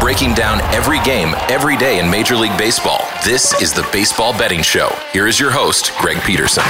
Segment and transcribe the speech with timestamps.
[0.00, 3.00] Breaking down every game, every day in Major League Baseball.
[3.24, 4.90] This is the Baseball Betting Show.
[5.12, 6.64] Here is your host, Greg Peterson.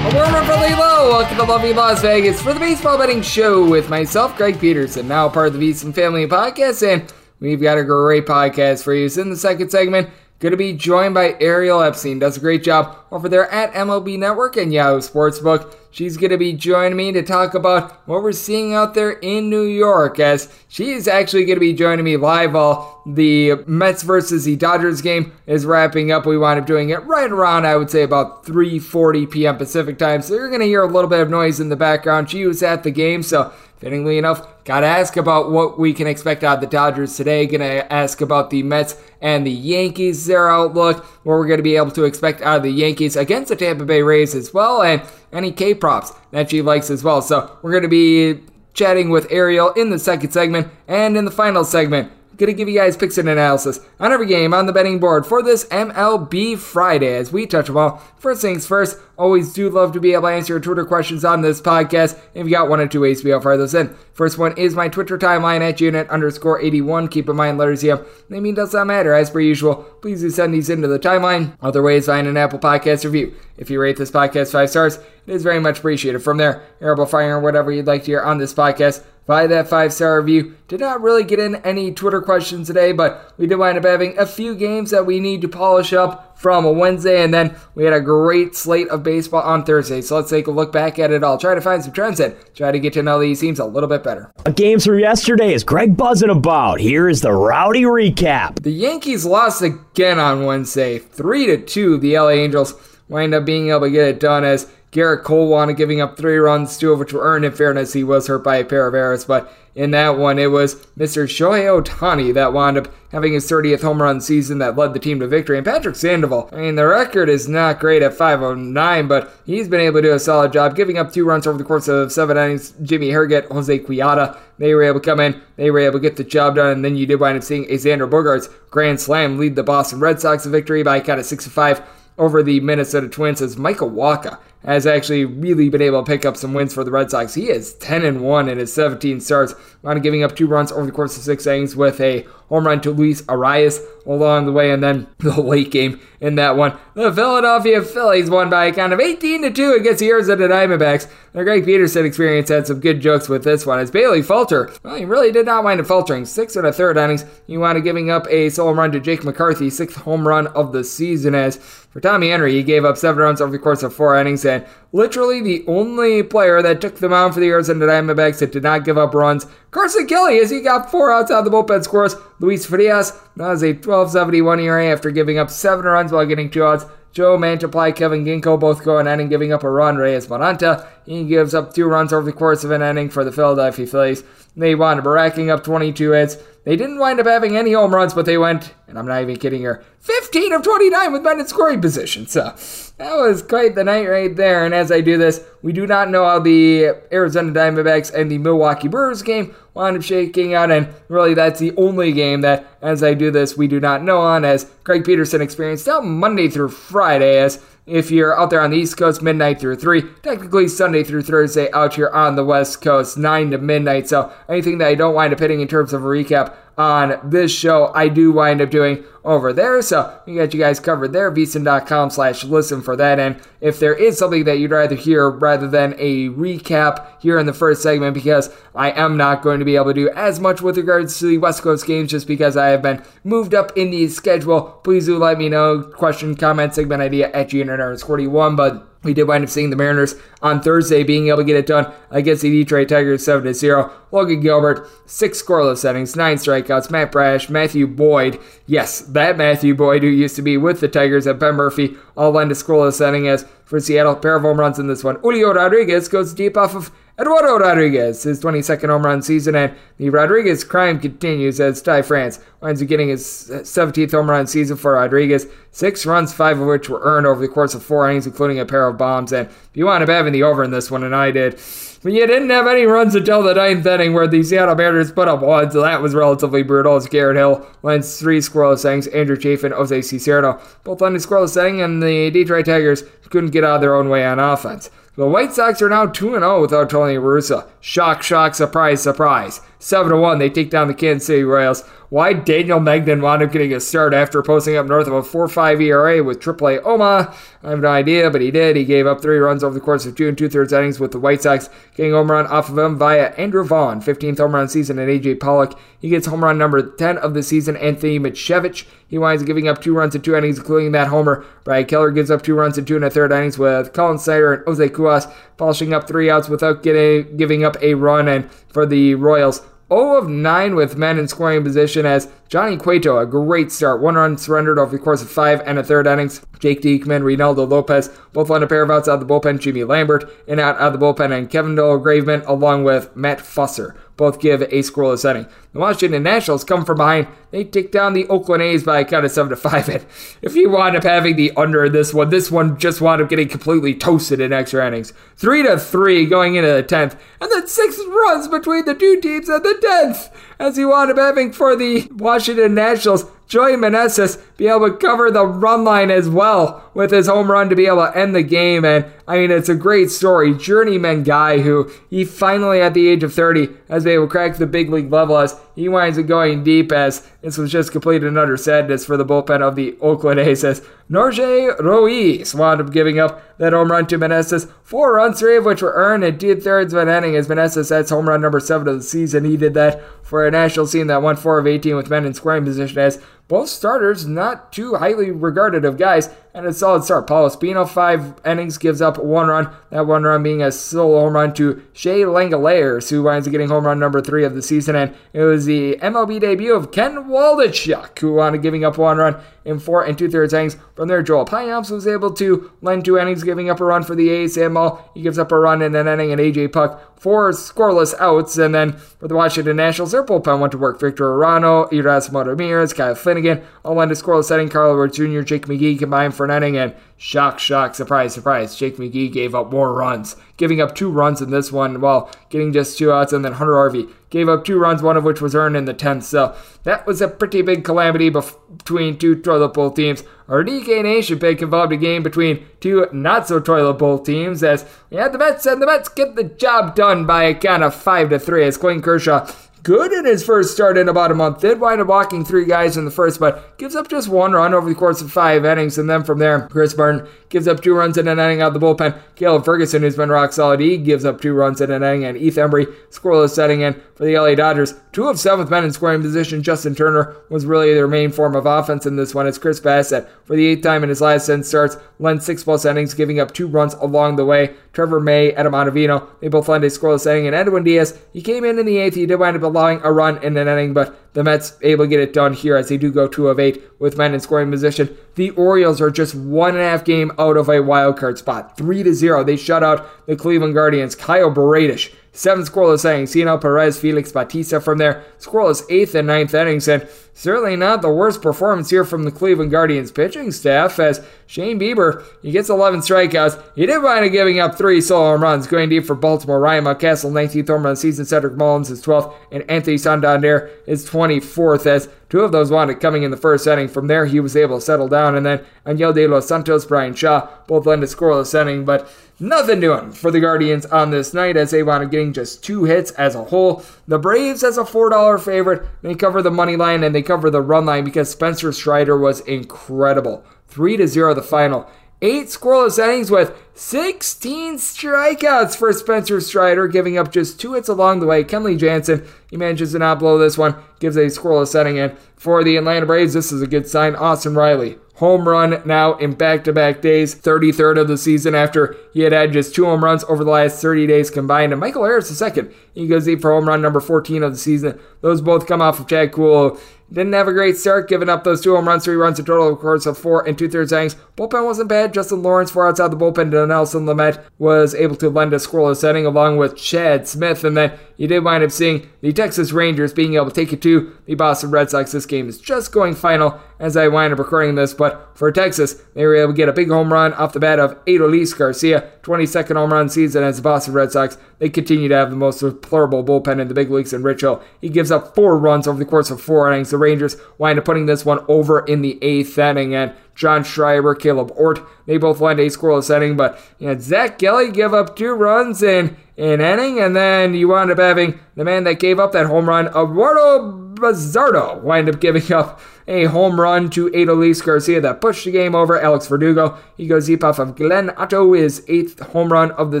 [0.04, 1.10] A warm from low.
[1.10, 5.28] Welcome to lovely Las Vegas for the Baseball Betting Show with myself, Greg Peterson, now
[5.28, 9.08] part of the VSiN Family Podcast, and we've got a great podcast for you.
[9.08, 12.20] So in the second segment, Going to be joined by Ariel Epstein.
[12.20, 15.74] Does a great job over there at MLB Network and Yahoo Sportsbook.
[15.98, 19.50] She's going to be joining me to talk about what we're seeing out there in
[19.50, 24.04] New York as she is actually going to be joining me live while the Mets
[24.04, 26.24] versus the Dodgers game is wrapping up.
[26.24, 29.56] We wind up doing it right around, I would say, about 3.40 p.m.
[29.56, 30.22] Pacific time.
[30.22, 32.30] So you're going to hear a little bit of noise in the background.
[32.30, 36.08] She was at the game, so Fittingly enough, got to ask about what we can
[36.08, 37.46] expect out of the Dodgers today.
[37.46, 41.62] Going to ask about the Mets and the Yankees, their outlook, what we're going to
[41.62, 44.82] be able to expect out of the Yankees against the Tampa Bay Rays as well,
[44.82, 45.02] and
[45.32, 47.22] any K props that she likes as well.
[47.22, 48.40] So we're going to be
[48.74, 52.78] chatting with Ariel in the second segment, and in the final segment, Gonna give you
[52.78, 57.16] guys picks and analysis on every game on the betting board for this MLB Friday
[57.16, 58.00] as we touch them all.
[58.16, 61.42] First things first, always do love to be able to answer your Twitter questions on
[61.42, 62.16] this podcast.
[62.34, 63.92] If you got one or two ways to be able to fire those in.
[64.12, 67.08] First one is my Twitter timeline at unit underscore 81.
[67.08, 68.06] Keep in mind, letters here.
[68.30, 69.14] They mean does not matter.
[69.14, 71.56] As per usual, please do send these into the timeline.
[71.60, 73.34] Other ways, find an Apple Podcast review.
[73.56, 76.20] If you rate this podcast five stars, it is very much appreciated.
[76.20, 79.92] From there, to fire whatever you'd like to hear on this podcast by that five
[79.92, 80.56] star review.
[80.68, 84.18] Did not really get in any Twitter questions today, but we did wind up having
[84.18, 87.84] a few games that we need to polish up from a Wednesday, and then we
[87.84, 90.00] had a great slate of baseball on Thursday.
[90.00, 91.36] So let's take a look back at it all.
[91.36, 93.88] Try to find some trends and try to get to know these teams a little
[93.88, 94.32] bit better.
[94.46, 96.80] A games from yesterday is Greg buzzing about.
[96.80, 98.62] Here is the rowdy recap.
[98.62, 101.98] The Yankees lost again on Wednesday, three to two.
[101.98, 102.74] The LA Angels
[103.08, 106.16] wind up being able to get it done as Gerrit Cole wound up giving up
[106.16, 107.44] three runs, two of which were earned.
[107.44, 110.50] In fairness, he was hurt by a pair of errors, but in that one, it
[110.50, 111.24] was Mr.
[111.24, 115.20] Shohei Ohtani that wound up having his 30th home run season that led the team
[115.20, 115.56] to victory.
[115.56, 119.80] And Patrick Sandoval, I mean, the record is not great at 509, but he's been
[119.80, 122.36] able to do a solid job, giving up two runs over the course of seven
[122.36, 122.72] innings.
[122.82, 126.16] Jimmy Herget, Jose Quijada, they were able to come in, they were able to get
[126.16, 129.38] the job done, and then you did wind up seeing a Xander Bogaerts grand slam
[129.38, 131.82] lead the Boston Red Sox to victory by a count of 6 to 5
[132.18, 136.36] over the Minnesota Twins as Michael Wacha has actually really been able to pick up
[136.36, 137.34] some wins for the Red Sox.
[137.34, 140.86] He is 10 and 1 in his 17 starts, on giving up two runs over
[140.86, 144.70] the course of six innings with a home run to Luis Arraez along the way,
[144.70, 146.76] and then the late game in that one.
[146.94, 151.08] The Philadelphia Phillies won by a count of 18 to 2 against the Arizona Diamondbacks.
[151.32, 154.96] The Greg Peterson experience had some good jokes with this one as Bailey Falter, well,
[154.96, 156.24] he really did not wind up faltering.
[156.24, 157.24] Six and a third innings.
[157.46, 160.72] He wound up giving up a solo run to Jake McCarthy, sixth home run of
[160.72, 161.34] the season.
[161.34, 164.44] As for Tommy Henry, he gave up seven runs over the course of four innings
[164.44, 168.62] and literally the only player that took the mound for the Arizona Diamondbacks that did
[168.62, 169.46] not give up runs.
[169.70, 172.16] Carson Kelly, as he got four outs out of the bullpen scores.
[172.40, 176.64] Luis Frias, that was a 12.71 ERA after giving up seven runs while getting two
[176.64, 176.86] outs.
[177.12, 179.96] Joe Mantiply, Kevin Ginkel both go an inning, giving up a run.
[179.96, 183.32] Reyes Moronta, he gives up two runs over the course of an inning for the
[183.32, 184.22] Philadelphia Phillies.
[184.56, 186.36] They wound up racking up 22 hits.
[186.68, 189.36] They didn't wind up having any home runs, but they went, and I'm not even
[189.36, 192.26] kidding here, 15 of 29 with men in scoring position.
[192.26, 192.54] So
[192.98, 194.66] that was quite the night right there.
[194.66, 198.36] And as I do this, we do not know how the Arizona Diamondbacks and the
[198.36, 200.70] Milwaukee Brewers game wound up shaking out.
[200.70, 204.20] And really, that's the only game that, as I do this, we do not know
[204.20, 208.70] on, as Greg Peterson experienced out Monday through Friday, as if you're out there on
[208.70, 210.02] the East Coast, midnight through 3.
[210.22, 214.08] Technically, Sunday through Thursday out here on the West Coast, 9 to midnight.
[214.08, 217.50] So anything that I don't wind up hitting in terms of a recap on this
[217.50, 219.82] show, I do wind up doing over there.
[219.82, 221.30] So we got you guys covered there.
[221.30, 223.20] VSiN.com slash listen for that.
[223.20, 227.44] And if there is something that you'd rather hear rather than a recap here in
[227.44, 230.62] the first segment, because I am not going to be able to do as much
[230.62, 233.90] with regards to the West Coast games just because I have been moved up in
[233.90, 235.82] the schedule, please do let me know.
[235.82, 238.56] Question, comment, segment idea at GNR41.
[238.56, 241.66] But we did wind up seeing the Mariners on Thursday being able to get it
[241.66, 243.92] done against the Detroit Tigers 7 0.
[244.10, 246.90] Logan Gilbert, six scoreless innings, nine strikeouts.
[246.90, 251.26] Matt Brash, Matthew Boyd, yes, that Matthew Boyd who used to be with the Tigers
[251.26, 254.78] at Penn Murfee, all lend a is inning as for Seattle, pair of home runs
[254.78, 255.16] in this one.
[255.16, 260.08] Julio Rodriguez goes deep off of Eduardo Rodriguez, his 22nd home run season, and the
[260.08, 264.92] Rodriguez crime continues as Ty France winds up getting his 17th home run season for
[264.92, 265.48] Rodriguez.
[265.72, 268.64] Six runs, five of which were earned over the course of four innings, including a
[268.64, 269.32] pair of bombs.
[269.32, 271.58] And if you wound up having the over in this one, and I did,
[272.08, 275.28] but you didn't have any runs until the ninth inning where the Seattle Mariners put
[275.28, 276.96] up one, so that was relatively brutal.
[276.96, 281.62] As Garrett Hill lends three scoreless innings, Andrew Chafin, Jose Cisnero both lend a scoreless
[281.62, 284.88] inning, and the Detroit Tigers couldn't get out of their own way on offense.
[285.16, 287.68] The White Sox are now 2 0 without Tony Russa.
[287.80, 289.60] Shock, shock, surprise, surprise.
[289.78, 291.84] 7 1, they take down the Kansas City Royals.
[292.10, 295.46] Why Daniel Mengden wound up getting a start after posting up north of a 4
[295.46, 298.76] 5 ERA with AAA Omaha, I have no idea, but he did.
[298.76, 301.12] He gave up three runs over the course of two and two thirds innings with
[301.12, 304.68] the White Sox getting home run off of him via Andrew Vaughn, 15th home run
[304.68, 305.78] season, and AJ Pollock.
[306.00, 308.86] He gets home run number 10 of the season, Anthony Misiewicz.
[309.06, 311.44] He winds up giving up two runs in two innings, including that homer.
[311.64, 314.54] Brad Keller gives up two runs in two and a third innings with Collin Snider
[314.54, 318.28] and Jose Cuas polishing up three outs without getting, giving up a run.
[318.28, 323.18] And for the Royals, 0 of 9 with men in scoring position as Johnny Cueto,
[323.18, 324.00] a great start.
[324.00, 326.40] One run surrendered over the course of five and a third innings.
[326.58, 329.60] Jake Diekman, Reynaldo Lopez, both on a pair of outs out of the bullpen.
[329.60, 333.94] Jimmy Lambert in out of the bullpen, and Kevin Doyle Graveman along with Matt Foster
[334.16, 335.46] both give a scoreless inning.
[335.72, 337.28] The Washington Nationals come from behind.
[337.52, 339.88] They take down the Oakland A's by a count of 7 to 5.
[339.88, 340.06] And
[340.42, 343.28] if you wind up having the under in this one, this one just wound up
[343.28, 345.12] getting completely toasted in extra innings.
[345.36, 347.16] 3 to 3 going into the 10th.
[347.40, 350.30] And then 6 runs between the two teams at the 10th.
[350.58, 352.37] As you wound up having for the Washington
[352.74, 357.50] Nationals Joey Meneses be able to cover the run line as well with his home
[357.50, 358.84] run to be able to end the game.
[358.84, 360.54] And I mean, it's a great story.
[360.54, 364.56] Journeyman guy who he finally, at the age of 30, has been able to crack
[364.56, 368.22] the big league level as he winds up going deep as this was just complete
[368.22, 373.18] and utter sadness for the bullpen of the Oakland A's Norge Ruiz wound up giving
[373.18, 374.70] up that home run to Meneses.
[374.82, 377.88] Four runs, three of which were earned in two thirds of an inning as Meneses
[377.88, 379.44] that's home run number seven of the season.
[379.44, 382.34] He did that for a national team that won four of 18 with men in
[382.34, 387.26] scoring position as both starters not too highly regarded of guys, and a solid start.
[387.26, 389.70] Paolo Espino, five innings, gives up one run.
[389.90, 393.68] That one run being a solo home run to Shea Langeliers, who winds up getting
[393.68, 394.96] home run number three of the season.
[394.96, 399.18] And it was the MLB debut of Ken Waldichuk, who wound up giving up one
[399.18, 400.76] run in four and two thirds innings.
[400.94, 404.14] From there, Joel Payamps was able to lend two innings, giving up a run for
[404.14, 404.54] the A's.
[404.54, 408.14] Sam Moll, he gives up a run in an inning, and AJ Puk four scoreless
[408.18, 408.56] outs.
[408.56, 411.00] And then for the Washington Nationals, their bullpen went to work.
[411.00, 414.68] Victor Arano, Erasmo Ramirez, Kyle Finnegan, all lend a scoreless setting.
[414.68, 419.30] Carl Jr., Jake McGee combined for an inning, and shock, shock, surprise, surprise, Jake McGee
[419.30, 423.12] gave up more runs, giving up two runs in this one while getting just two
[423.12, 423.34] outs.
[423.34, 425.92] And then Hunter Harvey gave up two runs, one of which was earned in the
[425.92, 426.22] 10th.
[426.22, 430.22] So that was a pretty big calamity between two toilet bowl teams.
[430.48, 434.86] Our DK Nation pick involved a game between two not so toilet bowl teams as
[435.10, 437.94] we had the Mets and the Mets get the job done by a count of
[437.94, 439.50] 5 to 3 as Clayton Kershaw
[439.88, 441.62] good in his first start in about a month.
[441.62, 444.74] Did wind up walking three guys in the first, but gives up just one run
[444.74, 445.96] over the course of five innings.
[445.96, 448.80] And then from there, Chris Martin gives up two runs in an inning out of
[448.80, 449.18] the bullpen.
[449.34, 452.24] Caleb Ferguson, who's been rock solid, he gives up two runs in an inning.
[452.24, 454.92] And Heath Hembree, scoreless setting in for the LA Dodgers.
[455.12, 456.62] Two of seventh men in scoring position.
[456.62, 459.46] Justin Turner was really their main form of offense in this one.
[459.46, 462.84] It's Chris Bassitt for the eighth time in his last 10 starts, led six plus
[462.84, 464.74] innings, giving up two runs along the way.
[464.92, 467.46] Trevor May, Adam Ottavino, they both led a scoreless inning.
[467.46, 469.14] And Edwin Diaz, he came in in the eighth.
[469.14, 472.08] He did wind up allowing a run in an inning, but the Mets able to
[472.08, 474.70] get it done here as they do go two of eight with men in scoring
[474.70, 475.16] position.
[475.36, 478.76] The Orioles are just one and a half game out of a wild card spot,
[478.76, 479.44] three to zero.
[479.44, 481.14] They shut out the Cleveland Guardians.
[481.14, 483.32] Kyle Bradish Seven scoreless innings.
[483.32, 485.24] Cionel Perez, Felix Bautista from there.
[485.40, 486.86] Scoreless eighth and ninth innings.
[486.86, 487.02] And
[487.38, 492.24] certainly not the worst performance here from the Cleveland Guardians pitching staff as Shane Bieber,
[492.42, 493.62] he gets 11 strikeouts.
[493.76, 495.68] He did wind up giving up three solo home runs.
[495.68, 498.26] Going deep for Baltimore, Ryan Mountcastle, 19th home run season.
[498.26, 499.32] Cedric Mullins is 12th.
[499.52, 503.66] And Anthony Santander is 24th as two of those wound up coming in the first
[503.66, 503.88] inning.
[503.88, 505.36] From there, he was able to settle down.
[505.36, 508.84] And then Enyel De Los Santos, Bryan Shaw, both led to scoreless inning.
[508.84, 512.64] But Nothing doing for the Guardians on this night as they wound up getting just
[512.64, 513.84] two hits as a whole.
[514.08, 517.62] The Braves as a $4 favorite, they cover the money line and they cover the
[517.62, 520.44] run line because Spencer Strider was incredible.
[520.66, 521.88] 3 to 0 the final.
[522.20, 528.18] Eight scoreless innings with 16 strikeouts for Spencer Strider, giving up just two hits along
[528.18, 528.42] the way.
[528.42, 532.00] Kenley Jansen, he manages to not blow this one, gives a scoreless inning.
[532.00, 534.16] And for the Atlanta Braves, this is a good sign.
[534.16, 538.96] Austin Riley, home run now in back to back days, 33rd of the season after
[539.12, 541.72] he had had just two home runs over the last 30 days combined.
[541.72, 544.58] And Michael Harris, the second, he goes deep for home run number 14 of the
[544.58, 544.98] season.
[545.20, 546.80] Those both come off of Chad Kuhl.
[547.10, 549.72] Didn't have a great start, giving up those two home runs, three runs, a total,
[549.72, 551.16] of course, of four and two thirds innings.
[551.36, 552.12] Bullpen wasn't bad.
[552.12, 553.54] Justin Lawrence, four outside the bullpen.
[553.54, 557.64] and Nelson Lamet was able to lend a scoreless setting along with Chad Smith.
[557.64, 560.82] And then you did wind up seeing the Texas Rangers being able to take it
[560.82, 562.12] to the Boston Red Sox.
[562.12, 566.02] This game is just going final as I wind up recording this, but for Texas,
[566.14, 569.08] they were able to get a big home run off the bat of Adolis Garcia,
[569.22, 571.38] 22nd home run season as the Boston Red Sox.
[571.60, 574.62] They continue to have the most deplorable bullpen in the big leagues in Rich Hill.
[574.80, 576.92] He gives up four runs over the course of four innings.
[576.98, 581.16] The Rangers wind up putting this one over in the eighth inning, and John Schreiber,
[581.16, 585.16] Caleb Ort, they both wind a scoreless inning, but you know, Zack Kelly give up
[585.16, 589.18] two runs in an inning, and then you wound up having the man that gave
[589.18, 594.64] up that home run, Eduardo Bazardo, wind up giving up a home run to Adolis
[594.64, 596.00] Garcia that pushed the game over.
[596.00, 600.00] Alex Verdugo, he goes deep off of Glenn Otto, his eighth home run of the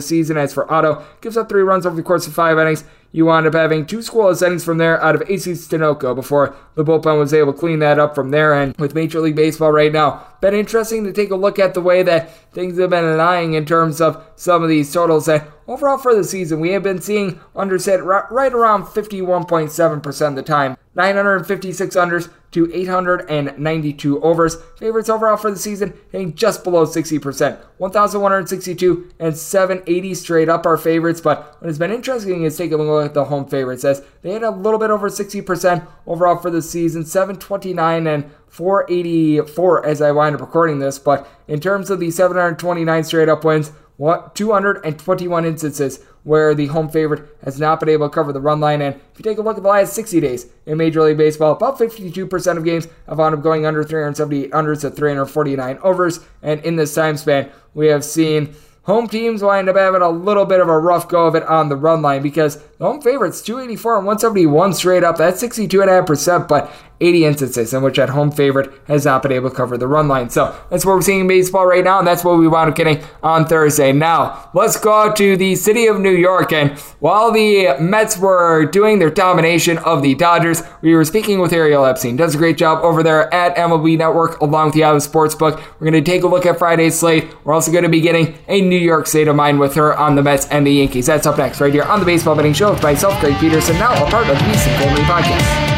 [0.00, 0.36] season.
[0.36, 2.84] As for Otto, gives up three runs over the course of five innings.
[3.10, 6.84] You wound up having two scoreless innings from there out of AC Stenoka before the
[6.84, 8.52] bullpen was able to clean that up from there.
[8.52, 11.80] And with Major League Baseball right now, been interesting to take a look at the
[11.80, 15.28] way that things have been lying in terms of some of these totals.
[15.28, 20.34] And overall for the season, we have been seeing unders hit right around 51.7% of
[20.34, 20.76] the time.
[20.94, 24.56] 956 unders to 892 overs.
[24.78, 27.58] Favorites overall for the season hitting just below 60%.
[27.76, 32.82] 1,162 and 780 straight up are favorites, but what has been interesting is taking a
[32.82, 36.50] look at the home favorites as they had a little bit over 60% overall for
[36.50, 40.98] the season, 729 and 484 as I wind up recording this.
[40.98, 47.28] But in terms of the 729 straight up wins, 221 instances where the home favorite
[47.44, 48.82] has not been able to cover the run line.
[48.82, 51.52] And if you take a look at the last 60 days in Major League Baseball,
[51.52, 56.20] about 52% of games have wound up going under 378 unders to 349 overs.
[56.42, 60.46] And in this time span, we have seen home teams wind up having a little
[60.46, 63.42] bit of a rough go of it on the run line because the home favorites
[63.42, 65.16] 284 and 171 straight up.
[65.16, 69.56] That's 62.5%, but 80 instances in which that home favorite has not been able to
[69.56, 70.30] cover the run line.
[70.30, 72.76] So that's what we're seeing in baseball right now, and that's what we wound up
[72.76, 73.92] getting on Thursday.
[73.92, 76.52] Now, let's go to the city of New York.
[76.52, 81.52] And while the Mets were doing their domination of the Dodgers, we were speaking with
[81.52, 82.16] Ariel Epstein.
[82.16, 85.56] Does a great job over there at MLB Network along with the Yahoo Sportsbook.
[85.78, 87.26] We're going to take a look at Friday's slate.
[87.44, 90.16] We're also going to be getting a New York state of mind with her on
[90.16, 91.06] the Mets and the Yankees.
[91.06, 93.92] That's up next right here on the Baseball Betting Show with myself, Greg Peterson, now
[93.92, 95.77] a part of the VSiN Family Podcast.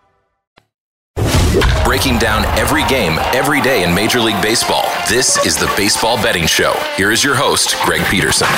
[1.91, 4.85] Breaking down every game, every day in Major League Baseball.
[5.09, 6.71] This is the Baseball Betting Show.
[6.95, 8.47] Here is your host, Greg Peterson.
[8.47, 8.55] And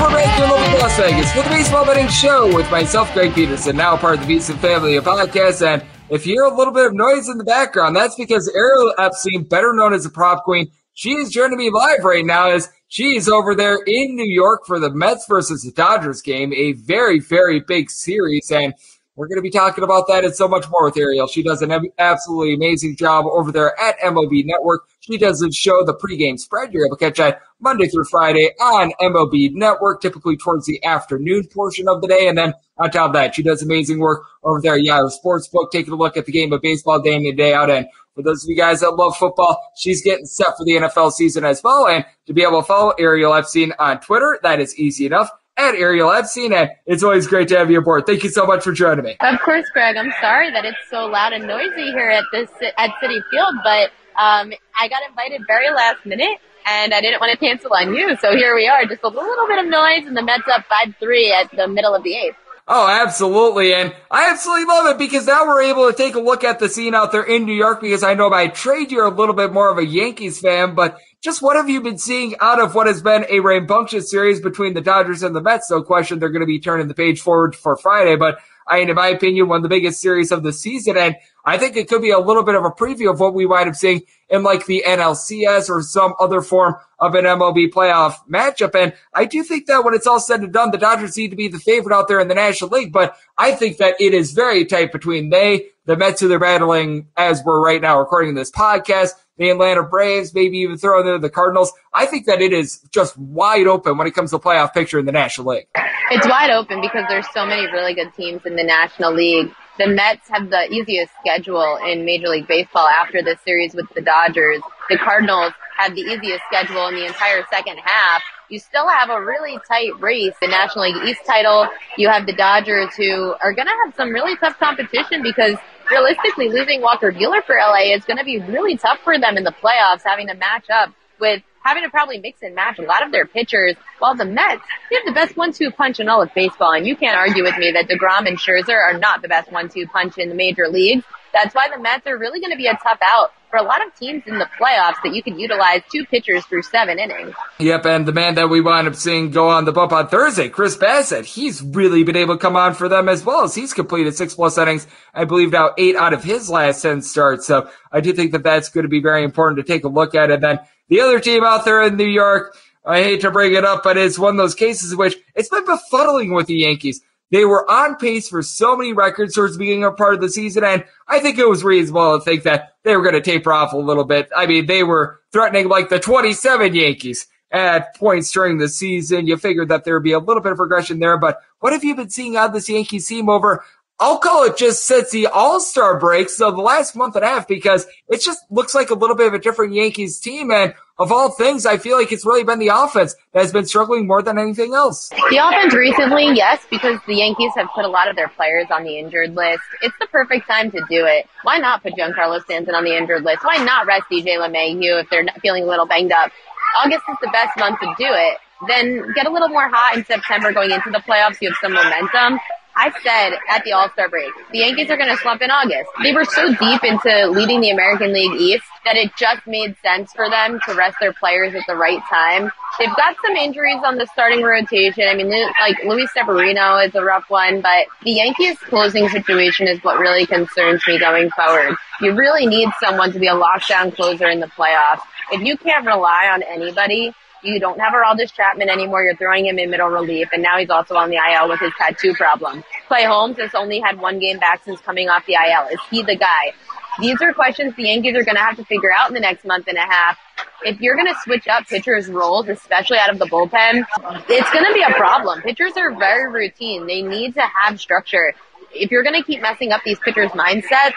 [0.00, 0.50] we're back in
[0.80, 4.34] Las Vegas for the Baseball Betting Show with myself, Greg Peterson, now part of the
[4.34, 5.64] VSiN Family of Podcasts.
[5.64, 8.92] And if you hear a little bit of noise in the background, that's because Ariel
[8.98, 12.68] Epstein, better known as the Prop Queen, she is joining me live right now as
[12.88, 16.72] she is over there in New York for the Mets versus the Dodgers game, a
[16.72, 18.50] very, very big series.
[18.50, 18.74] And
[19.16, 21.28] we're going to be talking about that and so much more with Ariel.
[21.28, 24.88] She does an absolutely amazing job over there at MLB Network.
[25.00, 26.72] She does the show, the pregame spread.
[26.72, 31.46] You're able to catch that Monday through Friday on MLB Network, typically towards the afternoon
[31.46, 32.26] portion of the day.
[32.26, 35.70] And then on top of that, she does amazing work over there at Yahoo Sportsbook,
[35.70, 37.70] taking a look at the game of baseball day in and day out.
[37.70, 41.12] And for those of you guys that love football, she's getting set for the NFL
[41.12, 41.86] season as well.
[41.86, 45.74] And to be able to follow Ariel Epstein on Twitter, that is easy enough at
[45.74, 46.52] Ariel Epstein.
[46.52, 48.06] And it's always great to have you aboard.
[48.06, 49.16] Thank you so much for joining me.
[49.20, 49.96] Of course, Greg.
[49.96, 53.90] I'm sorry that it's so loud and noisy here at this at Citi Field, but
[54.16, 56.38] um, I got invited very last minute.
[56.66, 58.86] And I didn't want to cancel on you, so here we are.
[58.86, 61.94] Just a little bit of noise, and the Mets up five three at the middle
[61.94, 62.36] of the eighth.
[62.66, 63.74] Oh, absolutely.
[63.74, 66.70] And I absolutely love it because now we're able to take a look at the
[66.70, 69.52] scene out there in New York because I know by trade you're a little bit
[69.52, 72.86] more of a Yankees fan, but just what have you been seeing out of what
[72.86, 75.70] has been a rambunctious series between the Dodgers and the Mets?
[75.70, 78.94] No question they're going to be turning the page forward for Friday, but I in
[78.94, 80.96] my opinion, one of the biggest series of the season.
[80.96, 83.46] And I think it could be a little bit of a preview of what we
[83.46, 88.16] might have seen in like the NLCS or some other form of an MLB playoff
[88.30, 88.74] matchup.
[88.74, 91.36] And I do think that when it's all said and done, the Dodgers need to
[91.36, 92.92] be the favorite out there in the National League.
[92.92, 97.08] But I think that it is very tight between they, the Mets who they're battling
[97.16, 101.28] as we're right now recording this podcast, the Atlanta Braves, maybe even throw in the
[101.28, 101.72] Cardinals.
[101.92, 105.04] I think that it is just wide open when it comes to playoff picture in
[105.04, 105.66] the National League.
[106.10, 109.52] It's wide open because there's so many really good teams in the National League.
[109.76, 114.02] The Mets have the easiest schedule in Major League Baseball after this series with the
[114.02, 114.62] Dodgers.
[114.88, 118.22] The Cardinals have the easiest schedule in the entire second half.
[118.48, 120.34] You still have a really tight race.
[120.40, 121.66] The National League East title,
[121.98, 125.56] you have the Dodgers who are going to have some really tough competition because
[125.90, 129.42] realistically losing Walker Buehler for LA is going to be really tough for them in
[129.42, 133.04] the playoffs, having to match up with having to probably mix and match a lot
[133.04, 133.74] of their pitchers.
[133.98, 136.94] While the Mets, they have the best one-two punch in all of baseball, and you
[136.94, 140.28] can't argue with me that DeGrom and Scherzer are not the best one-two punch in
[140.28, 141.04] the major leagues.
[141.32, 143.84] That's why the Mets are really going to be a tough out for a lot
[143.86, 147.34] of teams in the playoffs that you can utilize two pitchers through seven innings.
[147.58, 150.48] Yep, and the man that we wind up seeing go on the bump on Thursday,
[150.48, 153.72] Chris Bassitt, he's really been able to come on for them as well as he's
[153.72, 154.86] completed six plus innings.
[155.12, 157.46] I believe now eight out of his last 10 starts.
[157.46, 160.14] So I do think that that's going to be very important to take a look
[160.14, 160.30] at.
[160.30, 163.64] And then the other team out there in New York, I hate to bring it
[163.64, 167.00] up, but it's one of those cases in which it's been befuddling with the Yankees.
[167.30, 170.28] They were on pace for so many records towards the beginning of part of the
[170.28, 173.52] season, and I think it was reasonable to think that they were going to taper
[173.52, 174.28] off a little bit.
[174.36, 179.26] I mean, they were threatening like the 27 Yankees at points during the season.
[179.26, 181.82] You figured that there would be a little bit of regression there, but what have
[181.82, 183.64] you been seeing out of this Yankees team over
[184.00, 187.46] I'll call it just since the All-Star break, so the last month and a half,
[187.46, 190.50] because it just looks like a little bit of a different Yankees team.
[190.50, 193.66] And of all things, I feel like it's really been the offense that has been
[193.66, 195.10] struggling more than anything else.
[195.10, 198.82] The offense recently, yes, because the Yankees have put a lot of their players on
[198.82, 199.62] the injured list.
[199.80, 201.26] It's the perfect time to do it.
[201.44, 203.44] Why not put Giancarlo Stanton on the injured list?
[203.44, 206.32] Why not rest DJ LeMahieu if they're feeling a little banged up?
[206.76, 208.38] August is the best month to do it.
[208.66, 211.36] Then get a little more hot in September going into the playoffs.
[211.40, 212.40] You have some momentum.
[212.76, 215.90] I said at the All-Star break, the Yankees are going to slump in August.
[216.02, 220.12] They were so deep into leading the American League East that it just made sense
[220.12, 222.50] for them to rest their players at the right time.
[222.78, 225.04] They've got some injuries on the starting rotation.
[225.08, 229.82] I mean, like Luis Severino is a rough one, but the Yankees closing situation is
[229.84, 231.76] what really concerns me going forward.
[232.00, 235.00] You really need someone to be a lockdown closer in the playoffs.
[235.30, 239.02] If you can't rely on anybody, you don't have Aroldis Chapman anymore.
[239.04, 241.72] You're throwing him in middle relief, and now he's also on the IL with his
[241.78, 242.64] tattoo problem.
[242.88, 245.68] Clay Holmes has only had one game back since coming off the IL.
[245.68, 246.52] Is he the guy?
[247.00, 249.44] These are questions the Yankees are going to have to figure out in the next
[249.44, 250.16] month and a half.
[250.64, 253.84] if you're going to switch up pitchers' roles, especially out of the bullpen,
[254.28, 255.42] it's going to be a problem.
[255.42, 256.86] Pitchers are very routine.
[256.86, 258.32] They need to have structure.
[258.72, 260.92] If you're going to keep messing up these pitchers' mindsets,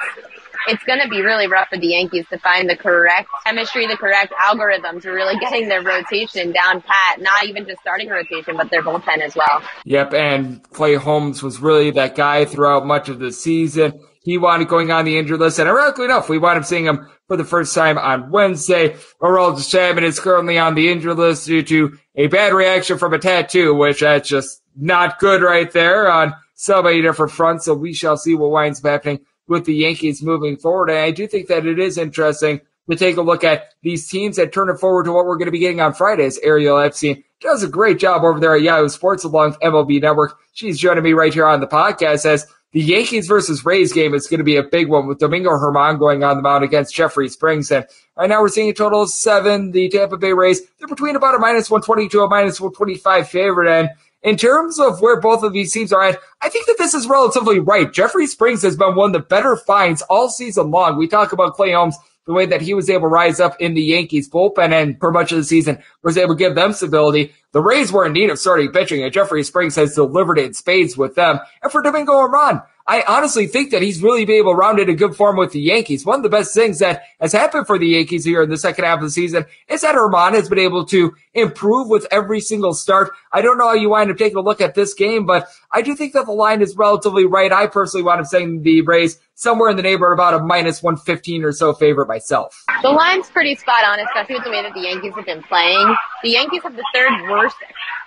[0.68, 3.98] it's going to be really rough for the Yankees to find the correct chemistry, the
[3.98, 8.70] correct algorithm to really getting their rotation down pat, not even just starting rotation, but
[8.70, 9.62] their bullpen as well.
[9.86, 14.00] Yep, and Clay Holmes was really that guy throughout much of the season.
[14.24, 17.08] He wanted going on the injured list, and ironically enough, we wound up seeing him
[17.28, 18.98] for the first time on Wednesday.
[19.22, 23.20] Aroldis Chapman is currently on the injured list due to a bad reaction from a
[23.20, 27.66] tattoo, which that's just not good right there on so many different fronts.
[27.66, 30.90] So we shall see what winds up happening with the Yankees moving forward.
[30.90, 34.38] And I do think that it is interesting to take a look at these teams
[34.38, 36.40] that turn it forward to what we're going to be getting on Fridays.
[36.40, 40.38] Ariel Epstein does a great job over there at Yahoo Sports along with MLB Network.
[40.54, 44.28] She's joining me right here on the podcast as the Yankees versus Rays game is
[44.28, 47.30] going to be a big one with Domingo Germán going on the mound against Jeffrey
[47.30, 47.72] Springs.
[47.72, 47.86] And
[48.18, 49.72] right now we're seeing a total of seven.
[49.72, 53.70] The Tampa Bay Rays, they're between about a minus 120 to a minus 125 favorite.
[53.70, 53.90] And
[54.28, 57.08] in terms of where both of these teams are at, I think that this is
[57.08, 57.92] relatively right.
[57.92, 60.98] Jeffrey Springs has been one of the better finds all season long.
[60.98, 63.74] We talk about Clay Holmes, the way that he was able to rise up in
[63.74, 67.34] the Yankees bullpen and for much of the season was able to give them stability.
[67.54, 70.98] The Rays were in need of starting pitching and Jeffrey Springs has delivered in spades
[70.98, 71.40] with them.
[71.64, 74.94] And for Domingo Germán, I honestly think that he's really been able to round into
[74.94, 76.06] good form with the Yankees.
[76.06, 78.86] One of the best things that has happened for the Yankees here in the second
[78.86, 82.74] half of the season is that Germán has been able to improve with every single
[82.74, 83.12] start.
[83.34, 85.82] I don't know how you wind up taking a look at this game, but I
[85.82, 87.52] do think that the line is relatively right.
[87.52, 91.44] I personally wound up saying the Rays somewhere in the neighborhood about a minus 115
[91.44, 92.64] or so favorite myself.
[92.82, 95.94] The line's pretty spot on, especially with the way that the Yankees have been playing.
[96.24, 97.58] The Yankees have the third worst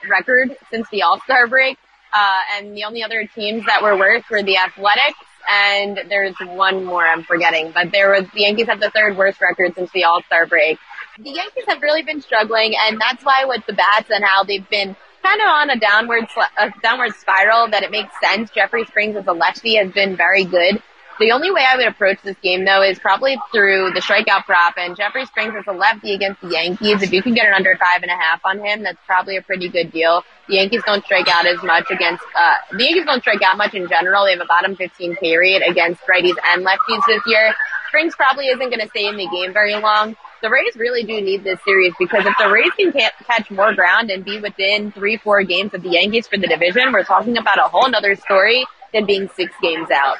[0.08, 1.76] record since the All-Star break.
[2.12, 5.18] Uh, and the only other teams that were worse were the Athletics,
[5.48, 9.40] and there's one more I'm forgetting, but there was the Yankees have the third worst
[9.40, 10.78] record since the All Star break.
[11.18, 14.68] The Yankees have really been struggling, and that's why with the bats and how they've
[14.68, 16.24] been kind of on a downward
[16.58, 18.50] a downward spiral that it makes sense.
[18.50, 20.82] Jeffrey Springs as a lefty has been very good.
[21.20, 24.78] The only way I would approach this game though is probably through the strikeout prop
[24.78, 27.02] and Jeffrey Springs is a lefty against the Yankees.
[27.02, 29.42] If you can get an under five and a half on him, that's probably a
[29.42, 30.24] pretty good deal.
[30.48, 33.74] The Yankees don't strike out as much against, uh, the Yankees don't strike out much
[33.74, 34.24] in general.
[34.24, 37.54] They have a bottom 15 K rate against righties and lefties this year.
[37.88, 40.16] Springs probably isn't going to stay in the game very long.
[40.40, 44.10] The Rays really do need this series because if the Rays can catch more ground
[44.10, 47.58] and be within three, four games of the Yankees for the division, we're talking about
[47.58, 50.16] a whole nother story than being six games out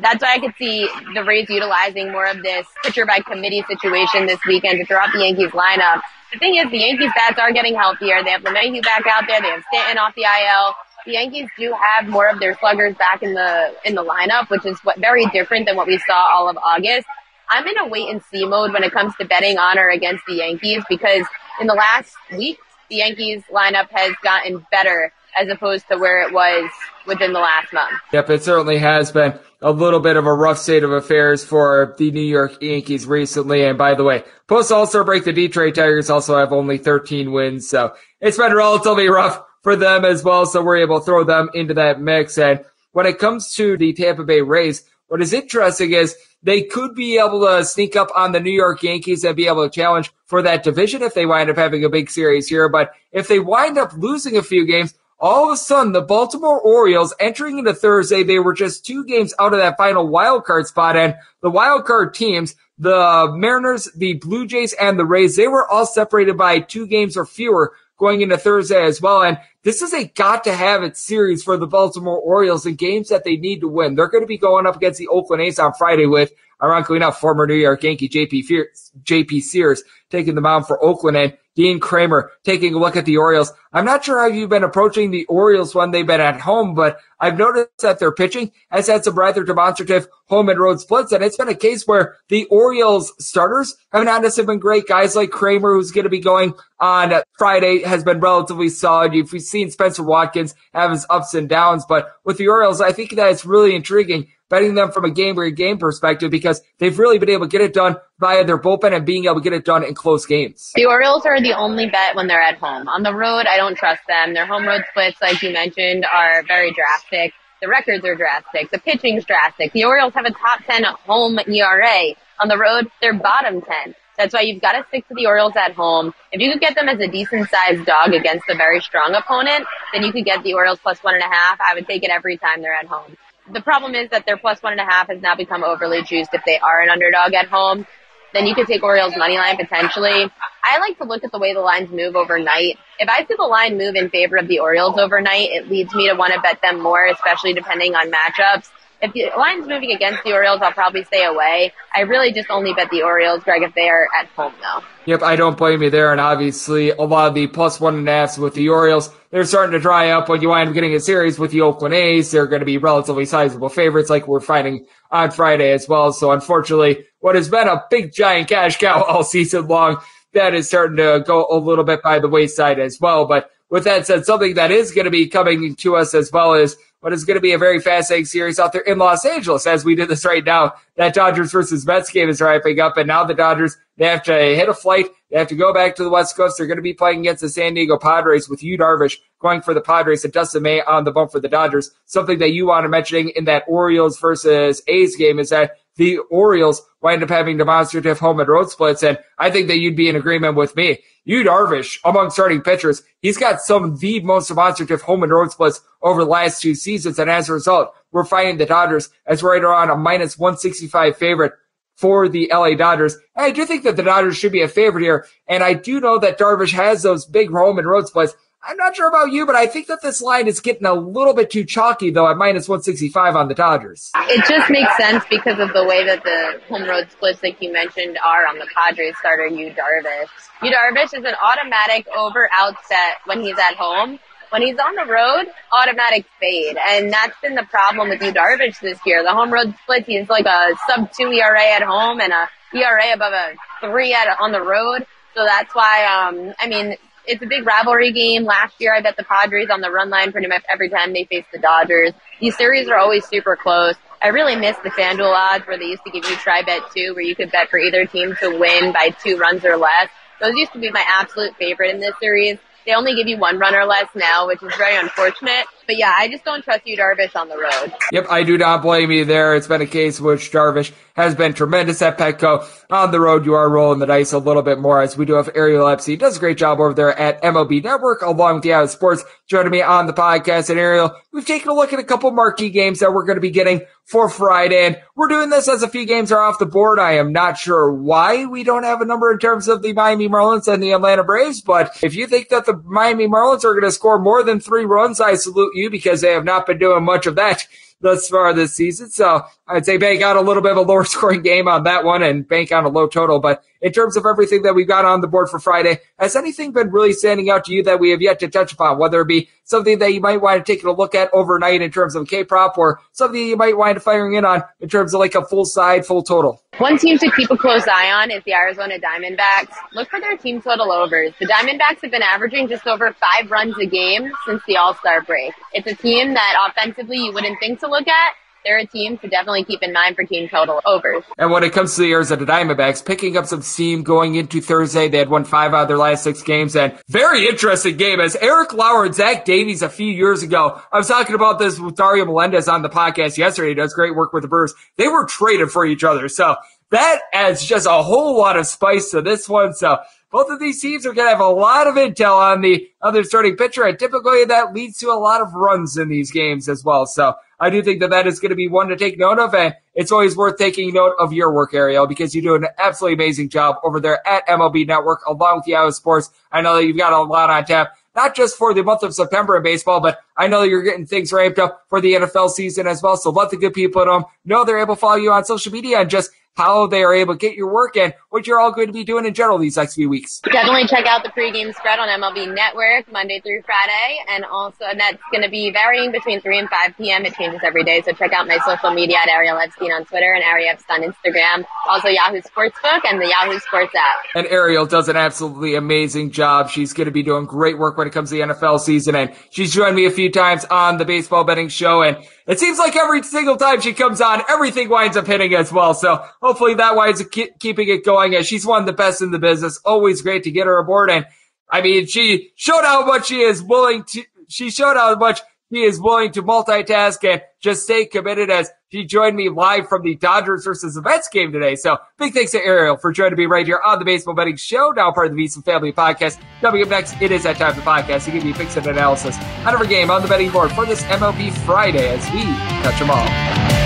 [0.00, 4.26] that's why I could see the Rays utilizing more of this pitcher by committee situation
[4.26, 6.00] this weekend to throw out the Yankees lineup.
[6.32, 8.22] The thing is, the Yankees bats are getting healthier.
[8.22, 9.40] They have LeMahieu back out there.
[9.40, 10.74] They have Stanton off the IL.
[11.06, 14.66] The Yankees do have more of their sluggers back in the in the lineup, which
[14.66, 17.06] is what very different than what we saw all of August.
[17.48, 20.24] I'm in a wait and see mode when it comes to betting on or against
[20.26, 21.24] the Yankees because
[21.60, 22.58] in the last week,
[22.90, 26.70] the Yankees lineup has gotten better as opposed to where it was
[27.06, 27.92] within the last month.
[28.12, 31.96] Yep, it certainly has been a little bit of a rough state of affairs for
[31.98, 33.64] the New York Yankees recently.
[33.64, 37.68] And by the way, post All-Star break, the Detroit Tigers also have only 13 wins.
[37.68, 40.46] So it's been relatively rough for them as well.
[40.46, 42.38] So we're able to throw them into that mix.
[42.38, 46.94] And when it comes to the Tampa Bay Rays, what is interesting is they could
[46.94, 50.12] be able to sneak up on the New York Yankees and be able to challenge
[50.26, 52.68] for that division if they wind up having a big series here.
[52.68, 56.60] But if they wind up losing a few games, all of a sudden the Baltimore
[56.60, 60.66] Orioles entering into Thursday, they were just two games out of that final wild card
[60.66, 65.48] spot and the wild card teams, the Mariners, the Blue Jays and the Rays, they
[65.48, 69.22] were all separated by two games or fewer going into Thursday as well.
[69.22, 73.08] And this is a got to have it series for the Baltimore Orioles and games
[73.08, 73.94] that they need to win.
[73.94, 77.18] They're going to be going up against the Oakland A's on Friday with, ironically enough,
[77.18, 78.66] former New York Yankee JP,
[79.02, 83.16] JP Sears taking the mound for Oakland and Dean Kremer taking a look at the
[83.16, 83.52] Orioles.
[83.72, 86.98] I'm not sure how you've been approaching the Orioles when they've been at home, but
[87.18, 91.12] I've noticed that their pitching has had some rather demonstrative home and road splits.
[91.12, 94.86] And it's been a case where the Orioles starters have not necessarily been great.
[94.86, 99.14] Guys like Kramer, who's going to be going on Friday, has been relatively solid.
[99.14, 103.12] You've seen Spencer Watkins have his ups and downs, but with the Orioles, I think
[103.12, 107.18] that it's really intriguing betting them from a game by game perspective because they've really
[107.18, 109.64] been able to get it done via their bullpen and being able to get it
[109.64, 110.72] done in close games.
[110.74, 112.88] The Orioles are the only bet when they're at home.
[112.88, 114.34] On the road, I don't trust them.
[114.34, 117.32] Their home road splits, like you mentioned, are very drastic.
[117.60, 118.70] The records are drastic.
[118.70, 119.72] The pitching's drastic.
[119.72, 122.14] The Orioles have a top 10 home ERA.
[122.40, 123.94] On the road, they're bottom 10.
[124.18, 126.14] That's why you've got to stick to the Orioles at home.
[126.32, 129.66] If you could get them as a decent sized dog against a very strong opponent,
[129.92, 131.58] then you could get the Orioles plus one and a half.
[131.60, 133.16] I would take it every time they're at home
[133.52, 136.34] the problem is that their plus one and a half has now become overly juiced
[136.34, 137.86] if they are an underdog at home.
[138.32, 140.30] Then you could take Orioles money line potentially.
[140.62, 142.76] I like to look at the way the lines move overnight.
[142.98, 146.08] If I see the line move in favor of the Orioles overnight, it leads me
[146.08, 148.68] to want to bet them more, especially depending on matchups.
[149.00, 151.72] If the line's moving against the Orioles, I'll probably stay away.
[151.94, 154.82] I really just only bet the Orioles, Greg, if they are at home though.
[155.06, 156.10] Yep, I don't blame you there.
[156.10, 159.72] And obviously, a lot of the plus one and a with the Orioles, they're starting
[159.72, 162.32] to dry up when you wind up getting a series with the Oakland A's.
[162.32, 166.12] They're going to be relatively sizable favorites like we're finding on Friday as well.
[166.12, 169.98] So unfortunately, what has been a big giant cash cow all season long,
[170.32, 173.26] that is starting to go a little bit by the wayside as well.
[173.26, 176.54] But with that said, something that is going to be coming to us as well
[176.54, 179.66] is what is going to be a very fascinating series out there in Los Angeles
[179.66, 180.74] as we do this right now.
[180.96, 184.34] That Dodgers versus Mets game is wrapping up, and now the Dodgers they have to
[184.34, 185.06] hit a flight.
[185.30, 186.58] They have to go back to the West Coast.
[186.58, 189.74] They're going to be playing against the San Diego Padres with Yu Darvish going for
[189.74, 191.90] the Padres and Dustin May on the bump for the Dodgers.
[192.04, 196.18] Something that you want to mentioning in that Orioles versus A's game is that the
[196.30, 199.02] Orioles wind up having demonstrative home and road splits.
[199.02, 201.00] And I think that you'd be in agreement with me.
[201.24, 205.50] Yu Darvish, among starting pitchers, he's got some of the most demonstrative home and road
[205.50, 207.18] splits over the last two seasons.
[207.18, 211.52] And as a result, we're finding the Dodgers as right around a minus 165 favorite
[211.96, 213.14] for the LA Dodgers.
[213.34, 215.26] And I do think that the Dodgers should be a favorite here.
[215.48, 218.34] And I do know that Darvish has those big home and road splits.
[218.62, 221.34] I'm not sure about you, but I think that this line is getting a little
[221.34, 224.10] bit too chalky, though, at minus 165 on the Dodgers.
[224.16, 227.72] It just makes sense because of the way that the home road splits, like you
[227.72, 230.28] mentioned, are on the Padres starter, Yu Darvish.
[230.62, 234.18] Yu Darvish is an automatic over outset when he's at home.
[234.50, 236.76] When he's on the road, automatic fade.
[236.88, 239.22] And that's been the problem with Yu Darvish this year.
[239.22, 243.12] The home road splits, he's like a sub two ERA at home and a ERA
[243.14, 245.06] above a three at on the road.
[245.34, 248.44] So that's why, um, I mean, it's a big rivalry game.
[248.44, 251.24] Last year, I bet the Padres on the run line pretty much every time they
[251.24, 252.12] face the Dodgers.
[252.40, 253.94] These series are always super close.
[254.22, 257.14] I really miss the FanDuel odds where they used to give you try bet two,
[257.14, 260.08] where you could bet for either team to win by two runs or less.
[260.40, 262.58] Those used to be my absolute favorite in this series.
[262.86, 265.66] They only give you one run or less now, which is very unfortunate.
[265.86, 267.92] But yeah, I just don't trust Yu Darvish on the road.
[268.12, 269.56] Yep, I do not blame you there.
[269.56, 272.64] It's been a case which Darvish has been tremendous at Petco.
[272.90, 275.32] On the road, you are rolling the dice a little bit more as we do
[275.34, 276.18] have Ariel Epstein.
[276.18, 279.72] Does a great job over there at MLB Network along with the Yahoo Sports joining
[279.72, 280.68] me on the podcast.
[280.68, 283.40] And Ariel, we've taken a look at a couple marquee games that we're going to
[283.40, 284.86] be getting for Friday.
[284.86, 287.00] And we're doing this as a few games are off the board.
[287.00, 290.28] I am not sure why we don't have a number in terms of the Miami
[290.28, 291.62] Marlins and the Atlanta Braves.
[291.62, 294.84] But if you think that the Miami Marlins are going to score more than three
[294.84, 297.66] runs, I salute you because they have not been doing much of that
[298.00, 299.10] thus far this season.
[299.10, 302.04] So I'd say bank out a little bit of a lower scoring game on that
[302.04, 303.40] one and bank on a low total.
[303.40, 306.72] But in terms of everything that we've got on the board for Friday, has anything
[306.72, 308.98] been really standing out to you that we have yet to touch upon?
[308.98, 311.92] Whether it be something that you might want to take a look at overnight in
[311.92, 315.14] terms of K prop or something you might wind up firing in on in terms
[315.14, 316.60] of like a full side, full total?
[316.78, 319.72] One team to keep a close eye on is the Arizona Diamondbacks.
[319.92, 321.32] Look for their team total overs.
[321.38, 325.54] The Diamondbacks have been averaging just over five runs a game since the All-Star break.
[325.72, 328.32] It's a team that offensively you wouldn't think to look at,
[328.66, 331.22] they're a team to definitely keep in mind for team total overs.
[331.38, 335.08] And when it comes to the Arizona Diamondbacks, picking up some steam going into Thursday,
[335.08, 338.36] they had won five out of their last six games, and very interesting game as
[338.36, 340.80] Eric Lauer and Zach Davies a few years ago.
[340.92, 343.68] I was talking about this with Dario Melendez on the podcast yesterday.
[343.68, 344.74] He does great work with the Brewers.
[344.96, 346.56] They were traded for each other, so
[346.90, 349.74] that adds just a whole lot of spice to this one.
[349.74, 349.98] So
[350.30, 353.24] both of these teams are going to have a lot of intel on the other
[353.24, 356.84] starting pitcher, and typically that leads to a lot of runs in these games as
[356.84, 357.06] well.
[357.06, 359.54] So I do think that that is going to be one to take note of,
[359.54, 363.14] and it's always worth taking note of your work, Ariel, because you do an absolutely
[363.14, 366.30] amazing job over there at MLB Network along with Yahoo Sports.
[366.52, 369.14] I know that you've got a lot on tap not just for the month of
[369.14, 372.48] September in baseball, but I know that you're getting things ramped up for the NFL
[372.48, 373.16] season as well.
[373.16, 375.70] So let the good people at home know they're able to follow you on social
[375.70, 378.70] media and just how they are able to get your work and what you're all
[378.70, 380.40] going to be doing in general these next few weeks.
[380.40, 385.00] Definitely check out the pregame spread on MLB Network Monday through Friday, and also and
[385.00, 387.24] that's going to be varying between 3 and 5 p.m.
[387.24, 390.34] It changes every day, so check out my social media at Ariel Epstein on Twitter
[390.34, 394.18] and Ariel Epstein on Instagram, also Yahoo Sportsbook and the Yahoo Sports app.
[394.34, 396.68] And Ariel does an absolutely amazing job.
[396.68, 399.34] She's going to be doing great work when it comes to the NFL season, and
[399.50, 402.94] she's joined me a few times on the baseball betting show, and it seems like
[402.96, 405.94] every single time she comes on, everything winds up hitting as well.
[405.94, 409.30] So hopefully that winds up keeping it going as she's one of the best in
[409.30, 409.80] the business.
[409.84, 411.10] Always great to get her aboard.
[411.10, 411.26] And
[411.70, 415.82] I mean, she showed how much she is willing to, she showed how much he
[415.82, 420.14] is willing to multitask and just stay committed as she joined me live from the
[420.14, 421.74] Dodgers versus the Mets game today.
[421.74, 424.92] So big thanks to Ariel for joining me right here on the Baseball Betting Show,
[424.94, 426.40] now part of the VSiN Family Podcast.
[426.60, 428.86] Coming up next, it is that time of the podcast to give you picks and
[428.86, 432.42] analysis on every game on the betting board for this MLB Friday as we
[432.82, 433.85] touch them all.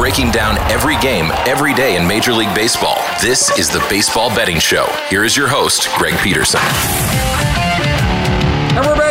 [0.00, 2.96] Breaking down every game, every day in Major League Baseball.
[3.20, 4.86] This is the Baseball Betting Show.
[5.10, 6.58] Here is your host, Greg Peterson.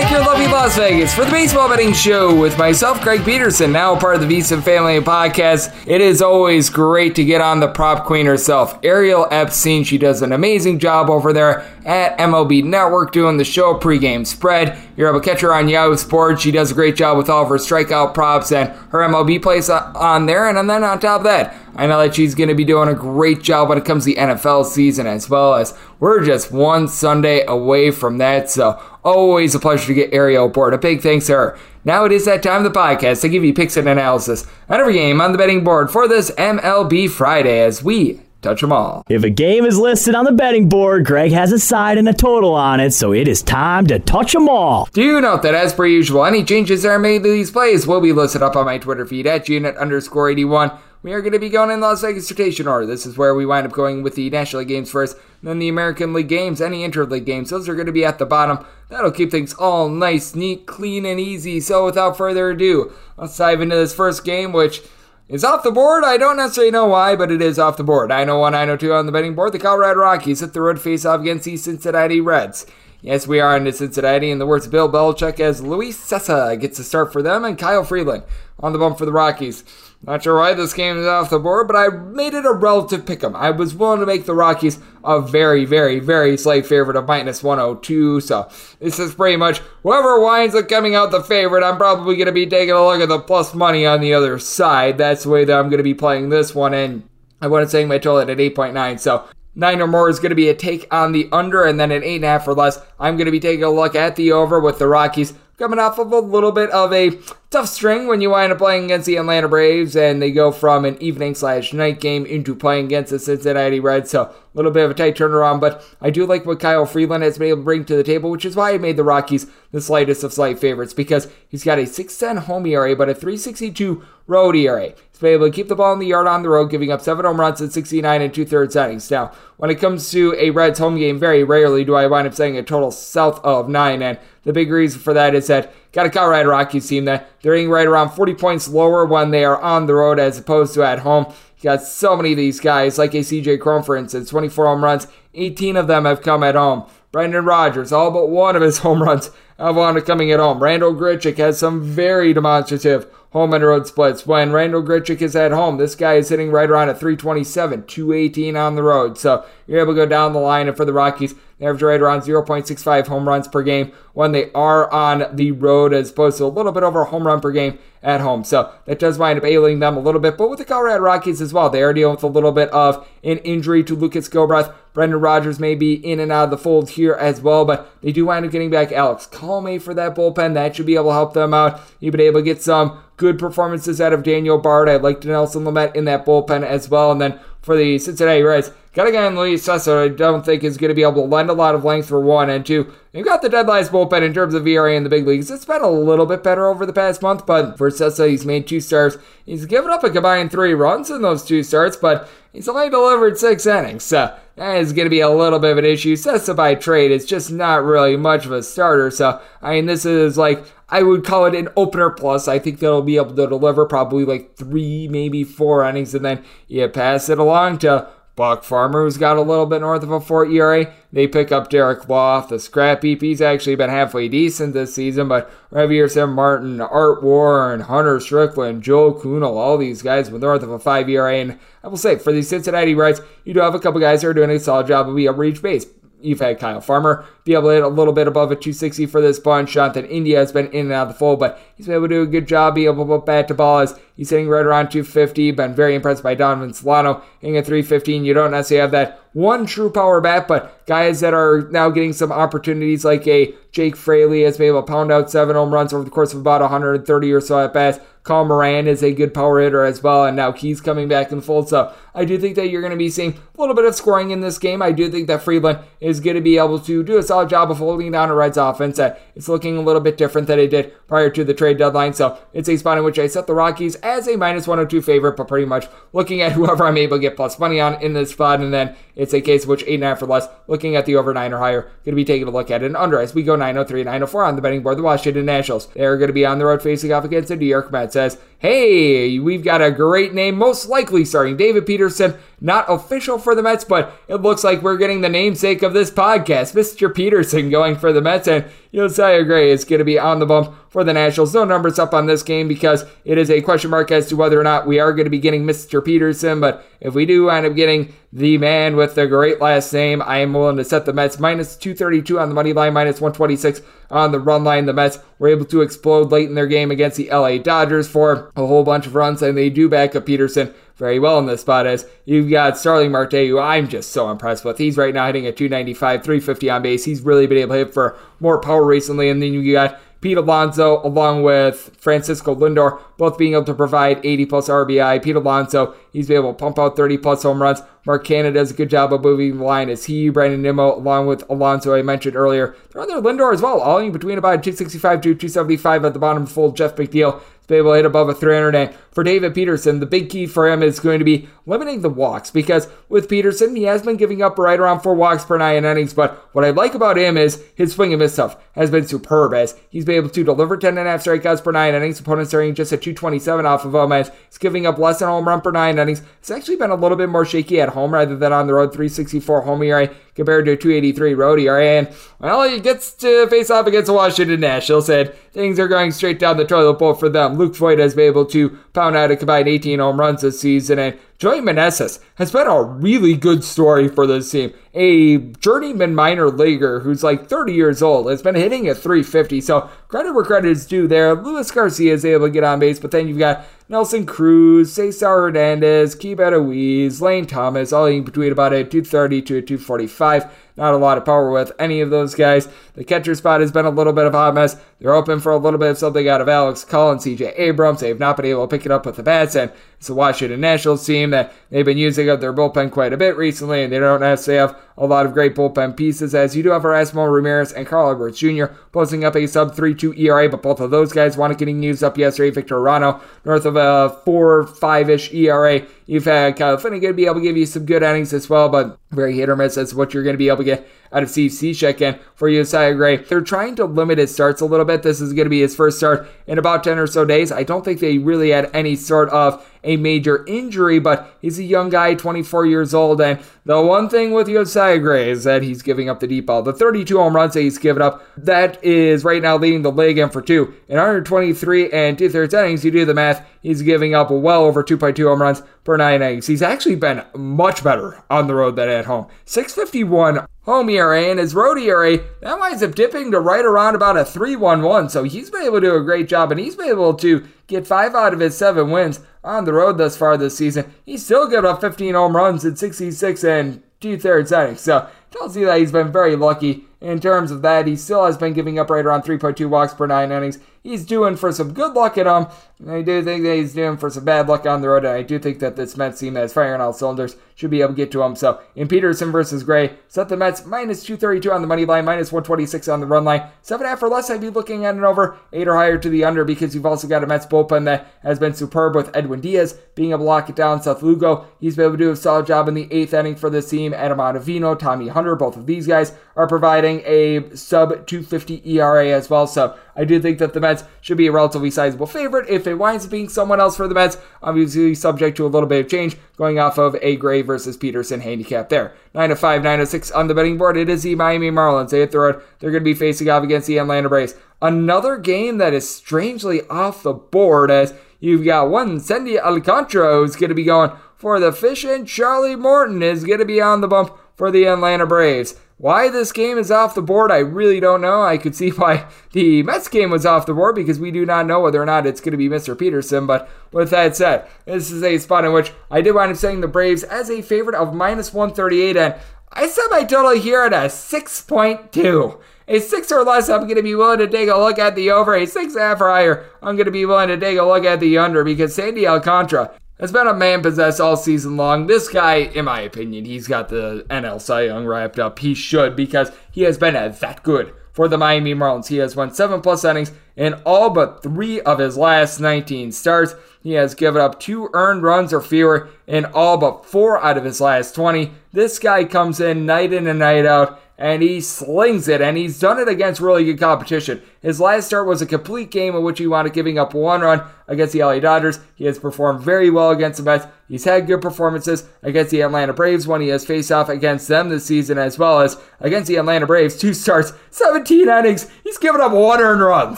[0.09, 3.95] Back here lovely Las Vegas for the Baseball Betting Show with myself, Greg Peterson, now
[3.95, 5.71] part of the VSiN Family Podcast.
[5.85, 9.83] It is always great to get on the prop queen herself, Ariel Epstein.
[9.83, 14.79] She does an amazing job over there at MLB Network doing the show pregame spread.
[14.97, 16.41] You're able to catch her on Yahoo Sports.
[16.41, 19.69] She does a great job with all of her strikeout props and her MLB plays
[19.69, 20.49] on there.
[20.49, 22.95] And then on top of that, I know that she's going to be doing a
[22.95, 26.87] great job when it comes to the NFL season as well as we're just one
[26.87, 28.49] Sunday away from that.
[28.49, 30.73] So always a pleasure to get Ariel aboard.
[30.73, 31.59] A big thanks to her.
[31.85, 34.79] Now it is that time of the podcast to give you picks and analysis on
[34.79, 39.03] every game on the betting board for this MLB Friday as we touch them all.
[39.09, 42.13] If a game is listed on the betting board, Greg has a side and a
[42.13, 44.87] total on it, so it is time to touch them all.
[44.93, 48.01] Do note that, as per usual, any changes that are made to these plays will
[48.01, 50.71] be listed up on my Twitter feed at unit underscore 81.
[51.01, 52.85] We are going to be going in Las Vegas rotation order.
[52.85, 55.69] This is where we wind up going with the National League games first, then the
[55.69, 57.51] American League games, any interleague games.
[57.51, 58.65] Those are going to be at the bottom.
[58.89, 61.61] That'll keep things all nice, neat, clean, and easy.
[61.61, 64.81] So without further ado, let's dive into this first game, which
[65.29, 66.03] is off the board.
[66.03, 68.09] I don't necessarily know why, but it is off the board.
[68.09, 69.53] 901, 902 on the betting board.
[69.53, 72.65] The Colorado Rockies hit the road face off against the Cincinnati Reds.
[73.01, 74.31] Yes, we are into Cincinnati.
[74.31, 77.57] In the words of Bill Belichick, as Luis Cessa gets a start for them and
[77.57, 78.23] Kyle Freeland
[78.59, 79.63] on the bump for the Rockies.
[80.01, 83.05] Not sure why this game is off the board, but I made it a relative
[83.05, 83.35] pick 'em.
[83.35, 87.43] I was willing to make the Rockies a very, very, very slight favorite of minus
[87.43, 88.21] 102.
[88.21, 88.47] So
[88.79, 91.65] this is pretty much whoever winds up coming out the favorite.
[91.65, 94.39] I'm probably going to be taking a look at the plus money on the other
[94.39, 94.97] side.
[94.97, 96.73] That's the way that I'm going to be playing this one.
[96.73, 97.03] And
[97.41, 98.99] I wasn't saying my total at 8.9.
[98.99, 99.23] So
[99.55, 102.03] Nine or more is going to be a take on the under, and then an
[102.03, 102.79] eight and a half or less.
[102.99, 105.99] I'm going to be taking a look at the over with the Rockies coming off
[105.99, 107.11] of a little bit of a
[107.49, 110.85] tough string when you wind up playing against the Atlanta Braves and they go from
[110.85, 114.09] an evening slash night game into playing against the Cincinnati Reds.
[114.09, 117.23] So a little bit of a tight turnaround, but I do like what Kyle Freeland
[117.23, 119.47] has been able to bring to the table, which is why I made the Rockies
[119.71, 124.01] the slightest of slight favorites because he's got a 610 home ERA, but a 362
[124.27, 124.93] road ERA.
[125.11, 127.01] He's been able to keep the ball in the yard on the road, giving up
[127.01, 129.11] seven home runs in 69 and two thirds innings.
[129.11, 132.33] Now, when it comes to a Reds home game, very rarely do I wind up
[132.33, 136.07] saying a total south of nine, and the big reason for that is that got
[136.07, 139.61] a Colorado Rockies team that they're hitting right around 40 points lower when they are
[139.61, 141.31] on the road as opposed to at home.
[141.57, 144.83] You got so many of these guys, like a CJ Cron, for instance, 24 home
[144.83, 146.89] runs, 18 of them have come at home.
[147.11, 149.29] Brendan Rodgers, all but one of his home runs
[149.59, 150.63] have wound coming at home.
[150.63, 154.25] Randall Grichuk has some very demonstrative home and road splits.
[154.25, 158.55] When Randall Grichuk is at home, this guy is hitting right around a 327, 218
[158.55, 159.17] on the road.
[159.17, 162.01] So you're able to go down the line, and for the Rockies, they average right
[162.01, 166.45] around 0.65 home runs per game when they are on the road, as opposed to
[166.45, 168.45] a little bit over a home run per game at home.
[168.45, 170.37] So that does wind up ailing them a little bit.
[170.37, 173.05] But with the Colorado Rockies as well, they are dealing with a little bit of
[173.25, 174.73] an injury to Lucas Gilbreath.
[174.93, 178.13] Brendan Rodgers may be in and out of the fold here as well, but they
[178.13, 180.53] do wind up getting back Alex Colome for that bullpen.
[180.53, 181.81] That should be able to help them out.
[181.99, 184.89] You've been able to get some good performances out of Daniel Bard.
[184.89, 187.11] I liked Dinelson Lamet in that bullpen as well.
[187.11, 188.71] And then for the Cincinnati Reds,
[189.05, 191.53] Guy in Luis Cessa I don't think is going to be able to lend a
[191.53, 192.91] lot of length for one and two.
[193.13, 195.49] You've got the dead last bullpen in terms of ERA in the big leagues.
[195.49, 198.67] It's been a little bit better over the past month, but for Cessa, he's made
[198.67, 199.17] two starts.
[199.45, 203.37] He's given up a combined three runs in those two starts, but he's only delivered
[203.37, 204.03] six innings.
[204.03, 206.15] So that is going to be a little bit of an issue.
[206.15, 209.09] Cessa by trade is just not really much of a starter.
[209.11, 212.47] So, I mean, this is like I would call it an opener plus.
[212.47, 216.43] I think they'll be able to deliver probably like three, maybe four innings, and then
[216.67, 218.07] you pass it along to
[218.39, 220.93] Buck Farmer, who's got a little bit north of a 4 ERA.
[221.11, 223.21] They pick up Derek Law, the scrap heap.
[223.21, 229.11] He's actually been halfway decent this season, but Reiver Sanmartin, Art Warren, Hunter Strickland, Joe
[229.13, 231.35] Kuhnel, all these guys with north of a 5 ERA.
[231.35, 234.29] And I will say, for the Cincinnati Reds, you do have a couple guys who
[234.29, 235.85] are doing a solid job of being to reach base.
[236.21, 239.21] You've had Kyle Farmer be able to hit a little bit above a 260 for
[239.21, 239.71] this bunch.
[239.71, 242.15] Jonathan India has been in and out of the fold, but he's been able to
[242.15, 244.89] do a good job, be able to bat to ball as he's hitting right around
[244.89, 245.51] 250.
[245.51, 248.23] Been very impressed by Donovan Solano hitting a 315.
[248.23, 252.13] You don't necessarily have that one true power bat, but guys that are now getting
[252.13, 255.93] some opportunities like a Jake Fraley has been able to pound out seven home runs
[255.93, 257.99] over the course of about 130 or so at bats.
[258.29, 261.39] Carl Moran is a good power hitter as well, and now he's coming back in
[261.39, 261.67] the fold.
[261.67, 264.29] So I do think that you're going to be seeing a little bit of scoring
[264.29, 264.83] in this game.
[264.83, 267.71] I do think that Freeland is going to be able to do a solid job
[267.71, 270.67] of holding down a Reds offense that is looking a little bit different than it
[270.67, 272.13] did prior to the trade deadline.
[272.13, 275.35] So it's a spot in which I set the Rockies as a minus 102 favorite,
[275.35, 278.29] but pretty much looking at whoever I'm able to get plus money on in this
[278.29, 281.33] spot, and then it's a case of which 8.5 or less, looking at the over
[281.33, 283.55] 9 or higher, going to be taking a look at an under as we go
[283.55, 284.99] 903 904 on the betting board.
[284.99, 287.65] The Washington Nationals, they're going to be on the road facing off against the New
[287.65, 288.18] York Mets.
[288.19, 293.55] Says, hey, we've got a great name, most likely starting David Peterson not official for
[293.55, 297.13] the Mets, but it looks like we're getting the namesake of this podcast, Mr.
[297.13, 298.47] Peterson, going for the Mets.
[298.47, 301.53] And Josiah Gray is going to be on the bump for the Nationals.
[301.53, 304.59] No numbers up on this game because it is a question mark as to whether
[304.59, 306.03] or not we are going to be getting Mr.
[306.03, 306.59] Peterson.
[306.59, 310.39] But if we do end up getting the man with the great last name, I
[310.39, 314.31] am willing to set the Mets minus 232 on the money line, minus 126 on
[314.31, 314.87] the run line.
[314.87, 318.51] The Mets were able to explode late in their game against the LA Dodgers for
[318.55, 321.61] a whole bunch of runs, and they do back up Peterson very well in this
[321.61, 324.77] spot as you've got Starling Marte, who I'm just so impressed with.
[324.77, 327.05] He's right now hitting at 295, 350 on base.
[327.05, 329.29] He's really been able to hit for more power recently.
[329.29, 334.23] And then you got Pete Alonso along with Francisco Lindor, both being able to provide
[334.25, 335.23] 80 plus RBI.
[335.23, 337.81] Pete Alonso, he's been able to pump out 30 plus home runs.
[338.05, 341.27] Mark Canha does a good job of moving the line as he, Brandon Nimmo, along
[341.27, 342.75] with Alonso, I mentioned earlier.
[342.91, 346.19] They're on there Lindor as well, all in between about 265 to 275 at the
[346.19, 348.75] bottom full Jeff McNeil be able to hit above a 300.
[348.75, 352.09] And for David Peterson, the big key for him is going to be limiting the
[352.09, 355.85] walks because with Peterson, he has been giving up right around four walks per nine
[355.85, 356.13] innings.
[356.13, 359.53] But what I like about him is his swing and miss stuff has been superb
[359.53, 362.19] as he's been able to deliver 10 and a half strikeouts per nine innings.
[362.19, 365.47] Opponents are just at 227 off of him as he's giving up less than home
[365.47, 366.23] run per nine innings.
[366.39, 368.73] It's actually been a little bit more shaky at at home rather than on the
[368.73, 368.93] road.
[368.93, 371.85] 364 home ERA compared to a 283 road ERA.
[371.85, 376.11] And, well, he gets to face off against the Washington Nationals, and things are going
[376.11, 377.57] straight down the toilet bowl for them.
[377.57, 380.99] Luke Voit has been able to pound out a combined 18 home runs this season,
[380.99, 384.73] and Joey Meneses has been a really good story for this team.
[384.93, 389.61] A journeyman minor leaguer who's like 30 years old has been hitting at 350.
[389.61, 391.33] So credit where credit is due there.
[391.35, 395.27] Luis Garcia is able to get on base, but then you've got Nelson Cruz, Cesar
[395.27, 400.51] Hernandez, Keibert Ruiz, Lane Thomas, all in between about a 230 to a 245.
[400.79, 402.69] Not a lot of power with any of those guys.
[402.93, 404.77] The catcher spot has been a little bit of a hot mess.
[404.99, 407.99] They're open for a little bit of something out of Alex Collins, CJ Abrams.
[407.99, 410.13] They have not been able to pick it up with the bats, and it's the
[410.13, 413.91] Washington Nationals team that they've been using up their bullpen quite a bit recently, and
[413.91, 417.33] they don't necessarily have a lot of great bullpen pieces, as you do have Erasmo
[417.33, 418.65] Ramirez and Carl Edwards Jr.
[418.91, 422.17] posting up a sub 3-2 ERA, but both of those guys wanted getting used up
[422.17, 422.51] yesterday.
[422.51, 425.81] Victor Arano, north of a 4-5-ish ERA.
[426.05, 428.99] You've had Kyle Finnegan be able to give you some good innings as well, but
[429.11, 431.29] very hit or miss as what you're going to be able to get out of
[431.29, 432.01] Steve Cishek.
[432.01, 435.03] And for Josiah Gray, they're trying to limit his starts a little bit.
[435.03, 437.51] This is going to be his first start in about 10 or so days.
[437.51, 441.63] I don't think they really had any sort of a major injury, but he's a
[441.63, 443.21] young guy, 24 years old.
[443.21, 446.61] And the one thing with Josiah Gray is that he's giving up the deep ball.
[446.61, 450.17] The 32 home runs that he's given up, that is right now leading the league
[450.17, 450.73] in for two.
[450.87, 454.83] In 123 and two thirds innings, you do the math, he's giving up well over
[454.83, 456.47] 2.2 home runs per nine innings.
[456.47, 459.27] He's actually been much better on the road than at home.
[459.45, 464.17] 651 home ERA and his road ERA, that winds up dipping to right around about
[464.17, 465.11] a 3.11.
[465.11, 467.87] So he's been able to do a great job and he's been able to get
[467.87, 470.93] five out of his seven wins on the road thus far this season.
[471.05, 474.81] He's still given up 15 home runs in 66 and two thirds innings.
[474.81, 477.87] So tells you that he's been very lucky in terms of that.
[477.87, 480.59] He still has been giving up right around 3.2 walks per nine innings.
[480.83, 482.47] He's doing for some good luck at him.
[482.87, 485.21] I do think that he's doing for some bad luck on the road, and I
[485.21, 488.09] do think that this Mets team has firing all cylinders should be able to get
[488.13, 488.37] to him.
[488.37, 492.31] So in Peterson versus Gray, set the Mets minus 232 on the money line, minus
[492.31, 493.49] 126 on the run line.
[493.61, 495.37] Seven and a half or less, I'd be looking at an over.
[495.51, 498.39] Eight or higher to the under because you've also got a Mets bullpen that has
[498.39, 500.81] been superb with Edwin Diaz being able to lock it down.
[500.81, 503.49] Seth Lugo, he's been able to do a solid job in the eighth inning for
[503.49, 503.93] this team.
[503.93, 509.29] Adam Ottavino, Tommy Hunter, both of these guys are providing a sub 250 ERA as
[509.29, 509.45] well.
[509.47, 510.68] So I do think that the Mets
[511.01, 512.49] should be a relatively sizable favorite.
[512.49, 515.67] If it winds up being someone else for the Mets, obviously subject to a little
[515.67, 518.93] bit of change, going off of a Gray versus Peterson handicap there.
[519.13, 520.77] 9 of 5, 9 of 6 on the betting board.
[520.77, 521.89] It is the Miami Marlins.
[521.89, 522.41] They hit the road.
[522.59, 524.35] They're going to be facing off against the Atlanta Braves.
[524.61, 530.35] Another game that is strangely off the board as you've got one Sandy Alcantara who's
[530.35, 533.81] going to be going for the fish, and Charlie Morton is going to be on
[533.81, 535.55] the bump for the Atlanta Braves.
[535.79, 538.21] Why this game is off the board, I really don't know.
[538.21, 541.45] I could see why the Mets game was off the board because we do not
[541.45, 542.77] know whether or not it's going to be Mr.
[542.77, 543.25] Peterson.
[543.25, 546.59] But with that said, this is a spot in which I did wind up saying
[546.59, 549.15] the Braves as a favorite of minus 138, and
[549.53, 552.41] I set my total here at a 6.2.
[552.67, 555.09] A six or less, I'm going to be willing to take a look at the
[555.09, 555.33] over.
[555.33, 557.63] A six and a half or higher, I'm going to be willing to take a
[557.63, 561.87] look at the under because Sandy Alcantara has been a man possessed all season long.
[561.87, 565.39] This guy, in my opinion, he's got the NL Cy Young wrapped up.
[565.39, 568.87] He should because he has been that good for the Miami Marlins.
[568.87, 573.35] He has won seven plus innings in all but three of his last 19 starts.
[573.61, 577.43] He has given up two earned runs or fewer in all but four out of
[577.43, 578.31] his last 20.
[578.53, 582.59] This guy comes in night in and night out and he slings it, and he's
[582.59, 584.21] done it against really good competition.
[584.41, 587.21] His last start was a complete game in which he wound up giving up one
[587.21, 588.59] run against the LA Dodgers.
[588.75, 590.45] He has performed very well against the Mets.
[590.67, 594.49] He's had good performances against the Atlanta Braves when he has faced off against them
[594.49, 596.77] this season, as well as against the Atlanta Braves.
[596.77, 598.47] Two starts, 17 innings.
[598.63, 599.97] He's given up one earned run.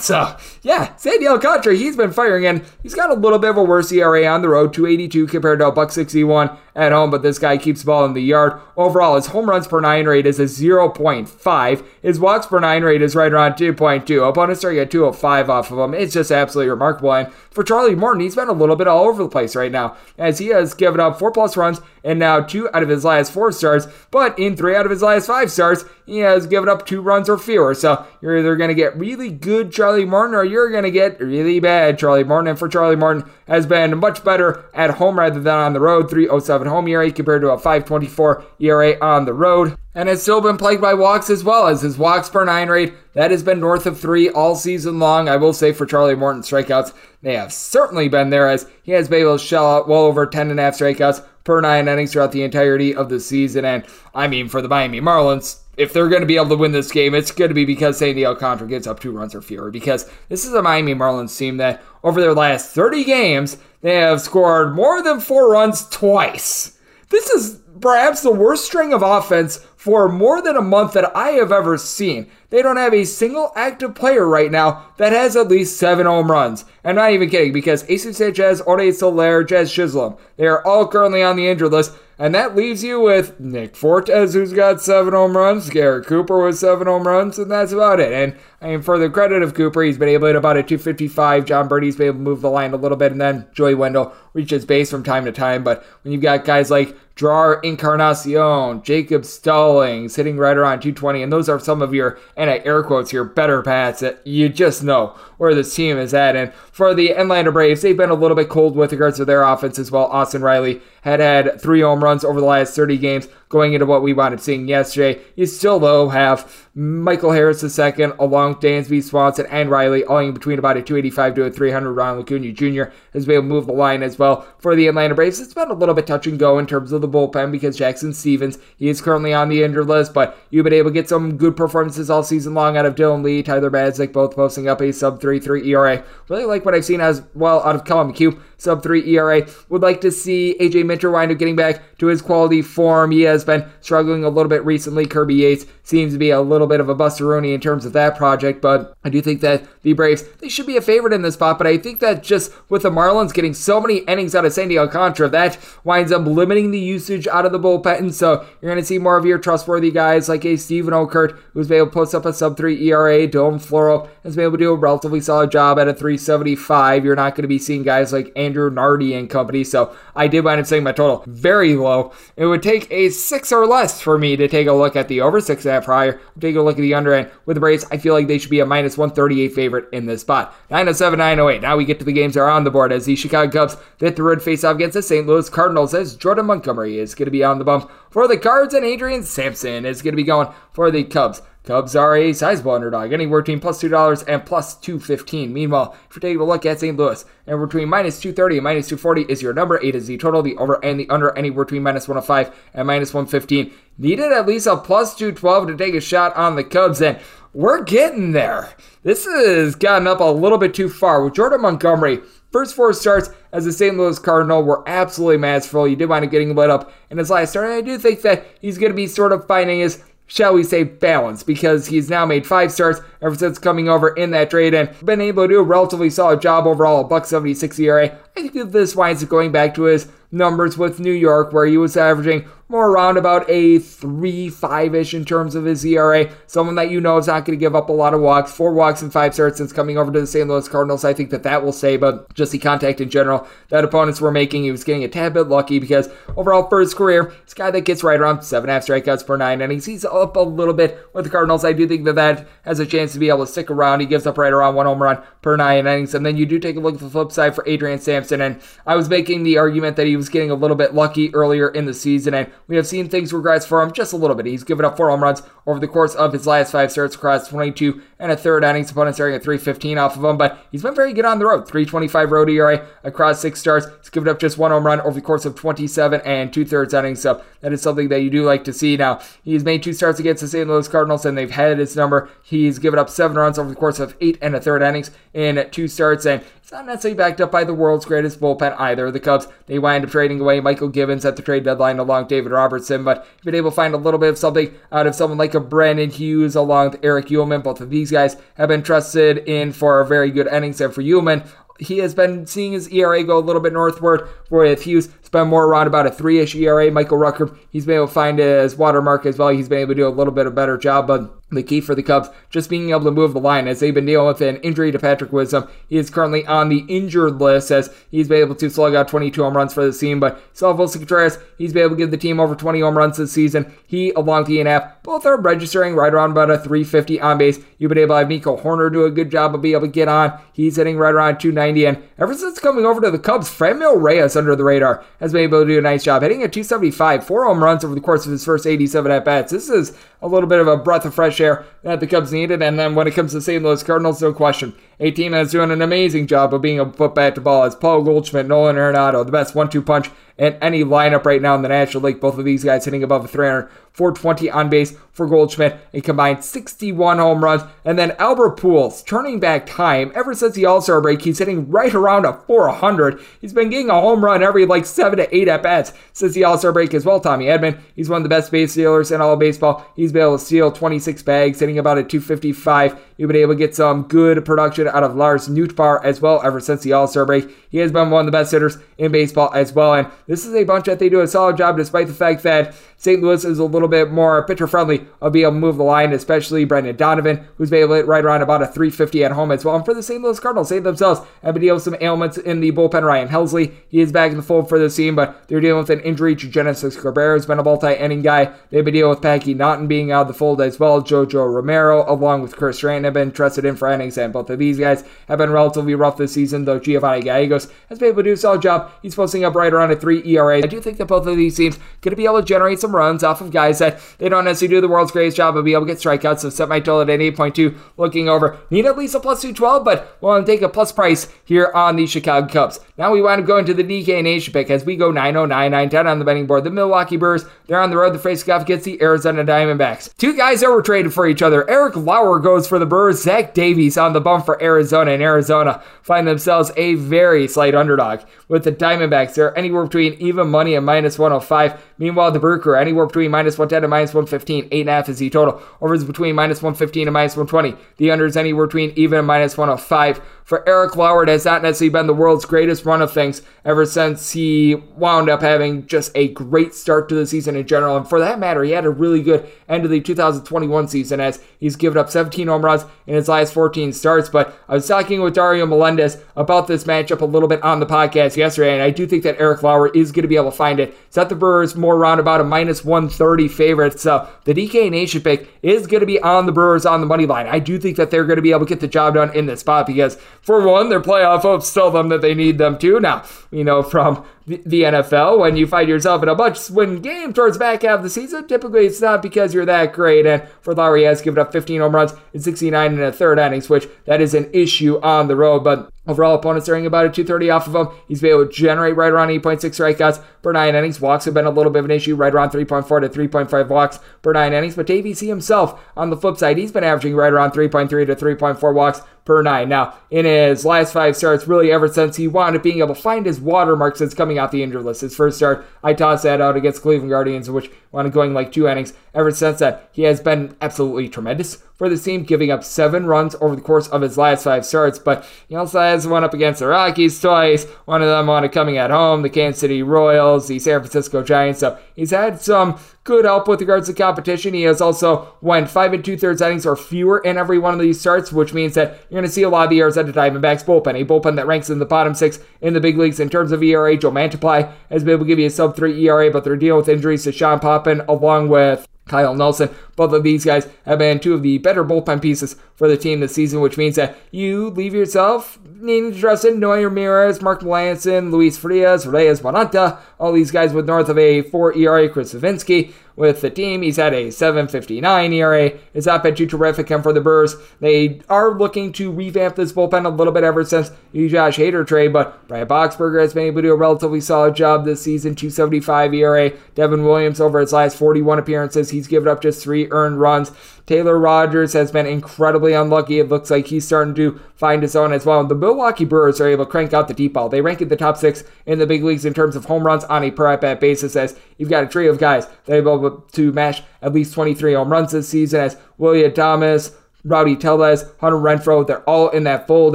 [0.00, 3.62] So, yeah, Sandy Alcantara, he's been firing, and he's got a little bit of a
[3.62, 7.38] worse ERA on the road, 282 compared to a buck 61 at home, but this
[7.38, 8.58] guy keeps the ball in the yard.
[8.76, 11.86] Overall, his home runs per nine rate is a 0.5.
[12.00, 14.22] His walks per nine rate is right around 2.2.
[14.32, 15.92] Opponents are at 205 off of him.
[15.92, 17.12] It's just absolutely remarkable.
[17.12, 19.96] And for Charlie Morton, he's been a little bit all over the place right now,
[20.16, 23.32] as he has given up four plus runs and now two out of his last
[23.32, 23.86] four starts.
[24.10, 27.28] But in three out of his last five starts, he has given up two runs
[27.28, 27.74] or fewer.
[27.74, 31.20] So you're either going to get really good Charlie Morton or you're going to get
[31.20, 32.48] really bad Charlie Morton.
[32.48, 36.08] And for Charlie Morton, has been much better at home rather than on the road.
[36.08, 39.76] 307 home ERA compared to a 524 ERA on the road.
[39.94, 42.94] And has still been plagued by walks as well as his walks per nine rate.
[43.12, 45.28] That has been north of three all season long.
[45.28, 49.08] I will say for Charlie Morton, strikeouts, they have certainly been there as he has
[49.08, 52.12] been able to shell out well over 10 and a half strikeouts per nine innings
[52.12, 53.64] throughout the entirety of the season.
[53.64, 56.72] And I mean, for the Miami Marlins, if they're going to be able to win
[56.72, 59.70] this game, it's going to be because Sandy Alcantara gets up two runs or fewer.
[59.70, 64.20] Because this is a Miami Marlins team that over their last 30 games, they have
[64.20, 66.78] scored more than four runs twice.
[67.08, 71.30] this is perhaps the worst string of offense for more than a month that I
[71.30, 72.30] have ever seen.
[72.50, 76.30] They don't have a single active player right now that has at least seven home
[76.30, 76.64] runs.
[76.84, 81.24] I'm not even kidding because AC Sanchez, Jorge Soler, Jazz Chisholm, they are all currently
[81.24, 81.96] on the injured list.
[82.16, 86.58] And that leaves you with Nick Fortes, who's got seven home runs, Garrett Cooper with
[86.58, 88.12] seven home runs, and that's about it.
[88.12, 90.62] And I mean, for the credit of Cooper, he's been able to hit about a
[90.62, 91.44] 255.
[91.44, 94.12] Jon Berti's been able to move the line a little bit, and then Joey Wendle
[94.34, 95.64] reaches base from time to time.
[95.64, 101.32] But when you've got guys like Jerar Encarnacion, Jacob Stallings hitting right around 220, and
[101.32, 104.82] those are some of your, and I air quotes, your better bats that you just
[104.82, 106.36] know where this team is at.
[106.36, 109.42] And for the Atlanta Braves, they've been a little bit cold with regards to their
[109.42, 110.04] offense as well.
[110.04, 114.02] Austin Riley had had three home runs over the last 30 games going into what
[114.02, 115.20] we wanted seeing yesterday.
[115.34, 120.58] You still, though, have Michael Harris II, along Dansby Swanson and Riley, all in between
[120.58, 121.92] about a 285 to a 300.
[121.92, 122.84] Ronald Acuna Jr.
[123.12, 125.38] has been able to move the line as well for the Atlanta Braves.
[125.38, 128.14] It's been a little bit touch and go in terms of the bullpen because Jackson
[128.14, 131.36] Stephens, he is currently on the injured list, but you've been able to get some
[131.36, 134.92] good performances all season long out of Dylan Lee, Tyler Matzek, both posting up a
[134.92, 136.04] sub 3-3 ERA.
[136.28, 139.46] Really like what I've seen as well out of Collin McHugh, sub 3 ERA.
[139.68, 143.12] Would like to see AJ Minter wind up getting back to his quality form.
[143.12, 145.06] He has been struggling a little bit recently.
[145.06, 148.16] Kirby Yates seems to be a little bit of a busteroni in terms of that
[148.16, 151.34] project, but I do think that the Braves, they should be a favorite in this
[151.34, 154.52] spot, but I think that just with the Marlins getting so many innings out of
[154.52, 158.82] Sandy Alcantara, that winds up limiting the usage out of the bullpen, so you're going
[158.82, 161.92] to see more of your trustworthy guys like a Steven Okert, who's been able to
[161.92, 165.20] post up a sub 3 ERA, Dylan Floro has been able to do a relatively
[165.20, 167.04] solid job at a 375.
[167.04, 170.44] You're not going to be seeing guys like Andrew Nardi and company, so I did
[170.44, 171.91] wind up saying my total very low.
[172.36, 175.20] It would take a 6 or less for me to take a look at the
[175.20, 176.20] over 6 and a half prior.
[176.40, 177.30] Take a look at the under end.
[177.46, 180.22] With the Braves, I feel like they should be a minus 138 favorite in this
[180.22, 180.54] spot.
[180.70, 181.62] 907, 908.
[181.62, 183.76] Now we get to the games that are on the board as the Chicago Cubs
[183.98, 185.26] hit the road face off against the St.
[185.26, 188.74] Louis Cardinals as Jordan Montgomery is going to be on the bump for the Cards
[188.74, 191.42] and Adrian Sampson is going to be going for the Cubs.
[191.64, 196.20] Cubs are a sizable underdog, anywhere between plus $2 and plus 215 Meanwhile, if you're
[196.20, 196.96] taking a look at St.
[196.96, 199.78] Louis, and between minus 230 and minus 240 is your number.
[199.82, 200.42] 8 is the total.
[200.42, 203.72] The over and the under anywhere between minus 105 and minus 115.
[203.98, 207.18] Needed at least a plus 212 to take a shot on the Cubs, and
[207.52, 208.70] we're getting there.
[209.02, 212.20] This has gotten up a little bit too far with Jordan Montgomery.
[212.50, 213.96] First four starts as the St.
[213.96, 215.86] Louis Cardinal were absolutely masterful.
[215.86, 218.22] You did wind up getting lit up in his last start, and I do think
[218.22, 222.08] that he's going to be sort of finding his shall we say, balance because he's
[222.08, 225.48] now made five starts ever since coming over in that trade and been able to
[225.48, 228.06] do a relatively solid job overall, buck 76 ERA.
[228.36, 231.76] I think this winds up going back to his numbers with New York, where he
[231.76, 236.28] was averaging more around about a 3 5 ish in terms of his ERA.
[236.46, 238.50] Someone that you know is not going to give up a lot of walks.
[238.50, 240.48] Four walks and five starts since coming over to the St.
[240.48, 241.04] Louis Cardinals.
[241.04, 244.30] I think that that will say, but just the contact in general that opponents were
[244.30, 247.70] making, he was getting a tad bit lucky because overall for his career, this guy
[247.70, 249.84] that gets right around seven and a half strikeouts per nine innings.
[249.84, 251.66] He's up a little bit with the Cardinals.
[251.66, 254.00] I do think that that has a chance to be able to stick around.
[254.00, 256.14] He gives up right around one home run per nine innings.
[256.14, 258.40] And then you do take a look at the flip side for Adrian Sampson.
[258.40, 261.68] And I was making the argument that he was getting a little bit lucky earlier
[261.68, 262.32] in the season.
[262.32, 264.46] And we have seen things regress for him just a little bit.
[264.46, 267.48] He's given up four home runs over the course of his last five starts across
[267.48, 268.90] 22 and a third innings.
[268.90, 271.68] Opponents are at 315 off of him, but he's been very good on the road.
[271.68, 273.86] 325 road ERA across six starts.
[274.00, 276.94] He's given up just one home run over the course of 27 and two thirds
[276.94, 277.20] innings.
[277.20, 278.96] So that is something that you do like to see.
[278.96, 280.68] Now, he's made two starts against the St.
[280.68, 282.28] Louis Cardinals, and they've had his number.
[282.42, 285.68] He's given up seven runs over the course of eight and a third innings in
[285.70, 286.42] two starts, and
[286.72, 289.10] not necessarily backed up by the world's greatest bullpen either.
[289.10, 292.50] The Cubs, they wind up trading away Mychal Givens at the trade deadline along David
[292.52, 295.38] Robertson, but you've been able to find a little bit of something out of someone
[295.38, 297.62] like a Brandon Hughes along with Erich Uelmen.
[297.62, 301.02] Both of these guys have been trusted in for a very good innings, and for
[301.02, 301.46] Uelmen,
[301.78, 305.64] he has been seeing his ERA go a little bit northward, with Hughes been more
[305.64, 306.90] around about a three-ish ERA.
[306.90, 309.48] Michael Rucker, he's been able to find his watermark as well.
[309.48, 311.94] He's been able to do a little bit of better job, but the key for
[311.94, 314.56] the Cubs just being able to move the line as they've been dealing with an
[314.58, 315.68] injury to Patrick Wisdom.
[315.88, 319.42] He is currently on the injured list as he's been able to slug out 22
[319.42, 322.40] home runs for the team, but Willson Contreras, he's been able to give the team
[322.40, 323.72] over 20 home runs this season.
[323.86, 327.58] He, along with Ian Happ, both are registering right around about a 350 on base.
[327.78, 329.92] You've been able to have Nico Hoerner do a good job of being able to
[329.92, 330.38] get on.
[330.52, 334.36] He's hitting right around 290, and ever since coming over to the Cubs, Franmil Reyes
[334.36, 337.46] under the radar has been able to do a nice job, hitting a 275, four
[337.46, 339.50] home runs over the course of his first 87 at bats.
[339.50, 342.62] This is a little bit of a breath of fresh air that Cubs needed.
[342.62, 343.62] And then when it comes to St.
[343.62, 344.74] Louis Cardinals, no question.
[345.02, 347.74] A team that's doing an amazing job of being to put back the ball as
[347.74, 351.68] Paul Goldschmidt, Nolan Arenado, the best one-two punch in any lineup right now in the
[351.68, 352.20] National League.
[352.20, 356.42] Both of these guys hitting above a 300 420 on base for Goldschmidt, a combined
[356.42, 357.62] 61 home runs.
[357.84, 361.70] And then Albert Pujols, turning back time, ever since the All Star break, he's hitting
[361.70, 363.20] right around a 400.
[363.40, 366.44] He's been getting a home run every like seven to eight at bats since the
[366.44, 367.20] All Star break as well.
[367.20, 369.86] Tommy Edman, he's one of the best base stealers in all of baseball.
[369.94, 372.98] He's been able to steal 26 bags, hitting about a 255.
[373.16, 376.60] You've been able to get some good production out of Lars Nootbaar as well ever
[376.60, 377.48] since the All Star break.
[377.70, 379.94] He has been one of the best hitters in baseball as well.
[379.94, 382.74] And this is a bunch that they do a solid job despite the fact that
[382.96, 383.20] St.
[383.20, 386.12] Louis is a little bit more pitcher friendly of being able to move the line,
[386.12, 389.50] especially Brendan Donovan, who's been able to hit right around about a 350 at home
[389.50, 389.74] as well.
[389.74, 390.22] And for the St.
[390.22, 393.02] Louis Cardinals, they themselves have been dealing with some ailments in the bullpen.
[393.02, 395.90] Ryan Helsley, he is back in the fold for the team, but they're dealing with
[395.90, 396.36] an injury.
[396.36, 398.52] To Genesis Cabrera has been a multi-inning guy.
[398.70, 401.02] They've been dealing with Packy Naughton being out of the fold as well.
[401.02, 404.78] Jojo Romero, along with Chris Have been trusted in for innings, and both of these
[404.78, 408.32] guys have been relatively rough this season, though Giovanni Gallegos has been able to do
[408.32, 408.92] a solid job.
[409.02, 410.58] He's posting up right around a 3 ERA.
[410.58, 413.24] I do think that both of these teams to be able to generate some runs
[413.24, 415.86] off of guys that they don't necessarily do the world's greatest job of being able
[415.86, 416.40] to get strikeouts.
[416.40, 417.76] So set my total at 8.2.
[417.96, 421.70] Looking over, need at least a plus 212, but we'll take a plus price here
[421.74, 422.80] on the Chicago Cubs.
[422.96, 426.06] Now we wind up going to the DK Nation pick as we go 909, 910
[426.06, 426.64] on the betting board.
[426.64, 428.14] The Milwaukee Brewers, they're on the road.
[428.14, 430.14] The face off against the Arizona Diamondbacks.
[430.16, 431.68] Two guys that were traded for each other.
[431.68, 433.22] Eric Lauer goes for the Brewers.
[433.22, 438.20] Zach Davies on the bump for Arizona, and Arizona find themselves a very slight underdog.
[438.48, 441.82] With the Diamondbacks, they're anywhere between even money and minus 105.
[441.96, 444.68] Meanwhile, the Brewers are anywhere between minus 110 and minus 115.
[444.68, 445.62] 8.5 is the total.
[445.80, 447.82] Overs between minus 115 and minus 120.
[447.96, 451.62] The under is anywhere between even and minus 105 for Eric Lauer, it has not
[451.62, 456.10] necessarily been the world's greatest run of things ever since he wound up having just
[456.14, 457.96] a great start to the season in general.
[457.96, 461.42] And for that matter, he had a really good end of the 2021 season as
[461.58, 464.28] he's given up 17 home runs in his last 14 starts.
[464.28, 467.86] But I was talking with Dario Melendez about this matchup a little bit on the
[467.86, 470.56] podcast yesterday, and I do think that Eric Lauer is going to be able to
[470.56, 470.96] find it.
[471.10, 473.98] Set the Brewers more around about a minus 130 favorite.
[473.98, 477.26] So the DK Nation pick is going to be on the Brewers on the money
[477.26, 477.46] line.
[477.46, 479.46] I do think that they're going to be able to get the job done in
[479.46, 483.00] this spot because for one, their playoff hopes tell them that they need them to.
[483.00, 487.32] Now, you know, from the NFL when you find yourself in a bunch win game
[487.32, 488.46] towards back half of the season.
[488.48, 490.26] Typically, it's not because you're that great.
[490.26, 493.68] And for Lowry, has given up 15 home runs in 69 in a third innings,
[493.68, 495.60] which that is an issue on the road.
[495.60, 497.88] But overall, opponents are getting about a 230 off of him.
[498.08, 501.00] He's been able to generate right around 8.6 strikeouts per nine innings.
[501.00, 504.00] Walks have been a little bit of an issue, right around 3.4 to 3.5 walks
[504.22, 504.76] per nine innings.
[504.76, 508.74] But Davies himself, on the flip side, he's been averaging right around 3.3 to 3.4
[508.74, 509.68] walks per nine.
[509.68, 513.00] Now, in his last five starts, really ever since he wound up being able to
[513.00, 516.40] find his watermark since coming out the injured list, his first start, I tossed that
[516.40, 518.92] out against Cleveland Guardians, which wound up going like two innings.
[519.14, 523.34] Ever since that, he has been absolutely tremendous for the team, giving up seven runs
[523.40, 524.98] over the course of his last five starts.
[524.98, 528.48] But he also has one up against the Rockies twice, one of them on a
[528.48, 531.60] coming at home, the Kansas City Royals, the San Francisco Giants.
[531.60, 534.54] So he's had some good help with regards to competition.
[534.54, 537.80] He has also went five and two thirds innings or fewer in every one of
[537.80, 540.64] these starts, which means that you're going to see a lot of the Arizona Diamondbacks
[540.64, 543.50] bullpen, a bullpen that ranks in the bottom six in the big leagues in terms
[543.50, 543.96] of ERA.
[543.96, 546.78] Joe Mantiply has been able to give you a sub three ERA, but they're dealing
[546.78, 549.68] with injuries to Sean Poppen along with Kyle Nelson.
[549.96, 553.20] Both of these guys have been two of the better bullpen pieces for the team
[553.20, 557.60] this season, which means that you leave yourself needing to trust in Noe Ramirez, Mark
[557.60, 562.08] Melancon, Luis Frias, Reyes Moronta, all these guys with north of a 4 ERA.
[562.08, 563.82] Chris Devenski with the team.
[563.82, 565.72] He's had a 7.59 ERA.
[565.94, 567.56] It's not been too terrific him for the Brewers.
[567.80, 571.86] They are looking to revamp this bullpen a little bit ever since the Josh Hader
[571.86, 575.34] trade, but Brian Boxberger has been able to do a relatively solid job this season.
[575.34, 576.52] 275 ERA.
[576.74, 580.52] Devin Williams over his last 41 appearances, he's given up just three earned runs.
[580.86, 583.20] Taylor Rogers has been incredibly unlucky.
[583.20, 585.44] It looks like he's starting to find his own as well.
[585.44, 587.48] The Milwaukee Brewers are able to crank out the deep ball.
[587.48, 590.04] They rank in the top six in the big leagues in terms of home runs
[590.04, 592.76] on a per at bat basis, as you've got a trio of guys that are
[592.76, 596.94] able to mash at least 23 home runs this season, as William Adames,
[597.24, 599.94] Rowdy Tellez, Hunter Renfroe, they're all in that fold.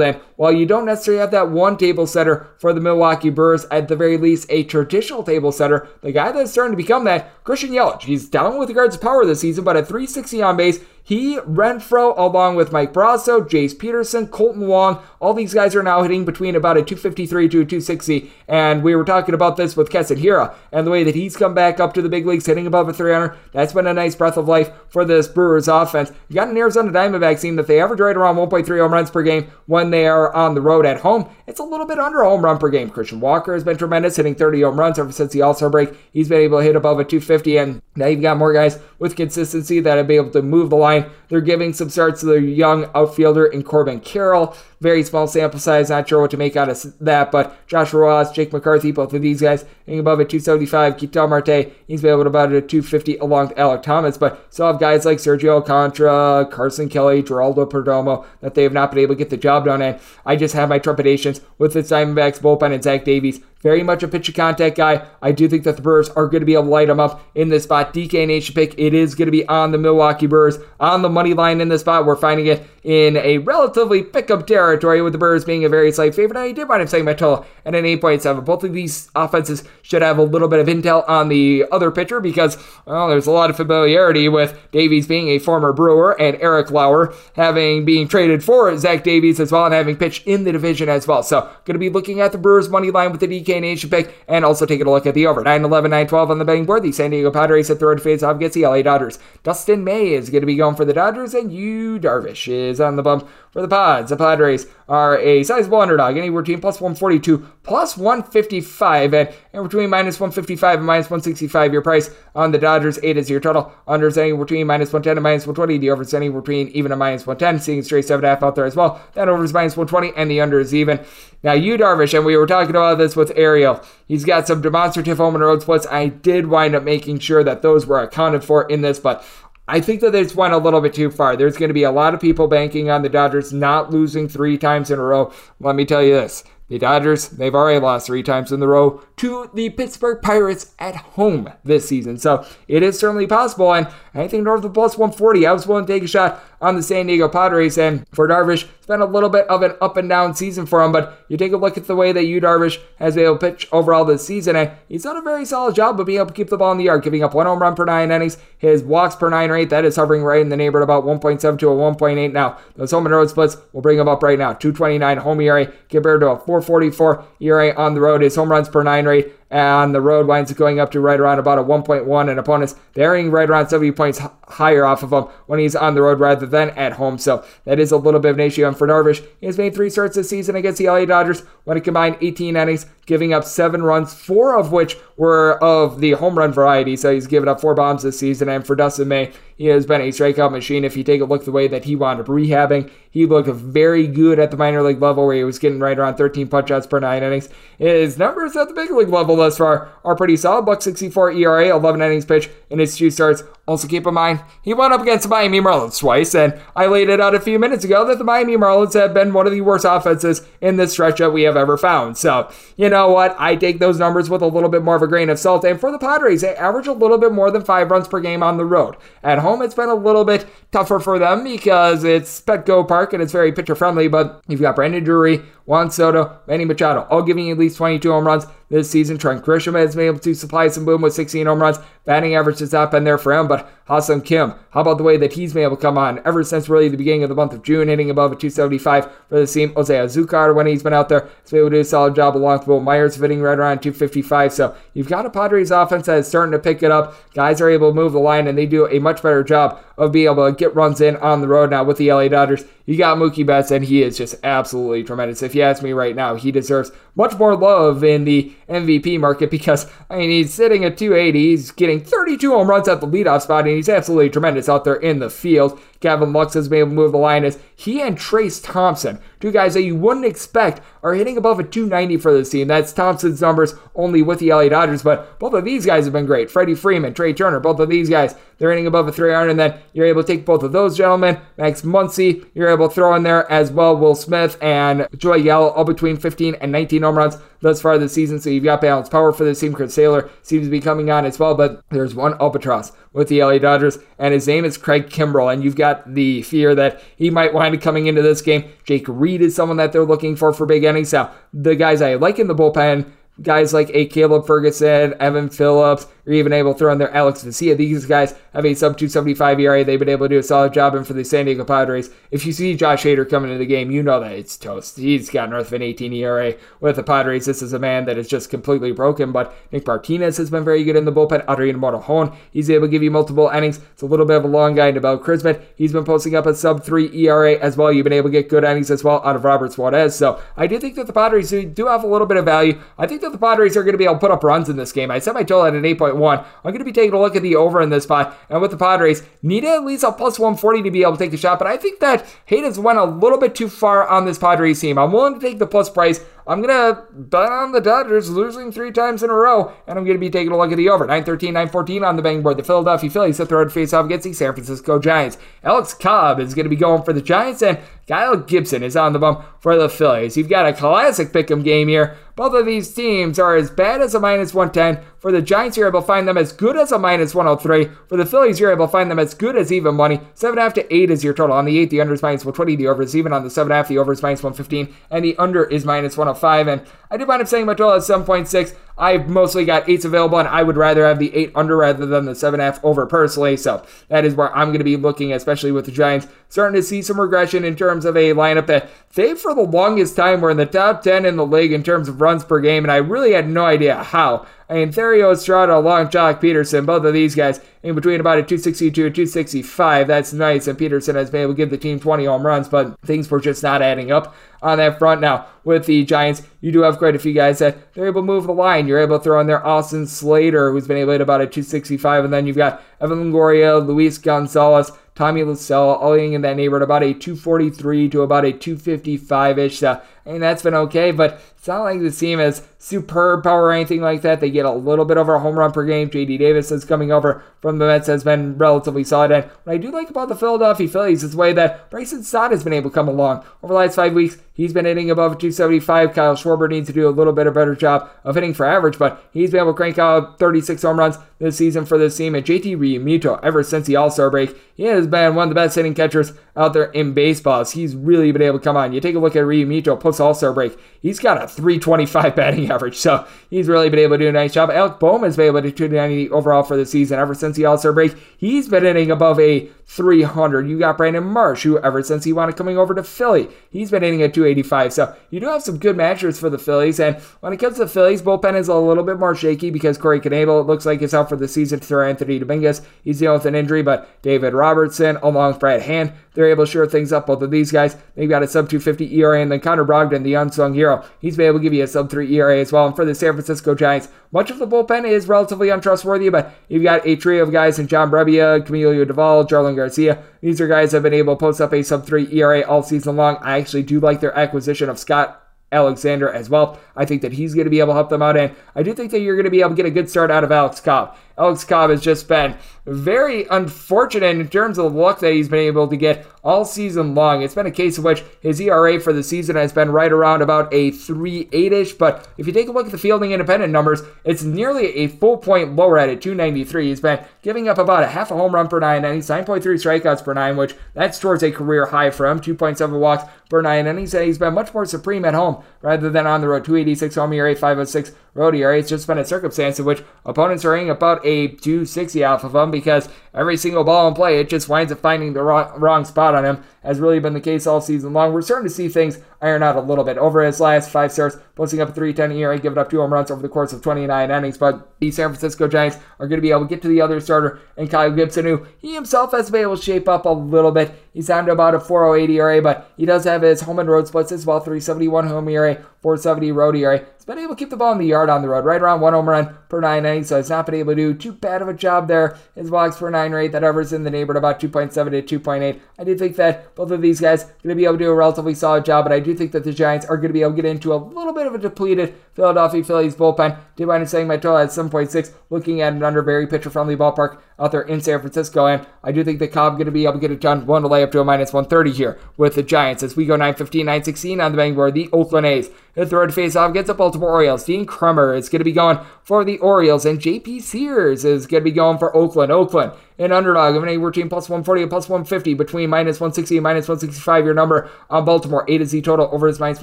[0.00, 3.88] And while you don't necessarily have that one table setter for the Milwaukee Brewers, at
[3.88, 7.70] the very least, a traditional table setter, the guy that's starting to become that, Christian
[7.70, 8.02] Yelich.
[8.02, 12.12] He's down with regards to power this season, but at 360 on base, he, Renfroe,
[12.18, 16.54] along with Mike Brosseau, Jace Peterson, Kolten Wong, all these guys are now hitting between
[16.54, 18.30] about a 253 to a 260.
[18.46, 21.54] And we were talking about this with Keston Hiura and the way that he's come
[21.54, 23.34] back up to the big leagues, hitting above a 300.
[23.52, 26.12] That's been a nice breath of life for this Brewers offense.
[26.28, 29.22] You got an Arizona Diamondbacks team that they average right around 1.3 home runs per
[29.22, 31.30] game when they are on the road at home.
[31.46, 32.90] It's a little bit under a home run per game.
[32.90, 35.94] Christian Walker has been tremendous, hitting 30 home runs ever since the All Star break.
[36.12, 39.16] He's been able to hit above a 250, and now you've got more guys with
[39.16, 40.97] consistency that have been able to move the line.
[41.28, 44.56] They're giving some starts to their young outfielder in Corbin Carroll.
[44.80, 45.90] Very small sample size.
[45.90, 49.22] Not sure what to make out of that, but Josh Rojas, Jake McCarthy, both of
[49.22, 50.96] these guys hitting above at 275.
[50.96, 54.68] Ketel Marte, he's been able to about a 250 along with Alek Thomas, but still
[54.68, 59.14] have guys like Sergio Alcantara, Carson Kelly, Geraldo Perdomo that they have not been able
[59.14, 59.82] to get the job done.
[59.82, 64.02] And I just have my trepidations with the Diamondbacks bullpen and Zach Davies very much
[64.02, 65.06] a pitch of contact guy.
[65.20, 67.22] I do think that the Brewers are going to be able to light him up
[67.34, 67.92] in this spot.
[67.92, 71.34] DK Nation pick, it is going to be on the Milwaukee Brewers on the money
[71.34, 72.06] line in this spot.
[72.06, 76.14] We're finding it in a relatively pickup territory with the Brewers being a very slight
[76.14, 76.38] favorite.
[76.38, 78.46] I did wind up saying my total at an 8.7.
[78.46, 82.18] Both of these offenses should have a little bit of intel on the other pitcher
[82.18, 86.70] because, well, there's a lot of familiarity with Davies being a former Brewer and Eric
[86.70, 90.88] Lauer having being traded for Zach Davies as well and having pitched in the division
[90.88, 91.22] as well.
[91.22, 94.14] So, going to be looking at the Brewers money line with the DK Nation pick,
[94.28, 95.42] and also taking a look at the over.
[95.42, 96.84] 9 11, 9 12 on the betting board.
[96.84, 99.18] The San Diego Padres at third face off against the LA Dodgers.
[99.42, 102.96] Dustin May is going to be going for the Dodgers, and Yu Darvish is on
[102.96, 104.10] the bump for the Pods.
[104.10, 109.90] The Padres are a sizable underdog, anywhere between plus 142, plus 155, and, and between
[109.90, 112.98] minus 155 and minus 165 your price on the Dodgers.
[113.02, 113.72] 8 is your total.
[113.86, 115.78] Unders anywhere between minus 110 and minus 120.
[115.78, 118.76] The over is anywhere between even a minus 110, seeing straight 7.5 out there as
[118.76, 119.00] well.
[119.14, 121.04] That over is minus 120, and the under is even.
[121.42, 125.18] Now, Yu Darvish, and we were talking about this with Ariel, he's got some demonstrative
[125.18, 125.86] home and road splits.
[125.86, 129.24] I did wind up making sure that those were accounted for in this, but
[129.68, 131.36] I think that just went a little bit too far.
[131.36, 134.56] There's going to be a lot of people banking on the Dodgers not losing three
[134.56, 135.30] times in a row.
[135.60, 136.42] Let me tell you this.
[136.68, 140.96] The Dodgers, they've already lost three times in a row to the Pittsburgh Pirates at
[140.96, 142.18] home this season.
[142.18, 143.72] So it is certainly possible.
[143.72, 143.88] And
[144.18, 147.06] anything north of plus 140, I was willing to take a shot on the San
[147.06, 147.78] Diego Padres.
[147.78, 150.82] And for Darvish, it's been a little bit of an up and down season for
[150.82, 150.92] him.
[150.92, 153.50] But you take a look at the way that Yu Darvish has been able to
[153.50, 156.34] pitch overall this season, and he's done a very solid job of being able to
[156.34, 158.38] keep the ball in the yard, giving up one home run per nine innings.
[158.58, 161.68] His walks per nine rate, that is hovering right in the neighborhood about 1.7 to
[161.68, 162.58] a 1.8 now.
[162.76, 164.52] Those home and road splits will bring him up right now.
[164.52, 168.22] 229 home ERA compared to a 444 ERA on the road.
[168.22, 171.18] His home runs per nine rate and the road winds up going up to right
[171.18, 175.24] around about a 1.1 and opponents they're right around 70 points higher off of him
[175.46, 177.18] when he's on the road rather than at home.
[177.18, 179.74] So that is a little bit of an issue and for Darvish he has made
[179.74, 183.44] three starts this season against the LA Dodgers when he combined 18 innings giving up
[183.44, 186.96] seven runs four of which were of the home run variety.
[186.96, 190.00] So he's given up four bombs this season and for Dustin May he has been
[190.00, 192.90] a strikeout machine if you take a look the way that he wound up rehabbing
[193.10, 196.16] he looked very good at the minor league level where he was getting right around
[196.16, 199.92] 13 punch outs per nine innings his numbers at the big league level thus far
[200.04, 200.64] are pretty solid.
[200.64, 203.42] Buck 64 ERA, 11 innings pitch in his two starts.
[203.68, 207.10] Also keep in mind, he went up against the Miami Marlins twice, and I laid
[207.10, 209.60] it out a few minutes ago that the Miami Marlins have been one of the
[209.60, 212.16] worst offenses in this stretch that we have ever found.
[212.16, 213.36] So, you know what?
[213.38, 215.64] I take those numbers with a little bit more of a grain of salt.
[215.64, 218.42] And for the Padres, they average a little bit more than five runs per game
[218.42, 218.96] on the road.
[219.22, 223.22] At home, it's been a little bit tougher for them because it's Petco Park and
[223.22, 227.44] it's very pitcher friendly, but you've got Brandon Drury, Juan Soto, Manny Machado, all giving
[227.44, 229.18] you at least 22 home runs this season.
[229.18, 231.76] Trent Grisham has been able to supply some boom with 16 home runs.
[232.06, 235.16] Batting average has not been there for him, but Ha-Seong Kim, how about the way
[235.16, 237.54] that he's been able to come on ever since really the beginning of the month
[237.54, 239.72] of June, hitting above a 275 for the team.
[239.74, 242.36] Jose Azocar, when he's been out there, has been able to do a solid job
[242.36, 244.52] along with Wil Myers, hitting right around 255.
[244.52, 247.14] So you've got a Padres offense that is starting to pick it up.
[247.32, 250.12] Guys are able to move the line, and they do a much better job of
[250.12, 252.64] being able to get runs in on the road now with the LA Dodgers.
[252.84, 255.42] You got Mookie Betts, and he is just absolutely tremendous.
[255.42, 259.50] If you ask me right now, he deserves much more love in the MVP market
[259.50, 261.38] because, I mean, he's sitting at 280.
[261.38, 264.96] He's getting 32 home runs at the leadoff spot, and he's absolutely tremendous out there
[264.96, 265.80] in the field.
[266.00, 269.52] Gavin Lux has been able to move the line as he and Trayce Thompson, two
[269.52, 272.68] guys that you wouldn't expect, are hitting above a 290 for this team.
[272.68, 276.26] That's Thompson's numbers only with the LA Dodgers, but both of these guys have been
[276.26, 276.50] great.
[276.50, 279.78] Freddie Freeman, Trea Turner, both of these guys, they're hitting above a 300, and then
[279.92, 281.38] you're able to take both of those gentlemen.
[281.56, 283.96] Max Muncy, you're able to throw in there as well.
[283.96, 288.12] Will Smith and Joey Gallo, all between 15 and 19 home runs thus far this
[288.12, 288.40] season.
[288.40, 289.72] So you've got balanced power for this team.
[289.72, 293.42] Chris Taylor seems to be coming on as well, but there's one albatross with the
[293.42, 295.52] LA Dodgers, and his name is Craig Kimbrel.
[295.52, 298.64] And you've got the fear that he might wind up coming into this game.
[298.84, 301.12] Jake Reed is someone that they're looking for for big innings.
[301.12, 303.10] Now, the guys I like in the bullpen,
[303.42, 307.42] guys like a Caleb Ferguson, Evan Phillips, or even able to throw in there Alex
[307.42, 307.76] Vesia.
[307.76, 309.84] These guys have a sub 275 ERA.
[309.84, 310.94] They've been able to do a solid job.
[310.94, 313.90] And for the San Diego Padres, if you see Josh Hader coming into the game,
[313.90, 314.98] you know that it's toast.
[314.98, 317.46] He's got north of an 18 ERA with the Padres.
[317.46, 319.32] This is a man that is just completely broken.
[319.32, 321.44] But Nick Martinez has been very good in the bullpen.
[321.50, 323.80] Adrian Morejon, he's able to give you multiple innings.
[323.92, 324.92] It's a little bit of a long guy.
[324.92, 327.92] Nabil Crismatt, he's been posting up a sub 3 ERA as well.
[327.92, 330.14] You've been able to get good innings as well out of Robert Suarez.
[330.14, 332.78] So I do think that the Padres do have a little bit of value.
[332.98, 334.68] I think that that the Padres are going to be able to put up runs
[334.68, 335.10] in this game.
[335.10, 336.38] I set my total at an 8.1.
[336.38, 338.36] I'm going to be taking a look at the over in this spot.
[338.48, 341.30] And with the Padres, need at least a plus 140 to be able to take
[341.30, 341.58] the shot.
[341.58, 344.98] But I think that Hayden's went a little bit too far on this Padres team.
[344.98, 346.24] I'm willing to take the plus price.
[346.48, 350.04] I'm going to bet on the Dodgers losing three times in a row, and I'm
[350.06, 351.04] going to be taking a look at the over.
[351.04, 352.56] 913, 914 on the betting board.
[352.56, 355.36] The Philadelphia Phillies hit the road face off against the San Francisco Giants.
[355.62, 359.12] Alex Cobb is going to be going for the Giants, and Kyle Gibson is on
[359.12, 360.38] the bump for the Phillies.
[360.38, 362.16] You've got a classic pick'em game here.
[362.34, 365.04] Both of these teams are as bad as a minus 110.
[365.20, 367.90] For the Giants, you're able to find them as good as a minus 103.
[368.06, 370.18] For the Phillies, you're able to find them as good as even money.
[370.36, 371.56] 7.5 to 8 is your total.
[371.56, 372.76] On the 8, the under is minus 120.
[372.76, 373.32] The over is even.
[373.32, 374.94] On the 7.5, the over is minus 115.
[375.10, 376.68] And the under is minus 105.
[376.68, 378.76] And I do wind up saying my total at 7.6.
[378.96, 382.24] I've mostly got 8s available, and I would rather have the 8 under rather than
[382.24, 383.56] the 7.5 over personally.
[383.56, 386.82] So that is where I'm going to be looking, especially with the Giants starting to
[386.82, 390.50] see some regression in terms of a lineup that they, for the longest time, were
[390.50, 392.96] in the top 10 in the league in terms of runs per game, and I
[392.96, 394.46] really had no idea how.
[394.70, 398.42] I mean, Thairo Estrada along Joc Pederson, both of these guys in between about a
[398.42, 400.06] 262 and 265.
[400.06, 403.00] That's nice, and Pederson has been able to give the team 20 home runs, but
[403.00, 405.22] things were just not adding up on that front.
[405.22, 408.26] Now, with the Giants, you do have quite a few guys that they're able to
[408.26, 408.86] move the line.
[408.86, 411.46] You're able to throw in there Austin Slater, who's been able to hit about a
[411.46, 416.54] 265, and then you've got Evan Longoria, Luis Gonzalez, Tommy La Stella, all in that
[416.54, 419.80] neighborhood, about a 243 to about a 255 ish.
[419.80, 423.64] So, uh, and that's been okay, but it's not like the team has superb power
[423.64, 424.40] or anything like that.
[424.40, 426.10] They get a little bit over a home run per game.
[426.10, 429.32] JD Davis is coming over from the Mets has been relatively solid.
[429.32, 432.52] And what I do like about the Philadelphia Phillies is the way that Bryson Stott
[432.52, 434.36] has been able to come along over the last five weeks.
[434.52, 436.14] He's been hitting above 275.
[436.14, 438.98] Kyle Schwarber needs to do a little bit of better job of hitting for average,
[438.98, 442.34] but he's been able to crank out 36 home runs this season for this team.
[442.34, 445.54] And JT Realmuto, ever since the All Star break, he has been one of the
[445.54, 447.64] best hitting catchers out there in baseball.
[447.64, 448.92] He's really been able to come on.
[448.92, 452.70] You take a look at Realmuto post All Star break, he's got a 325 batting
[452.70, 454.70] average, so he's really been able to do a nice job.
[454.70, 457.64] Alec Bohm has been able to do 290 overall for the season ever since the
[457.64, 458.14] All Star break.
[458.36, 460.68] He's been hitting above a 300.
[460.68, 464.02] You got Brandon Marsh, who ever since he wanted coming over to Philly, he's been
[464.02, 464.92] hitting at 285.
[464.92, 467.00] So you do have some good matchers for the Phillies.
[467.00, 469.96] And when it comes to the Phillies, bullpen is a little bit more shaky because
[469.96, 472.82] Corey Knebel, it looks like, is out for the season Seranthony Dominguez.
[473.02, 476.70] He's dealing with an injury, but David Robertson, along with Brad Hand, they're able to
[476.70, 477.26] shore things up.
[477.26, 480.34] Both of these guys, they've got a sub 250 ERA, and then Connor Brogdon, the
[480.34, 482.86] unsung hero, he's been able to give you a sub 3 ERA as well.
[482.86, 486.82] And for the San Francisco Giants, much of the bullpen is relatively untrustworthy, but you've
[486.82, 490.22] got a trio of guys in John Brebbia, Camilo Doval, Jarlin Garcia.
[490.40, 492.82] These are guys that have been able to post up a sub 3 ERA all
[492.82, 493.36] season long.
[493.40, 496.78] I actually do like their acquisition of Scott Alexander as well.
[496.96, 498.94] I think that he's going to be able to help them out, and I do
[498.94, 500.80] think that you're going to be able to get a good start out of Alex
[500.80, 501.16] Cobb.
[501.38, 505.58] Alex Cobb has just been very unfortunate in terms of the luck that he's been
[505.60, 507.42] able to get all season long.
[507.42, 510.40] It's been a case of which his ERA for the season has been right around
[510.40, 513.72] about a 3 8 ish, but if you take a look at the fielding independent
[513.72, 516.88] numbers, it's nearly a full point lower at at 293.
[516.88, 520.24] He's been giving up about a half a home run per nine innings, 9.3 strikeouts
[520.24, 524.14] per nine, which that's towards a career high for him, 2.7 walks per nine innings,
[524.14, 526.64] and he's been much more supreme at home rather than on the road.
[526.64, 528.78] 286 home ERA, 506 road ERA.
[528.78, 532.54] It's just been a circumstance in which opponents are hitting about a 260 off of
[532.54, 536.04] him because every single ball in play, it just winds up finding the wrong, wrong
[536.04, 538.32] spot on him, has really been the case all season long.
[538.32, 540.16] We're starting to see things iron out a little bit.
[540.16, 543.30] Over his last five starts, posting up a 310 ERA, giving up two home runs
[543.30, 544.56] over the course of 29 innings.
[544.56, 547.20] But the San Francisco Giants are going to be able to get to the other
[547.20, 550.72] starter, and Kyle Gibson, who he himself has been able to shape up a little
[550.72, 550.94] bit.
[551.12, 554.08] He's down to about a 408 ERA, but he does have his home and road
[554.08, 557.76] splits as well 371 home ERA, 470 road ERA He's been able to keep the
[557.76, 560.28] ball in the yard on the road, right around one home run per nine innings,
[560.28, 562.38] so he's not been able to do too bad of a job there.
[562.54, 565.80] His walks per nine rate, that hovers in the neighborhood about 2.7 to 2.8.
[565.98, 568.14] I do think that both of these guys going to be able to do a
[568.14, 570.52] relatively solid job, but I do think that the Giants are going to be able
[570.52, 573.58] to get into a little bit of a depleted Philadelphia Phillies bullpen.
[573.78, 577.40] Wind up saying my total at 7.6, looking at an under very pitcher friendly ballpark
[577.58, 580.14] out there in San Francisco, and I do think that Cobb going to be able
[580.14, 582.62] to get it done one to lay up to a minus 130 here with the
[582.62, 584.94] Giants as we go 915, 916 on the betting board.
[584.94, 587.64] The Oakland A's the third face off against the Baltimore Orioles.
[587.64, 591.62] Dean Kremer is going to be going for the Orioles, and JP Sears is going
[591.62, 592.52] to be going for Oakland.
[592.52, 596.56] Oakland, an underdog of an anywhere between plus 140 and plus 150, between minus 160
[596.56, 597.44] and minus 165.
[597.44, 599.82] Your number on Baltimore, A to Z total over is minus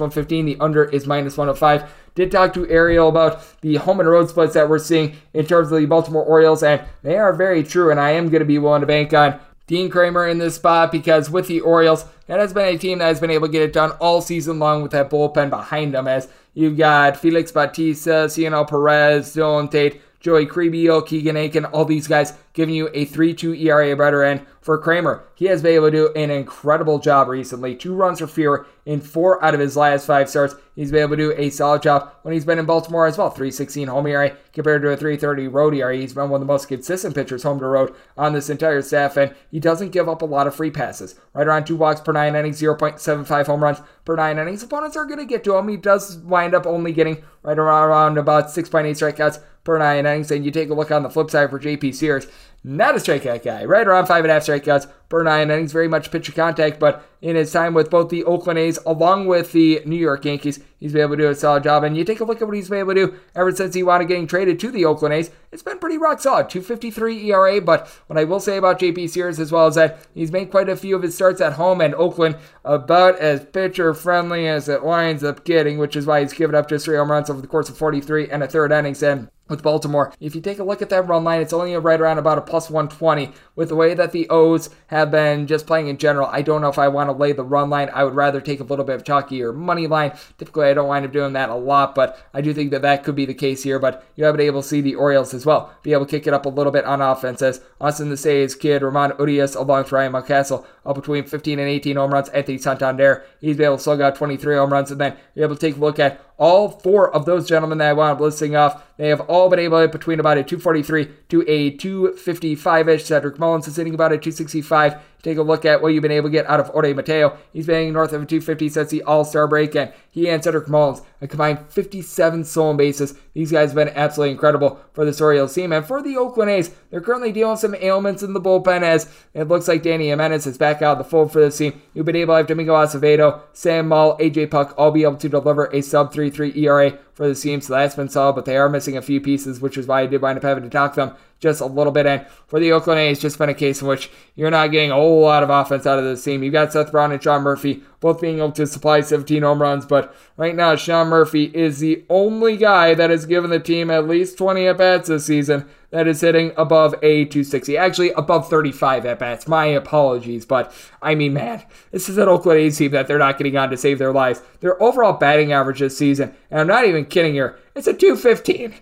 [0.00, 0.46] 115.
[0.46, 1.92] The under is minus 105.
[2.16, 5.70] Did talk to Ariel about the home and road splits that we're seeing in terms
[5.70, 8.58] of the Baltimore Orioles, and they are very true, and I am going to be
[8.58, 12.52] willing to bank on Dean Kremer in this spot because with the Orioles, that has
[12.52, 14.92] been a team that has been able to get it done all season long with
[14.92, 16.08] that bullpen behind them.
[16.08, 22.08] As you've got Felix Bautista, Cionel Perez, Dylan Tate, Joey Krehbiel, Keegan Akin, all these
[22.08, 25.22] guys giving you a 3 2 ERA better end for Kremer.
[25.36, 27.76] He has been able to do an incredible job recently.
[27.76, 30.56] Two runs or fewer in four out of his last five starts.
[30.74, 33.30] He's been able to do a solid job when he's been in Baltimore as well.
[33.30, 35.96] 316 home ERA compared to a 330 road ERA.
[35.96, 39.16] He's been one of the most consistent pitchers home to road on this entire staff,
[39.16, 41.14] and he doesn't give up a lot of free passes.
[41.34, 44.62] Right around two walks per nine innings, 0.75 home runs per nine innings.
[44.62, 45.68] Opponents are going to get to him.
[45.68, 50.30] He does wind up only getting right around about 6.8 strikeouts per nine innings.
[50.30, 52.26] And you take a look on the flip side for JP Sears
[52.64, 53.64] not a strikeout guy.
[53.64, 55.72] Right around five and a half strikeouts per nine innings.
[55.72, 59.52] Very much pitcher contact, but in his time with both the Oakland A's along with
[59.52, 61.84] the New York Yankees, he's been able to do a solid job.
[61.84, 63.82] And you take a look at what he's been able to do ever since he
[63.82, 65.30] wanted getting traded to the Oakland A's.
[65.52, 66.50] It's been pretty rock solid.
[66.50, 70.32] 253 ERA, but what I will say about JP Sears as well is that he's
[70.32, 74.48] made quite a few of his starts at home and Oakland about as pitcher friendly
[74.48, 77.30] as it winds up getting, which is why he's given up just three home runs
[77.30, 79.02] over the course of 43 and a third innings.
[79.02, 80.12] And with Baltimore.
[80.20, 82.42] If you take a look at that run line, it's only right around about a
[82.42, 83.32] plus 120.
[83.54, 86.68] With the way that the O's have been just playing in general, I don't know
[86.68, 87.90] if I want to lay the run line.
[87.92, 90.12] I would rather take a little bit of chalky or money line.
[90.38, 93.04] Typically, I don't wind up doing that a lot, but I do think that that
[93.04, 93.78] could be the case here.
[93.78, 96.26] But you have been able to see the Orioles as well be able to kick
[96.26, 99.84] it up a little bit on offense as Austin the Say's kid, Ramon Urias, along
[99.84, 102.28] with Ryan Mountcastle, up between 15 and 18 home runs.
[102.30, 105.54] Anthony Santander, he's been able to slug out 23 home runs, and then you're able
[105.54, 108.56] to take a look at all four of those gentlemen that I wound up listing
[108.56, 113.04] off, they have all been able to between about a 243 to a 255 ish.
[113.04, 114.96] Cedric Mullins is sitting about a 265.
[115.22, 117.36] Take a look at what you've been able to get out of Jorge Mateo.
[117.52, 120.68] He's been north of a 250 since the All Star break, and he and Cedric
[120.68, 123.14] Mullins a combined 57 stolen bases.
[123.32, 125.72] These guys have been absolutely incredible for the Orioles team.
[125.72, 129.10] And for the Oakland A's, they're currently dealing with some ailments in the bullpen as
[129.34, 131.80] it looks like Dany Jimenez is back out of the fold for this team.
[131.94, 135.28] You've been able to have Domingo Acevedo, Sam Moll, AJ Puk all be able to
[135.28, 138.68] deliver a sub 3-3 ERA for the team, so that's been solid, but they are
[138.68, 141.16] missing a few pieces, which is why I did wind up having to talk them
[141.40, 142.06] just a little bit.
[142.06, 144.94] And for the Oakland A's, just been a case in which you're not getting a
[144.94, 146.42] whole lot of offense out of this team.
[146.42, 149.86] You've got Seth Brown and Sean Murphy both being able to supply 17 home runs,
[149.86, 154.06] but right now Sean Murphy is the only guy that has given the team at
[154.06, 157.76] least 20 at bats this season that is hitting above a 260.
[157.76, 159.48] Actually, above 35 at bats.
[159.48, 163.38] My apologies, but I mean, man, this is an Oakland A's team that they're not
[163.38, 164.42] getting on to save their lives.
[164.60, 168.74] Their overall batting average this season, and I'm not even kidding here, it's a 215.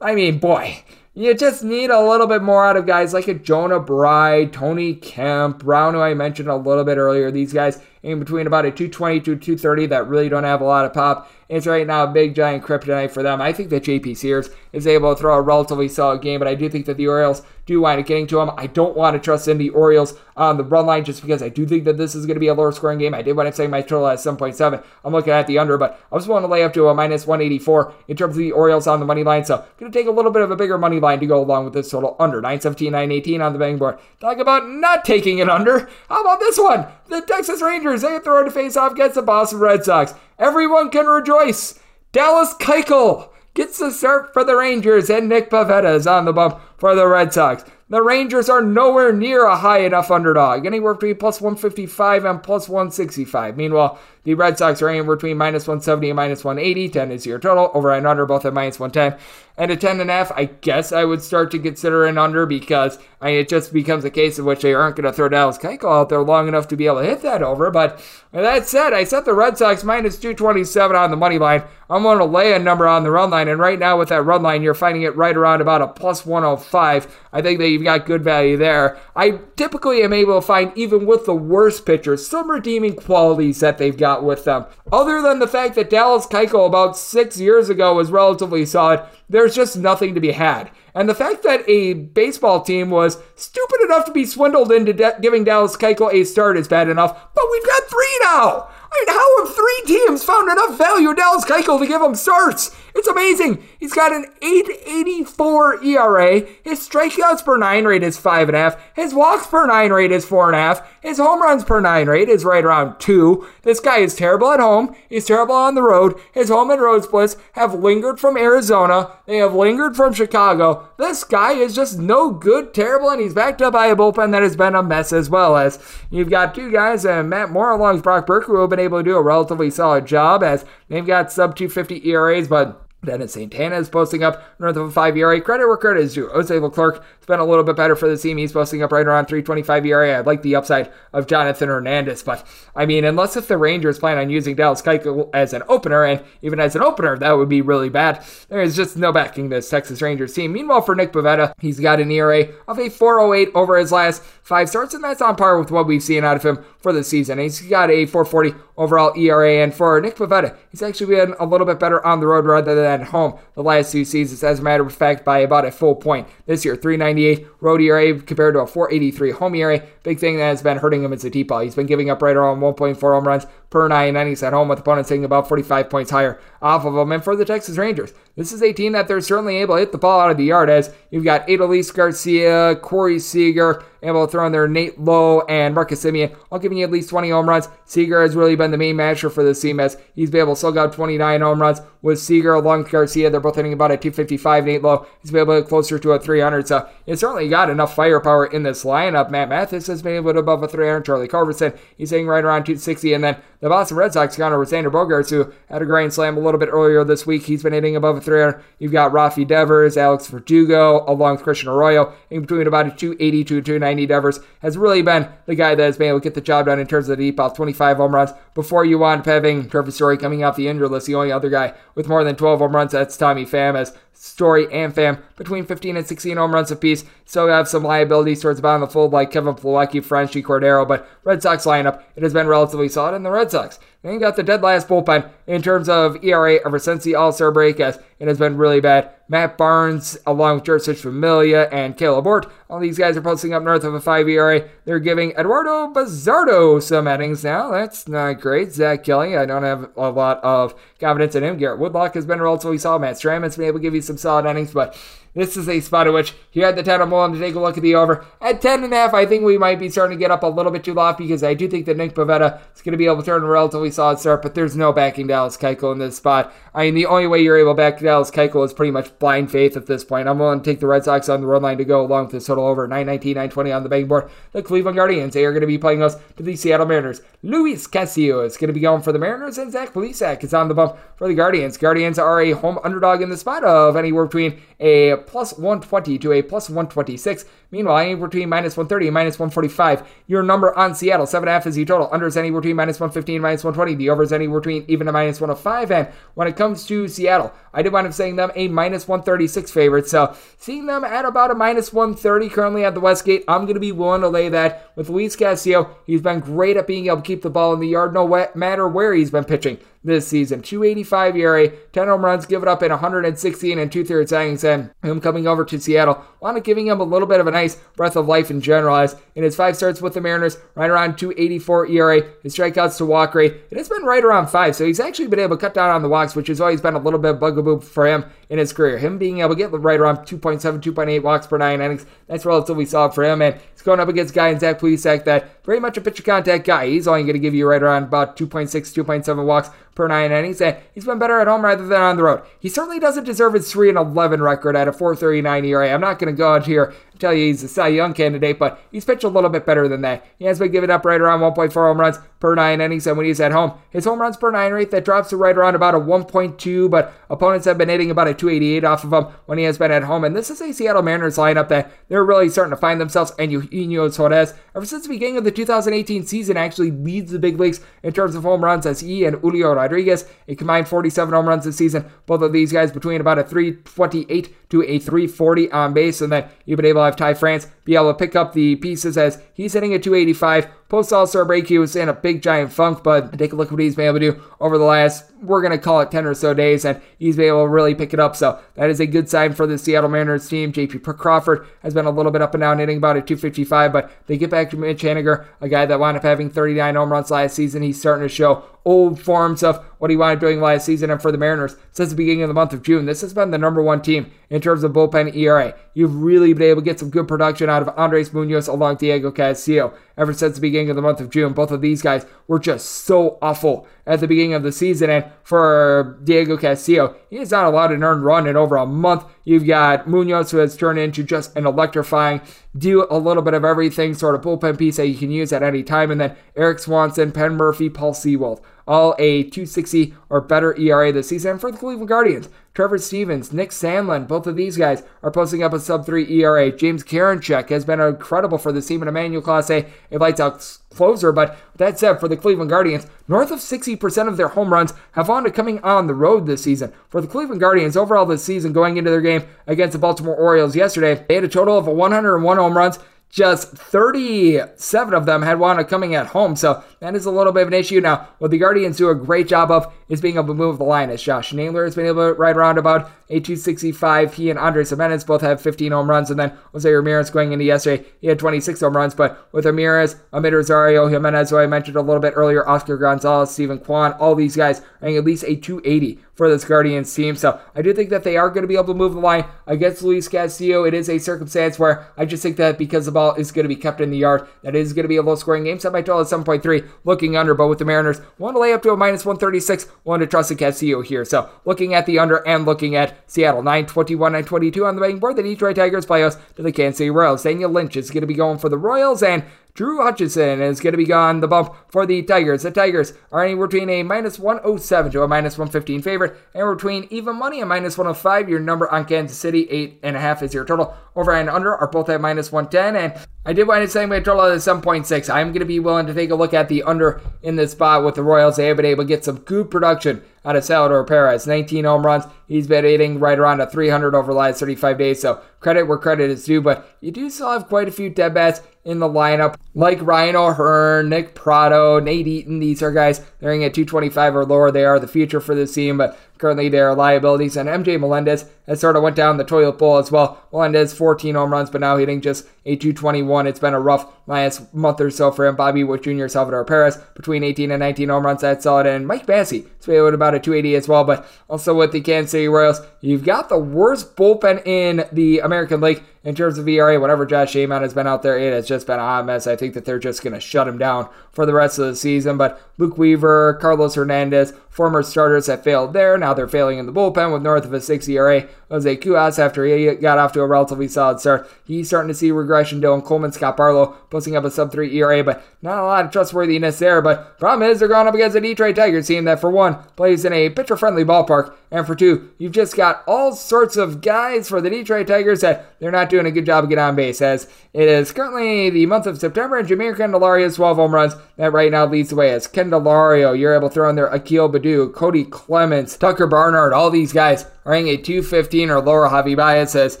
[0.00, 0.82] I mean, boy,
[1.14, 4.94] you just need a little bit more out of guys like a Jonah Bride, Tony
[4.94, 7.30] Kemp, Brown, who I mentioned a little bit earlier.
[7.30, 10.84] These guys in between about a 220 to 230 that really don't have a lot
[10.84, 11.30] of pop.
[11.48, 13.40] It's right now a big giant kryptonite for them.
[13.40, 16.54] I think that JP Sears is able to throw a relatively solid game, but I
[16.54, 18.50] do think that the Orioles do wind up getting to him.
[18.56, 21.48] I don't want to trust in the Orioles on the run line just because I
[21.48, 23.14] do think that this is going to be a lower scoring game.
[23.14, 24.84] I did wind up saying my total at 7.7.
[25.04, 27.26] I'm looking at the under, but I just want to lay up to a minus
[27.26, 29.44] 184 in terms of the Orioles on the money line.
[29.44, 31.64] So going to take a little bit of a bigger money line to go along
[31.64, 33.98] with this total under 917, 918 on the betting board.
[34.20, 35.88] Talk about not taking it under.
[36.08, 36.86] How about this one?
[37.08, 40.14] The Texas Rangers, they throw to face off against the Boston Red Sox.
[40.38, 41.78] Everyone can rejoice.
[42.12, 46.60] Dallas Keuchel gets the start for the Rangers, and Nick Pivetta is on the bump
[46.76, 47.64] for the Red Sox.
[47.88, 52.68] The Rangers are nowhere near a high enough underdog, anywhere between plus 155 and plus
[52.68, 53.56] 165.
[53.56, 56.88] Meanwhile, the Red Sox are anywhere between minus 170 and minus 180.
[56.88, 57.72] 10 is your total.
[57.74, 59.20] Over and under, both at minus 110
[59.60, 62.46] and a 10 and a half, I guess I would start to consider an under
[62.46, 65.28] because I mean, it just becomes a case in which they aren't going to throw
[65.28, 67.70] Dallas Keuchel out there long enough to be able to hit that over.
[67.70, 71.64] But that said, I set the Red Sox minus 227 on the money line.
[71.90, 74.22] I'm going to lay a number on the run line, and right now with that
[74.22, 77.18] run line, you're finding it right around about a plus 105.
[77.32, 78.96] I think that you've got good value there.
[79.16, 83.78] I typically am able to find, even with the worst pitchers, some redeeming qualities that
[83.78, 84.66] they've got with them.
[84.92, 89.49] Other than the fact that Dallas Keuchel about six years ago was relatively solid, there's
[89.54, 90.70] just nothing to be had.
[90.94, 95.16] And the fact that a baseball team was stupid enough to be swindled into de-
[95.20, 98.68] giving Dallas Keuchel a start is bad enough, but we've got three now.
[98.92, 102.14] I mean, how have three teams found enough value in Dallas Keuchel to give him
[102.14, 102.76] starts?
[102.94, 103.62] It's amazing.
[103.78, 106.40] He's got an 884 ERA.
[106.64, 108.76] His strikeouts per nine rate is five and a half.
[108.94, 110.86] His walks per nine rate is four and a half.
[111.02, 113.46] His home runs per nine rate is right around two.
[113.62, 114.94] This guy is terrible at home.
[115.08, 116.18] He's terrible on the road.
[116.32, 119.12] His home and road splits have lingered from Arizona.
[119.26, 120.88] They have lingered from Chicago.
[120.98, 124.42] This guy is just no good, terrible, and he's backed up by a bullpen that
[124.42, 125.78] has been a mess as well as
[126.10, 128.98] you've got two guys, uh, Matt Moore along with Brock Burke, who have been able
[128.98, 133.76] to do a relatively solid job as they've got sub 250 ERAs, but Dennis Santana
[133.76, 135.40] is posting up north of a 5 ERA.
[135.40, 136.30] Credit where credit is due.
[136.30, 138.36] Leclerc has been a little bit better for the team.
[138.36, 140.18] He's posting up right around 325 ERA.
[140.18, 142.46] I'd like the upside of Jonathan Hernandez, but
[142.76, 146.22] I mean, unless if the Rangers plan on using Dallas Keuchel as an opener, and
[146.42, 148.22] even as an opener, that would be really bad.
[148.48, 150.52] There is just no backing this Texas Rangers team.
[150.52, 154.68] Meanwhile, for Nick Pivetta, he's got an ERA of a 408 over his last five
[154.68, 157.38] starts, and that's on par with what we've seen out of him for the season.
[157.38, 161.66] He's got a 440 overall ERA, and for Nick Pivetta, he's actually been a little
[161.66, 164.62] bit better on the road rather than at home the last two seasons, as a
[164.62, 166.26] matter of fact, by about a full point.
[166.46, 166.76] This year,
[167.20, 169.82] 398 road ERA compared to a 483 home ERA.
[170.02, 171.60] Big thing that has been hurting him is the deep ball.
[171.60, 174.80] He's been giving up right around 1.4 home runs per nine innings at home, with
[174.80, 177.12] opponents hitting about 45 points higher off of him.
[177.12, 179.92] And for the Texas Rangers, this is a team that they're certainly able to hit
[179.92, 184.30] the ball out of the yard as you've got Adolis Garcia, Corey Seager, able to
[184.30, 187.48] throw in there Nate Lowe and Marcus Semien, all giving you at least 20 home
[187.48, 187.68] runs.
[187.84, 190.60] Seager has really been the main matcher for this team as he's been able to
[190.60, 193.30] slug out 29 home runs with Seager along with Garcia.
[193.30, 194.64] They're both hitting about a 255.
[194.64, 196.66] Nate Lowe, he's been able to get closer to a 300.
[196.66, 199.30] So it's certainly got enough firepower in this lineup.
[199.30, 201.04] Matt Mathis has been able to above a 300.
[201.04, 203.12] Charlie Culberson, he's hitting right around 260.
[203.12, 206.36] And then the Boston Red Sox got over Xander Bogaerts, who had a grand slam
[206.36, 207.44] a little bit earlier this week.
[207.44, 208.62] He's been hitting above a 300.
[208.78, 213.44] You've got Rafi Devers, Alex Verdugo, along with Christian Arroyo, in between about a 280
[213.44, 214.06] to 290.
[214.06, 216.80] Devers has really been the guy that has been able to get the job done
[216.80, 217.50] in terms of the deep ball.
[217.50, 221.06] 25 home runs before you wind up having Trevor Story coming off the injured list.
[221.06, 224.70] The only other guy with more than 12 home runs, that's Tommy Pham, as Story
[224.72, 227.04] and Pham between 15 and 16 home runs apiece.
[227.24, 230.86] Still have some liabilities towards the bottom of the fold like Kevin Plawecki, Franchy Cordero,
[230.86, 233.14] but Red Sox lineup, it has been relatively solid.
[233.14, 236.78] And the Red Sox, they got the dead last bullpen in terms of ERA ever
[236.78, 239.10] since the All Star break, as it has been really bad.
[239.28, 243.62] Matt Barnes, along with Jeurys Familia and Caleb Bort, all these guys are posting up
[243.62, 244.68] north of a 5 ERA.
[244.84, 247.70] They're giving Eduardo Bazardo some innings now.
[247.70, 248.72] That's not great.
[248.72, 251.58] Zack Kelly, I don't have a lot of confidence in him.
[251.58, 253.00] Garrett Whitlock has been relatively solid.
[253.00, 254.96] Matt Strahm has been able to give you some solid innings, but
[255.34, 257.60] this is a spot at which you had the 10 I'm willing to take a
[257.60, 258.24] look at the over.
[258.40, 260.46] At 10 and a half, I think we might be starting to get up a
[260.46, 263.06] little bit too lofty because I do think that Nick Pivetta is going to be
[263.06, 266.16] able to turn a relatively solid start, but there's no backing Dallas Keuchel in this
[266.16, 266.52] spot.
[266.74, 269.50] I mean, the only way you're able to back Dallas Keuchel is pretty much blind
[269.50, 270.28] faith at this point.
[270.28, 272.32] I'm willing to take the Red Sox on the run line to go along with
[272.32, 274.30] this total over 919, 920 on the betting board.
[274.52, 277.22] The Cleveland Guardians, they are going to be playing us to the Seattle Mariners.
[277.42, 280.68] Luis Castillo is going to be going for the Mariners, and Zach Plesac is on
[280.68, 281.76] the bump for the Guardians.
[281.76, 286.32] Guardians are a home underdog in the spot of anywhere between a plus 120 to
[286.32, 287.44] a plus 126.
[287.70, 290.08] Meanwhile, anywhere between minus 130 and minus 145.
[290.26, 292.08] Your number on Seattle, 7.5 is the total.
[292.10, 293.94] Under is anywhere between minus 115 minus 120.
[293.96, 295.90] The over is anywhere between even a minus 105.
[295.92, 299.70] And when it comes to Seattle, I did wind up saying them a minus 136
[299.70, 300.08] favorite.
[300.08, 303.80] So seeing them at about a minus 130 currently at the Westgate, I'm going to
[303.80, 305.96] be willing to lay that with Luis Castillo.
[306.06, 308.88] He's been great at being able to keep the ball in the yard no matter
[308.88, 310.62] where he's been pitching this season.
[310.62, 314.90] 285 ERA, 10 home runs, give it up in 116 and two thirds innings, and
[315.02, 317.76] him coming over to Seattle, wound up giving him a little bit of a nice
[317.96, 318.96] breath of life in general.
[318.96, 323.04] As in his five starts with the Mariners, right around 284 ERA, his strikeouts to
[323.04, 324.74] walk rate, it has been right around five.
[324.74, 326.94] So he's actually been able to cut down on the walks, which has always been
[326.94, 328.98] a little bit bugaboo for him in his career.
[328.98, 332.86] Him being able to get right around 2.7, 2.8 walks per nine innings, that's relatively
[332.86, 333.42] solid for him.
[333.42, 336.22] And he's going up against a guy in Zach Plesac that very much a pitcher
[336.22, 336.86] contact guy.
[336.86, 340.60] He's only going to give you right around about 2.6, 2.7 walks per nine innings,
[340.60, 342.42] and he's been better at home rather than on the road.
[342.58, 345.94] He certainly doesn't deserve his 3 and 11 record at a 4.39 ERA.
[345.94, 348.80] I'm not going to go out here tell you he's a Cy Young candidate, but
[348.90, 350.26] he's pitched a little bit better than that.
[350.38, 353.26] He has been giving up right around 1.4 home runs per nine innings, and when
[353.26, 355.94] he's at home, his home runs per nine rate that drops to right around about
[355.94, 359.64] a 1.2, but opponents have been hitting about a 288 off of him when he
[359.64, 360.24] has been at home.
[360.24, 363.32] And this is a Seattle Mariners lineup that they're really starting to find themselves.
[363.38, 367.60] And Eugenio Suarez, ever since the beginning of the 2018 season, actually leads the big
[367.60, 371.48] leagues in terms of home runs as he and Julio Rodriguez, a combined 47 home
[371.48, 372.10] runs this season.
[372.26, 376.20] Both of these guys between about a 328 to a 340 on base.
[376.20, 378.76] And then you've been able to have Ty France be able to pick up the
[378.76, 380.68] pieces as he's hitting a 285.
[380.90, 383.68] Post All Star break, he was in a big giant funk, but take a look
[383.68, 386.10] at what he's been able to do over the last, we're going to call it
[386.10, 388.34] 10 or so days, and he's been able to really pick it up.
[388.34, 390.72] So that is a good sign for the Seattle Mariners team.
[390.72, 394.10] JP Crawford has been a little bit up and down, hitting about a 255, but
[394.26, 397.30] they get back to Mitch Haniger, a guy that wound up having 39 home runs
[397.30, 397.82] last season.
[397.82, 401.10] He's starting to show old forms of what he wound up doing last season.
[401.10, 403.50] And for the Mariners, since the beginning of the month of June, this has been
[403.50, 405.74] the number one team in terms of bullpen ERA.
[405.94, 409.30] You've really been able to get some good production out of Andres Munoz along Diego
[409.30, 411.54] Castillo ever since the beginning of the month of June.
[411.54, 415.08] Both of these guys were just so awful at the beginning of the season.
[415.08, 419.24] And for Diego Castillo, he not allowed an earned run in over a month.
[419.44, 422.42] You've got Munoz, who has turned into just an electrifying,
[422.76, 425.62] do a little bit of everything sort of bullpen piece that you can use at
[425.62, 426.10] any time.
[426.10, 428.60] And then Erik Swanson, Penn Murfee, Paul Sewald
[428.90, 432.48] all a 260 or better ERA this season for the Cleveland Guardians.
[432.72, 436.70] Trevor Stephan, Nick Sandlin, both of these guys are posting up a sub 3 ERA.
[436.70, 441.32] James Karinchak has been incredible for the team, and Emmanuel Clase, a lights out closer.
[441.32, 445.28] But that said, for the Cleveland Guardians, north of 60% of their home runs have
[445.28, 446.92] wound up coming on the road this season.
[447.08, 450.76] For the Cleveland Guardians, overall this season, going into their game against the Baltimore Orioles
[450.76, 453.00] yesterday, they had a total of 101 home runs
[453.30, 456.56] just 37 of them had up coming at home.
[456.56, 458.00] So that is a little bit of an issue.
[458.00, 460.84] Now, what the Guardians do a great job of is being able to move the
[460.84, 461.10] line.
[461.10, 464.34] As Josh Naylor has been able to ride around about a 265.
[464.34, 466.30] He and Andres Gimenez both have 15 home runs.
[466.30, 469.14] And then Jose Ramirez going into yesterday, he had 26 home runs.
[469.14, 473.52] But with Ramirez, Amed Rosario, Gimenez, who I mentioned a little bit earlier, Oscar Gonzalez,
[473.52, 477.36] Steven Kwan, all these guys are at least a 280 for this Guardians team.
[477.36, 479.44] So I do think that they are going to be able to move the line
[479.66, 480.84] against Luis Castillo.
[480.84, 483.68] It is a circumstance where I just think that because the ball is going to
[483.68, 485.78] be kept in the yard, that is going to be a low scoring game.
[485.78, 488.82] Set my total at 7.3, looking under, but with the Mariners, want to lay up
[488.84, 491.26] to a minus 136, want to trust the Castillo here.
[491.26, 495.36] So looking at the under and looking at Seattle, 921, 922 on the betting board.
[495.36, 497.42] The Detroit Tigers play us to the Kansas City Royals.
[497.42, 499.44] Daniel Lynch is going to be going for the Royals, and
[499.80, 502.64] Drew Hutchison is going to be gone the bump for the Tigers.
[502.64, 507.08] The Tigers are anywhere between a minus 107 to a minus 115 favorite, and between
[507.08, 508.50] even money and minus 105.
[508.50, 509.64] Your number on Kansas City,
[510.02, 510.94] 8.5 is your total.
[511.16, 514.20] Over and under are both at minus 110, and I did wind up saying my
[514.20, 515.30] total at 7.6.
[515.32, 518.04] I'm going to be willing to take a look at the under in this spot
[518.04, 518.56] with the Royals.
[518.56, 521.46] They have been able to get some good production out of Salvador Perez.
[521.46, 522.24] 19 home runs.
[522.46, 525.98] He's been hitting right around a 300 over the last 35 days, so credit where
[525.98, 529.08] credit is due, but you do still have quite a few dead bats in the
[529.08, 532.60] lineup, like Ryan O'Hearn, Nick Pratto, Nate Eaton.
[532.60, 534.70] These are guys they're at 225 or lower.
[534.70, 537.56] They are the future for this team, but currently they are liabilities.
[537.56, 540.42] And MJ Melendez has sort of went down the toilet bowl as well.
[540.52, 543.46] Melendez 14 home runs, but now hitting just a 221.
[543.46, 545.56] It's been a rough last month or so for him.
[545.56, 548.40] Bobby Witt Jr., Salvador Perez between 18 and 19 home runs.
[548.40, 548.86] That's solid.
[548.86, 551.04] And Mike Massey, so with about a 280 as well.
[551.04, 555.80] But also with the Kansas City Royals, you've got the worst bullpen in the American
[555.82, 558.86] League in terms of ERA, whenever Josh Staumont has been out there, it has just
[558.86, 559.46] been a hot mess.
[559.46, 561.96] I think that they're just going to shut him down for the rest of the
[561.96, 562.36] season.
[562.36, 566.18] But Luke Weaver, Carlos Hernandez, former starters have failed there.
[566.18, 568.46] Now they're failing in the bullpen with north of a 6 ERA.
[568.70, 572.30] Jose Cuas, after he got off to a relatively solid start, he's starting to see
[572.30, 572.82] regression.
[572.82, 576.10] Dylan Coleman, Scott Barlow posting up a sub 3 ERA, but not a lot of
[576.10, 577.00] trustworthiness there.
[577.00, 580.26] But problem is, they're going up against a Detroit Tigers team that, for one, plays
[580.26, 584.48] in a pitcher friendly ballpark, and for two, you've just got all sorts of guys
[584.48, 587.22] for the Detroit Tigers that they're not doing a good job of getting on base.
[587.22, 591.14] As it is currently the month of September, and Jeimer Candelario has 12 home runs.
[591.36, 592.32] That right now leads the way.
[592.32, 596.72] As Candelario, you're able to throw in there Akil Baddoo, Kody Clemens, Tucker Barnhart.
[596.72, 599.08] all these guys are hitting a 215 or lower.
[599.08, 600.00] Javi Baez has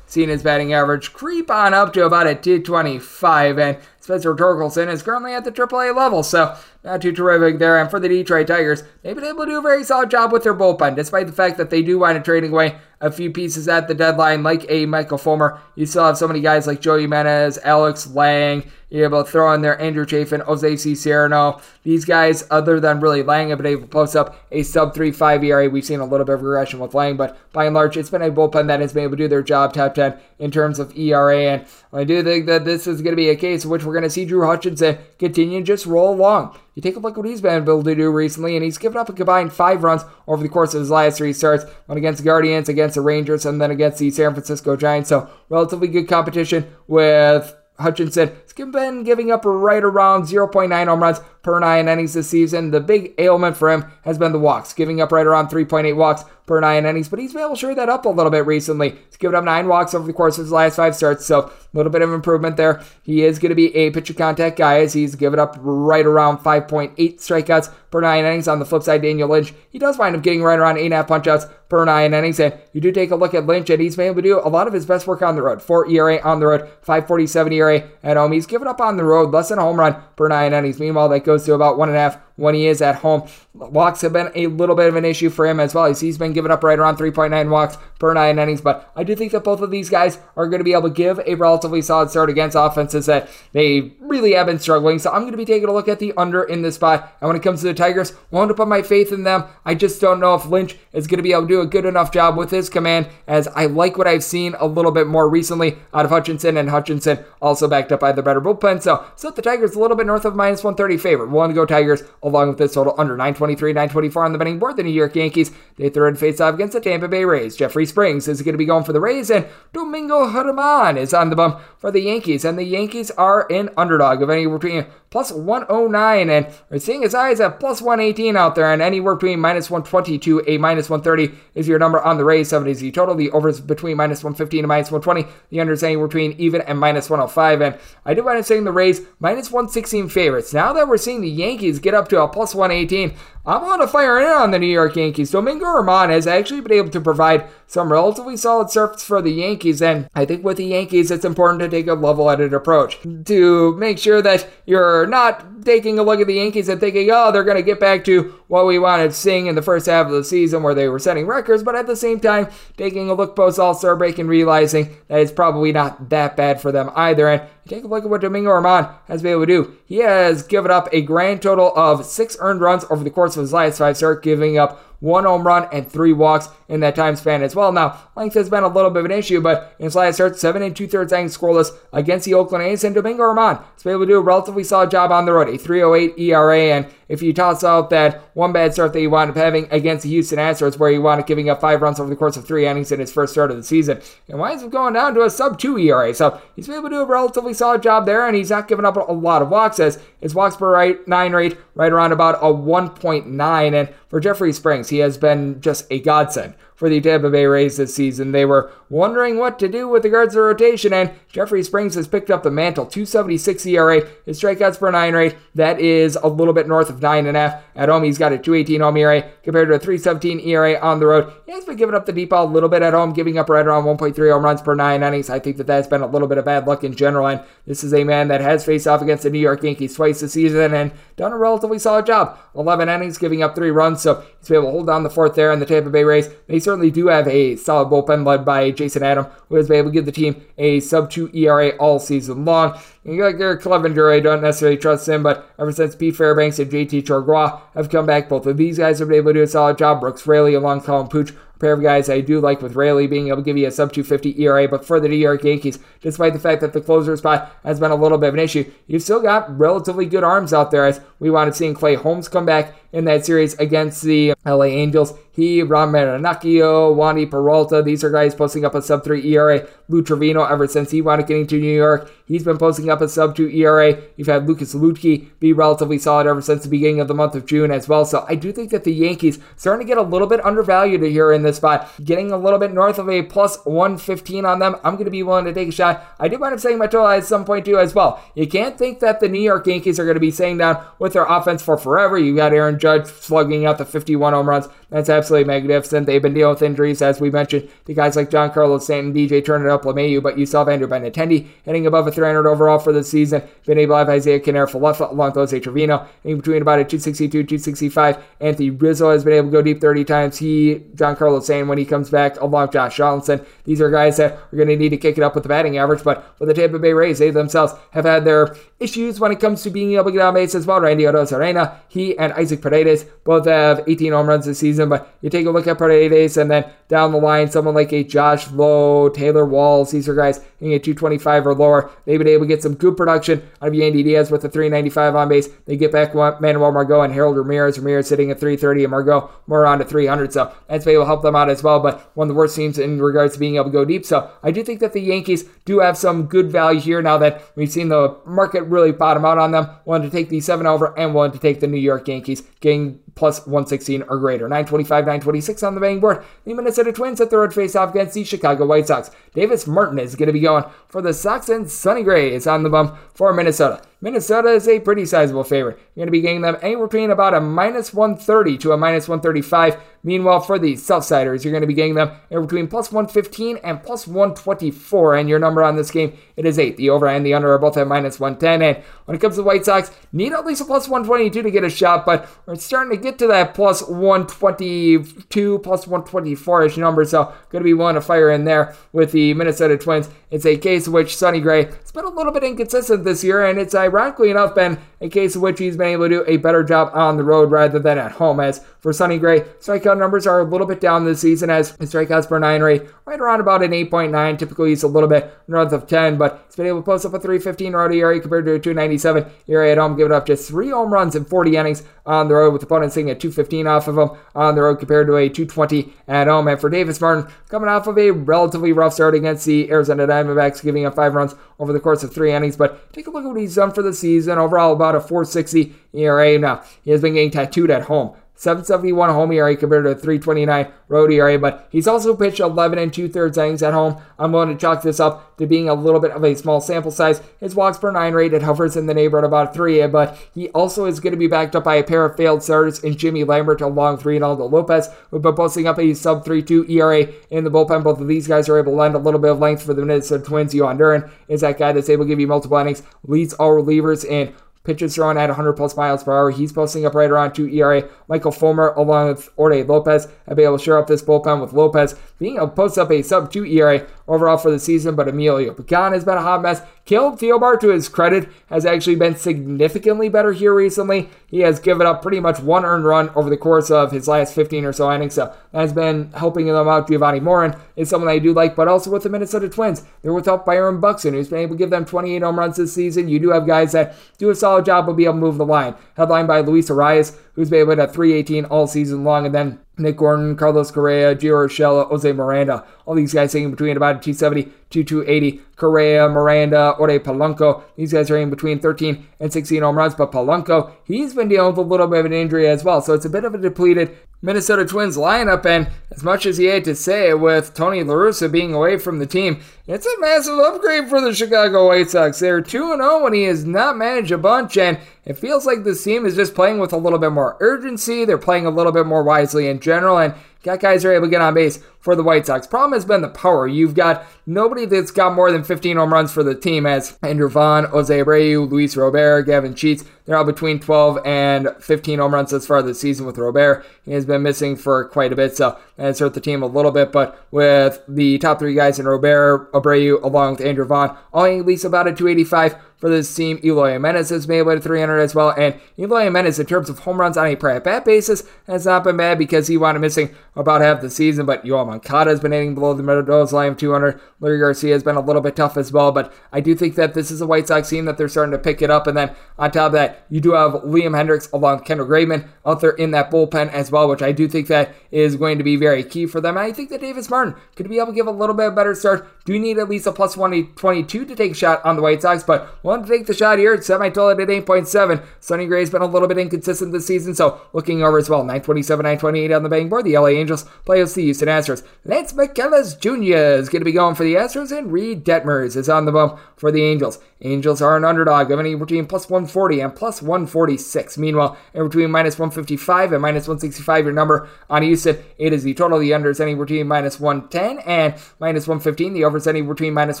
[0.06, 5.02] seen his batting average creep on up to about a 225, and Spencer Torkelson is
[5.02, 7.78] currently at the AAA level, so not too terrific there.
[7.78, 10.44] And for the Detroit Tigers, they've been able to do a very solid job with
[10.44, 13.66] their bullpen, despite the fact that they do wind up trading away a few pieces
[13.66, 15.60] at the deadline, like a Michael Fulmer.
[15.74, 18.70] You still have so many guys like Joey Jimenez, Alex Lange.
[18.90, 21.62] You're able to throw in there Andrew Chafin, Jose Cisnero.
[21.82, 25.44] These guys, other than really Lange, have been able to post up a sub 3.5
[25.44, 25.68] ERA.
[25.70, 28.20] We've seen a little bit of regression with Lange, but by and large, it's been
[28.20, 30.96] a bullpen that has been able to do their job top 10 in terms of
[30.98, 31.38] ERA.
[31.38, 33.94] And I do think that this is going to be a case in which we're
[33.94, 36.58] going to see Drew Hutchison continue to just roll along.
[36.74, 38.98] You take a look at what he's been able to do recently, and he's given
[38.98, 41.64] up a combined five runs over the course of his last three starts.
[41.86, 45.08] One against the Guardians, against the Rangers, and then against the San Francisco Giants.
[45.08, 48.32] So relatively good competition with Hutchison.
[48.44, 52.70] He's been giving up right around 0.9 home runs per nine innings this season.
[52.70, 56.24] The big ailment for him has been the walks, giving up right around 3.8 walks
[56.50, 58.90] per nine innings, but he's been able to shore that up a little bit recently.
[59.06, 61.52] He's given up nine walks over the course of his last five starts, so a
[61.72, 62.82] little bit of improvement there.
[63.04, 66.38] He is going to be a pitcher contact guy as he's given up right around
[66.38, 68.48] 5.8 strikeouts per nine innings.
[68.48, 71.52] On the flip side, Daniel Lynch, he does wind up getting right around 8.5 punchouts
[71.68, 74.16] per nine innings, and you do take a look at Lynch, and he's been able
[74.16, 75.62] to do a lot of his best work on the road.
[75.62, 78.32] 4 ERA on the road, 547 ERA at home.
[78.32, 80.80] He's given up on the road less than a home run per nine innings.
[80.80, 83.28] Meanwhile, that goes to about one and a half when he is at home.
[83.52, 85.92] Walks have been a little bit of an issue for him as well.
[85.92, 89.32] He's been giving up right around 3.9 walks per nine innings, but I do think
[89.32, 92.10] that both of these guys are going to be able to give a relatively solid
[92.10, 94.98] start against offenses that they really have been struggling.
[94.98, 97.14] So I'm going to be taking a look at the under in this spot.
[97.20, 99.44] And when it comes to the Tigers, won't to put my faith in them.
[99.64, 101.84] I just don't know if Lynch is going to be able to do a good
[101.84, 105.28] enough job with his command, as I like what I've seen a little bit more
[105.28, 108.80] recently out of Hutchison, and Hutchison also backed up by the better bullpen.
[108.80, 111.30] So set the Tigers a little bit north of minus 130 favorite.
[111.30, 114.58] Willing to go Tigers a along with this total under 923, 924 on the betting
[114.58, 114.76] board.
[114.76, 117.56] The New York Yankees, they third face off against the Tampa Bay Rays.
[117.56, 121.30] Jeffrey Springs is going to be going for the Rays, and Domingo Germán is on
[121.30, 122.44] the bump for the Yankees.
[122.44, 127.12] And the Yankees are an underdog of anywhere between plus 109, and we're seeing as
[127.12, 130.88] high as a plus 118 out there, and anywhere between minus 120 to a minus
[130.88, 132.48] 130 is your number on the Rays.
[132.48, 133.14] 70 is the total.
[133.14, 135.32] The overs between minus 115 and minus 120.
[135.50, 137.60] The under is anywhere between even and minus 105.
[137.60, 140.54] And I do wind up saying the Rays minus 116 favorites.
[140.54, 143.12] Now that we're seeing the Yankees get up to plus 118,
[143.46, 145.30] I'm on to fire in on the New York Yankees.
[145.30, 149.80] Domingo Germán has actually been able to provide some relatively solid surface for the Yankees,
[149.80, 153.98] and I think with the Yankees, it's important to take a level-headed approach to make
[153.98, 157.56] sure that you're not taking a look at the Yankees and thinking, oh, they're going
[157.56, 160.62] to get back to what we wanted seeing in the first half of the season
[160.62, 163.74] where they were setting records, but at the same time, taking a look post All
[163.74, 167.28] Star break and realizing that it's probably not that bad for them either.
[167.28, 169.78] And take a look at what Domingo Germán has been able to do.
[169.86, 173.42] He has given up a grand total of six earned runs over the course of
[173.42, 176.94] his life, so I starts, giving up one home run and three walks in that
[176.94, 177.72] time span as well.
[177.72, 180.38] Now, length has been a little bit of an issue, but in his last start,
[180.38, 184.00] seven and two thirds innings scoreless against the Oakland A's, and Domingo Germán has able
[184.00, 187.32] to do a relatively solid job on the road, a 3.08 ERA, and if you
[187.32, 190.78] toss out that one bad start that he wound up having against the Houston Astros,
[190.78, 193.00] where he wound up giving up five runs over the course of three innings in
[193.00, 195.76] his first start of the season, and winds up going down to a sub two
[195.76, 196.14] ERA.
[196.14, 198.84] So he's been able to do a relatively solid job there, and he's not giving
[198.84, 202.36] up a lot of walks as his walks per right nine rate right around about
[202.36, 203.74] a 1.9.
[203.74, 207.76] And for Jeffrey Springs, he has been just a godsend for the Tampa Bay Rays
[207.76, 208.32] this season.
[208.32, 212.30] They were wondering what to do with regards to rotation, and Jeffrey Springs has picked
[212.30, 212.86] up the mantle.
[212.86, 217.26] 276 ERA, his strikeouts per nine rate, that is a little bit north of nine
[217.26, 217.62] and a half.
[217.76, 221.06] At home, he's got a 218 home ERA compared to a 317 ERA on the
[221.06, 221.30] road.
[221.44, 223.50] He has been giving up the deep ball a little bit at home, giving up
[223.50, 225.28] right around 1.3 home runs per nine innings.
[225.28, 227.84] I think that that's been a little bit of bad luck in general, and this
[227.84, 230.72] is a man that has faced off against the New York Yankees twice this season
[230.72, 232.38] and done a relatively solid job.
[232.54, 235.34] 11 innings, giving up three runs, so he's been able to hold down the fourth
[235.34, 235.52] there.
[235.52, 239.02] And the Tampa Bay Rays, they certainly do have a solid bullpen led by Jason
[239.02, 242.44] Adam, who has been able to give the team a sub 2 ERA all season
[242.44, 242.78] long.
[243.02, 246.70] You got Garrett Cleavinger, I don't necessarily trust him, but ever since Pete Fairbanks and
[246.70, 249.48] JT Chargois have come back, both of these guys have been able to do a
[249.48, 249.98] solid job.
[249.98, 253.28] Brooks Raley along Colin Poche a pair of guys I do like with Raley being
[253.28, 256.34] able to give you a sub 250 ERA, but for the New York Yankees, despite
[256.34, 259.02] the fact that the closer spot has been a little bit of an issue, you've
[259.02, 262.76] still got relatively good arms out there as we wanted seeing Clay Holmes come back
[262.92, 265.14] in that series against the LA Angels.
[265.32, 269.66] He, Ron Marinaccio, Wandy Peralta, these are guys posting up a sub 3 ERA.
[269.88, 273.08] Lou Trivino, ever since he up getting to New York, he's been posting up a
[273.08, 273.96] sub 2 ERA.
[274.16, 277.46] You've had Lucas Luetge be relatively solid ever since the beginning of the month of
[277.46, 278.04] June as well.
[278.04, 281.32] So I do think that the Yankees starting to get a little bit undervalued here
[281.32, 284.76] in this spot, getting a little bit north of a plus 115 on them.
[284.84, 286.04] I'm going to be willing to take a shot.
[286.18, 288.22] I do wind up saying my total at some point too as well.
[288.34, 291.12] You can't think that the New York Yankees are going to be staying down with
[291.12, 292.18] their offense for forever.
[292.18, 294.68] You got Aaron Judge slugging out the 51 home runs.
[294.90, 296.06] That's absolutely magnificent.
[296.06, 299.70] They've been dealing with injuries, as we mentioned, to guys like Giancarlo Stanton, DJ Turner,
[299.70, 303.42] up LeMahieu, but you saw Andrew Benintendi hitting above a 300 overall for the season.
[303.66, 307.44] Been able to have Isiah Kiner-Falefa along with Jose Trevino in between about a 262,
[307.44, 308.24] 265.
[308.40, 310.38] Anthony Rizzo has been able to go deep 30 times.
[310.38, 313.44] He, Giancarlo Stanton, when he comes back, along Josh Donaldson.
[313.64, 315.78] These are guys that are going to need to kick it up with the batting
[315.78, 319.38] average, but with the Tampa Bay Rays, they themselves have had their issues when it
[319.38, 320.80] comes to being able to get on base as well.
[320.80, 323.04] Randy Arozarena, he and Isaac Paredes.
[323.24, 326.50] Both have 18 home runs this season, but you take a look at Paredes and
[326.50, 330.74] then down the line, someone like a Josh Lowe, Taylor Walls, these are guys hitting
[330.74, 331.90] at 225 or lower.
[332.04, 335.14] They've been able to get some good production out of Yandy Diaz with a 395
[335.14, 335.48] on base.
[335.64, 337.78] They get back Manuel Margot and Harold Ramirez.
[337.78, 341.22] Ramirez sitting at 330 and Margot more around at 300, so that's able to help
[341.22, 343.66] them out as well, but one of the worst teams in regards to being able
[343.66, 344.04] to go deep.
[344.04, 347.42] So I do think that the Yankees do have some good value here now that
[347.54, 349.68] we've seen the market really bottom out on them.
[349.84, 352.98] Wanted to take the 7 over and wanted to take the New York Yankees, getting
[353.14, 354.48] plus 116 or greater.
[354.48, 356.24] 925, 926 on the betting board.
[356.44, 356.50] The
[356.80, 359.10] Minnesota Twins at third face off against the Chicago White Sox.
[359.34, 362.62] Davis Martin is going to be going for the Sox, and Sonny Gray is on
[362.62, 363.82] the bump for Minnesota.
[364.02, 365.78] Minnesota is a pretty sizable favorite.
[365.94, 369.08] You're going to be getting them anywhere between about a minus 130 to a minus
[369.08, 369.78] 135.
[370.02, 373.82] Meanwhile, for the Southsiders, you're going to be getting them anywhere between plus 115 and
[373.82, 375.16] plus 124.
[375.16, 376.78] And your number on this game, it is 8.
[376.78, 378.62] The over and the under are both at minus 110.
[378.62, 381.50] And when it comes to the White Sox, need at least a plus 122 to
[381.50, 386.76] get a shot, but we're starting to get to that plus 122, plus 124 ish
[386.78, 387.04] number.
[387.04, 390.08] So, going to be willing to fire in there with the Minnesota Twins.
[390.30, 393.44] It's a case in which Sonny Gray has been a little bit inconsistent this year,
[393.44, 396.24] and it's a ironically enough been a case in which he's been able to do
[396.26, 398.40] a better job on the road rather than at home.
[398.40, 401.92] As for Sonny Gray, strikeout numbers are a little bit down this season as his
[401.92, 404.38] strikeouts per nine rate right around about an 8.9.
[404.38, 407.12] Typically, he's a little bit north of 10, but he's been able to post up
[407.12, 410.70] a 315 road ERA compared to a 297 ERA at home, giving up just three
[410.70, 413.98] home runs in 40 innings on the road, with opponents sitting at 215 off of
[413.98, 416.48] him on the road compared to a 220 at home.
[416.48, 420.62] And for Davis Martin, coming off of a relatively rough start against the Arizona Diamondbacks,
[420.62, 422.56] giving up five runs over the course of three innings.
[422.56, 424.38] But take a look at what he's done for the season.
[424.38, 426.38] Overall, about a 460 ERA.
[426.38, 428.16] Now, he has been getting tattooed at home.
[428.40, 432.90] 771 home ERA compared to a 329 road ERA, but he's also pitched 11 and
[432.90, 434.00] two thirds innings at home.
[434.18, 436.90] I'm going to chalk this up to being a little bit of a small sample
[436.90, 437.20] size.
[437.38, 440.86] His walks per nine rate it hovers in the neighborhood about three, but he also
[440.86, 443.60] is going to be backed up by a pair of failed starters in Jimmy Lambert
[443.60, 447.50] along three and Aldo Lopez, who've been posting up a sub 3.2 ERA in the
[447.50, 447.84] bullpen.
[447.84, 449.84] Both of these guys are able to lend a little bit of length for the
[449.84, 450.54] Minnesota Twins.
[450.54, 454.02] Jhoan Duran is that guy that's able to give you multiple innings, leads all relievers
[454.02, 456.30] in Pitches thrown at 100 plus miles per hour.
[456.30, 457.88] He's posting up right around 2 ERA.
[458.08, 461.54] Michael Fulmer, along with Jorge Lopez, have been able to shore up this bullpen with
[461.54, 464.96] Lopez being able to post up a sub 2 ERA overall for the season.
[464.96, 466.62] But Emilio Pagan has been a hot mess.
[466.84, 471.08] Caleb Thielbar, to his credit, has actually been significantly better here recently.
[471.28, 474.34] He has given up pretty much one earned run over the course of his last
[474.34, 475.14] 15 or so innings.
[475.14, 476.88] So that has been helping them out.
[476.88, 479.84] Jovani Moran is someone I do like, but also with the Minnesota Twins.
[480.02, 483.08] They're without Byron Buxton, who's been able to give them 28 home runs this season.
[483.08, 485.46] You do have guys that do a solid job of being able to move the
[485.46, 485.76] line.
[485.96, 489.96] Headlined by Luis Arraez, who's been able to 318 all season long, and then Nick
[489.96, 492.64] Gordon, Carlos Correa, Gio Urshela, Jose Miranda.
[492.86, 495.40] All these guys sitting between about 270 to 280.
[495.56, 497.62] Correa, Miranda, Jorge Polanco.
[497.76, 501.48] These guys are in between 13 and 16 home runs, but Polanco, he's been dealing
[501.48, 502.80] with a little bit of an injury as well.
[502.80, 506.46] So it's a bit of a depleted Minnesota Twins lineup, and as much as he
[506.46, 510.38] hate to say with Tony La Russa being away from the team, it's a massive
[510.38, 512.18] upgrade for the Chicago White Sox.
[512.18, 515.82] They're 2 0 when he has not managed a bunch, and it feels like this
[515.82, 518.04] team is just playing with a little bit more urgency.
[518.04, 521.10] They're playing a little bit more wisely in general, and got guys are able to
[521.10, 522.46] get on base for the White Sox.
[522.46, 523.46] Problem has been the power.
[523.46, 527.28] You've got nobody that's got more than 15 home runs for the team as Andrew
[527.28, 529.84] Vaughn, Jose Abreu, Luis Robert, Gavin Sheets.
[530.04, 533.64] They're all between 12 and 15 home runs thus far this season with Robert.
[533.84, 536.72] He has been missing for quite a bit, so that's hurt the team a little
[536.72, 536.92] bit.
[536.92, 541.46] But with the top three guys in Robert, Abreu, along with Andrew Vaughn, only at
[541.46, 543.38] least about a 285 for this team.
[543.44, 545.30] Eloy Jimenez has made to 300 as well.
[545.30, 548.66] And Eloy Jimenez, in terms of home runs on a per at bat basis, has
[548.66, 551.26] not been bad because he wound up missing about half the season.
[551.26, 554.00] But Yoel Moncada has been hitting below the Mendoza line of 200.
[554.20, 555.92] Leury Garcia has been a little bit tough as well.
[555.92, 558.38] But I do think that this is a White Sox team that they're starting to
[558.38, 558.86] pick it up.
[558.86, 562.28] And then on top of that, you do have Liam Hendriks along with Kendall Graveman
[562.44, 565.44] out there in that bullpen as well, which I do think that is going to
[565.44, 566.36] be very key for them.
[566.36, 568.54] And I think that Davis Martin could be able to give a little bit of
[568.54, 569.08] better start.
[569.30, 572.24] Do need at least a plus 122 to take a shot on the White Sox,
[572.24, 573.54] but want to take the shot here.
[573.54, 575.04] It's semi-total at 8.7.
[575.20, 578.22] Sonny Gray's been a little bit inconsistent this season, so looking over as well.
[578.22, 579.84] 927, 928 on the betting board.
[579.84, 581.64] The LA Angels play as the Houston Astros.
[581.84, 583.38] Lance McCullers Jr.
[583.40, 586.18] is going to be going for the Astros, and Reid Detmers is on the bump
[586.36, 586.98] for the Angels.
[587.22, 590.98] Angels are an underdog of any between plus 140 and plus 146.
[590.98, 595.54] Meanwhile, in between minus 155 and minus 165, your number on Houston, it is the
[595.54, 595.78] total.
[595.78, 598.94] The under is any between minus 110 and minus 115.
[598.94, 600.00] The over is between minus